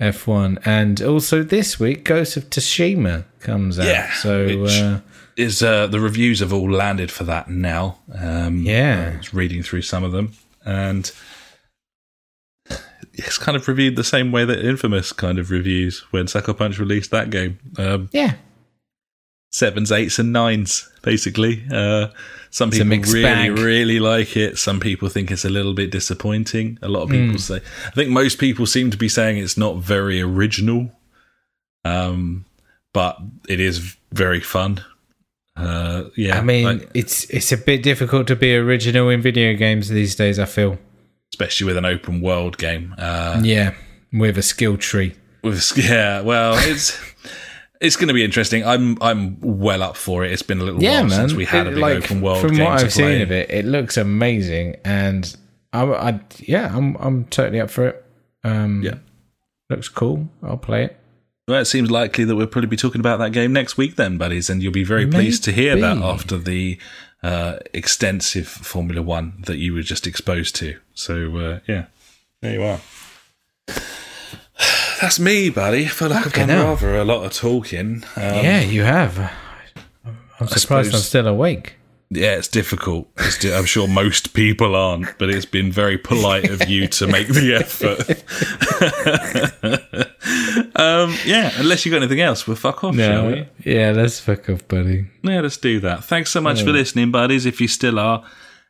F1, 0.01 0.61
and 0.67 1.01
also 1.01 1.43
this 1.43 1.81
week 1.81 2.05
Ghost 2.05 2.37
of 2.37 2.51
Tsushima 2.51 3.25
comes 3.41 3.79
out. 3.79 3.87
Yeah, 3.87 4.13
so 4.13 4.65
uh, 4.65 5.01
is 5.37 5.63
uh, 5.63 5.87
the 5.87 6.01
reviews 6.01 6.41
have 6.41 6.53
all 6.53 6.71
landed 6.71 7.11
for 7.11 7.25
that 7.25 7.49
now. 7.49 7.99
Um, 8.15 8.59
Yeah. 8.59 9.13
I 9.15 9.17
was 9.19 9.33
reading 9.33 9.63
through 9.63 9.83
some 9.83 10.05
of 10.05 10.13
them, 10.13 10.33
and 10.65 11.11
it's 13.15 13.39
kind 13.39 13.57
of 13.57 13.67
reviewed 13.69 13.97
the 13.97 14.05
same 14.05 14.33
way 14.33 14.45
that 14.45 14.65
Infamous 14.65 15.13
kind 15.13 15.39
of 15.39 15.51
reviews 15.51 16.01
when 16.11 16.27
Sucker 16.27 16.53
Punch 16.55 16.79
released 16.79 17.11
that 17.13 17.31
game. 17.31 17.59
Um, 17.79 18.11
yeah, 18.13 18.35
sevens, 19.53 19.91
eights, 19.93 20.19
and 20.19 20.33
nines. 20.33 20.91
Basically, 21.03 21.65
uh, 21.73 22.09
some 22.51 22.71
people 22.71 22.99
really, 22.99 23.23
bag. 23.23 23.51
really 23.59 23.99
like 24.01 24.37
it. 24.37 24.59
Some 24.59 24.81
people 24.81 25.09
think 25.09 25.31
it's 25.31 25.45
a 25.45 25.49
little 25.51 25.75
bit 25.75 25.91
disappointing. 25.91 26.79
A 26.83 26.89
lot 26.89 27.03
of 27.03 27.11
people 27.11 27.39
say. 27.39 27.61
I 27.87 27.91
think 27.91 28.11
most 28.11 28.39
people 28.39 28.67
seem 28.67 28.91
to 28.91 28.97
be 28.97 29.09
saying 29.09 29.39
it's 29.39 29.57
not 29.57 29.77
very 29.77 30.21
original, 30.23 30.91
um, 31.85 32.45
but 32.93 33.19
it 33.49 33.61
is 33.61 33.97
very 34.13 34.41
fun. 34.41 34.85
Uh, 35.57 36.05
yeah, 36.17 36.39
I 36.39 36.43
mean, 36.43 36.65
like- 36.65 36.91
it's 36.95 37.25
it's 37.31 37.51
a 37.53 37.57
bit 37.57 37.83
difficult 37.83 38.27
to 38.29 38.37
be 38.37 38.55
original 38.57 39.09
in 39.09 39.23
video 39.23 39.55
games 39.55 39.89
these 39.89 40.15
days. 40.15 40.39
I 40.39 40.45
feel. 40.45 40.79
especially 41.33 41.67
with 41.67 41.77
an 41.77 41.85
open 41.85 42.21
world 42.21 42.57
game. 42.59 42.95
Uh, 42.99 43.41
Yeah, 43.43 43.75
with 44.13 44.39
a 44.39 44.43
skill 44.43 44.77
tree. 44.77 45.15
with 45.43 45.73
yeah, 45.77 46.21
well, 46.21 46.55
it's. 46.59 46.99
It's 47.81 47.97
going 47.97 48.09
to 48.09 48.15
be 48.15 48.25
interesting. 48.25 48.65
I'm 48.67 48.97
I'm 49.03 49.39
well 49.41 49.83
up 49.83 49.97
for 49.97 50.25
it. 50.25 50.33
It's 50.33 50.43
been 50.43 50.61
a 50.61 50.65
little 50.65 50.83
Yeah, 50.83 51.01
while 51.01 51.09
man. 51.09 51.11
since 51.11 51.35
we 51.35 51.45
had 51.45 51.67
a 51.67 51.71
It, 51.71 51.75
big 51.75 51.83
like, 51.83 52.05
open 52.05 52.21
world 52.21 52.41
From 52.41 52.55
game 52.57 52.65
what 52.65 52.79
to 52.79 52.87
I've 52.87 52.93
play. 52.93 53.13
seen 53.15 53.21
of 53.23 53.31
it, 53.33 53.51
it 53.51 53.65
looks 53.65 53.97
amazing, 53.97 54.77
and 54.85 55.37
I, 55.73 55.83
I 55.85 56.21
yeah, 56.39 56.75
I'm 56.75 56.97
I'm 56.97 57.25
totally 57.27 57.61
up 57.61 57.71
for 57.71 57.87
it. 57.89 58.05
Um, 58.45 58.83
Yeah. 58.83 58.95
looks 59.69 59.89
cool. 59.89 60.29
I'll 60.43 60.57
play 60.57 60.85
it. 60.85 60.97
Well, 61.49 61.61
it 61.61 61.67
seems 61.67 61.91
likely 61.91 62.25
that 62.25 62.35
we'll 62.35 62.47
probably 62.49 62.69
be 62.69 62.77
talking 62.77 63.01
about 63.01 63.19
that 63.21 63.33
game 63.33 63.53
next 63.53 63.77
week, 63.77 63.95
then, 63.97 64.19
buddies, 64.19 64.51
and 64.51 64.63
you'll 64.63 64.73
be 64.73 64.83
very 64.83 65.07
pleased 65.07 65.45
to 65.45 65.53
hear 65.53 65.77
that 65.81 65.99
after 65.99 66.39
the 66.39 66.77
uh, 67.23 67.59
extensive 67.73 68.49
Formula 68.49 69.01
One 69.01 69.43
that 69.47 69.57
you 69.59 69.73
were 69.73 69.83
just 69.83 70.09
exposed 70.09 70.57
to. 70.57 70.77
So, 70.95 71.37
uh, 71.37 71.59
yeah, 71.69 71.85
there 72.43 72.53
you 72.55 72.63
are. 72.65 72.81
That's 75.01 75.19
me, 75.19 75.51
buddy. 75.51 75.85
I 75.85 75.89
feel 75.89 76.09
like 76.09 76.25
Fucking 76.25 76.43
I've 76.45 76.49
done 76.49 76.57
hell. 76.59 76.69
rather 76.69 76.97
a 76.97 77.05
lot 77.05 77.25
of 77.25 77.33
talking. 77.33 78.05
Um, 78.17 78.23
yeah, 78.23 78.61
you 78.61 78.83
have. 78.83 79.19
I'm 80.41 80.49
surprised 80.49 80.89
I'm 80.89 80.93
suppose- 80.93 81.07
still 81.09 81.27
awake. 81.27 81.75
Yeah, 82.09 82.37
it's 82.37 82.47
difficult. 82.47 83.09
It's 83.19 83.37
di- 83.37 83.53
I'm 83.53 83.65
sure 83.65 83.89
most 83.89 84.33
people 84.33 84.77
aren't, 84.77 85.19
but 85.19 85.29
it's 85.29 85.45
been 85.45 85.73
very 85.73 85.99
polite 85.99 86.49
of 86.49 86.69
you 86.69 86.87
to 86.87 87.07
make 87.09 87.27
the 87.27 87.55
effort. 87.57 87.99
um, 90.77 91.17
yeah, 91.25 91.51
unless 91.57 91.85
you've 91.85 91.91
got 91.93 91.99
anything 92.03 92.21
else, 92.21 92.47
we'll 92.47 92.55
fuck 92.57 92.85
off, 92.85 92.95
shall 92.95 93.27
we? 93.27 93.49
yeah, 93.65 93.91
let's 93.91 94.21
fuck 94.21 94.49
off, 94.49 94.69
buddy. 94.69 95.07
Yeah, 95.25 95.41
let's 95.41 95.57
do 95.57 95.81
that. 95.81 96.05
Thanks 96.05 96.31
so 96.31 96.41
much 96.41 96.63
for 96.63 96.71
listening, 96.71 97.11
buddies, 97.11 97.45
if 97.45 97.61
you 97.61 97.67
still 97.67 97.99
are. 97.99 98.23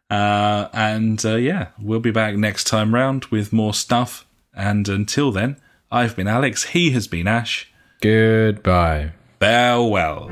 Uh, 0.09 0.69
and 0.73 1.23
uh, 1.27 1.35
yeah, 1.37 1.69
we'll 1.79 2.01
be 2.01 2.11
back 2.13 2.37
next 2.37 2.65
time 2.65 2.95
round 2.95 3.27
with 3.27 3.53
more 3.53 3.75
stuff. 3.75 4.27
And 4.55 4.89
until 4.89 5.31
then, 5.31 5.61
I've 5.91 6.15
been 6.17 6.27
Alex, 6.27 6.65
he 6.65 6.91
has 6.91 7.07
been 7.07 7.29
Ash. 7.29 7.71
Goodbye. 8.01 9.13
Farewell. 9.39 10.31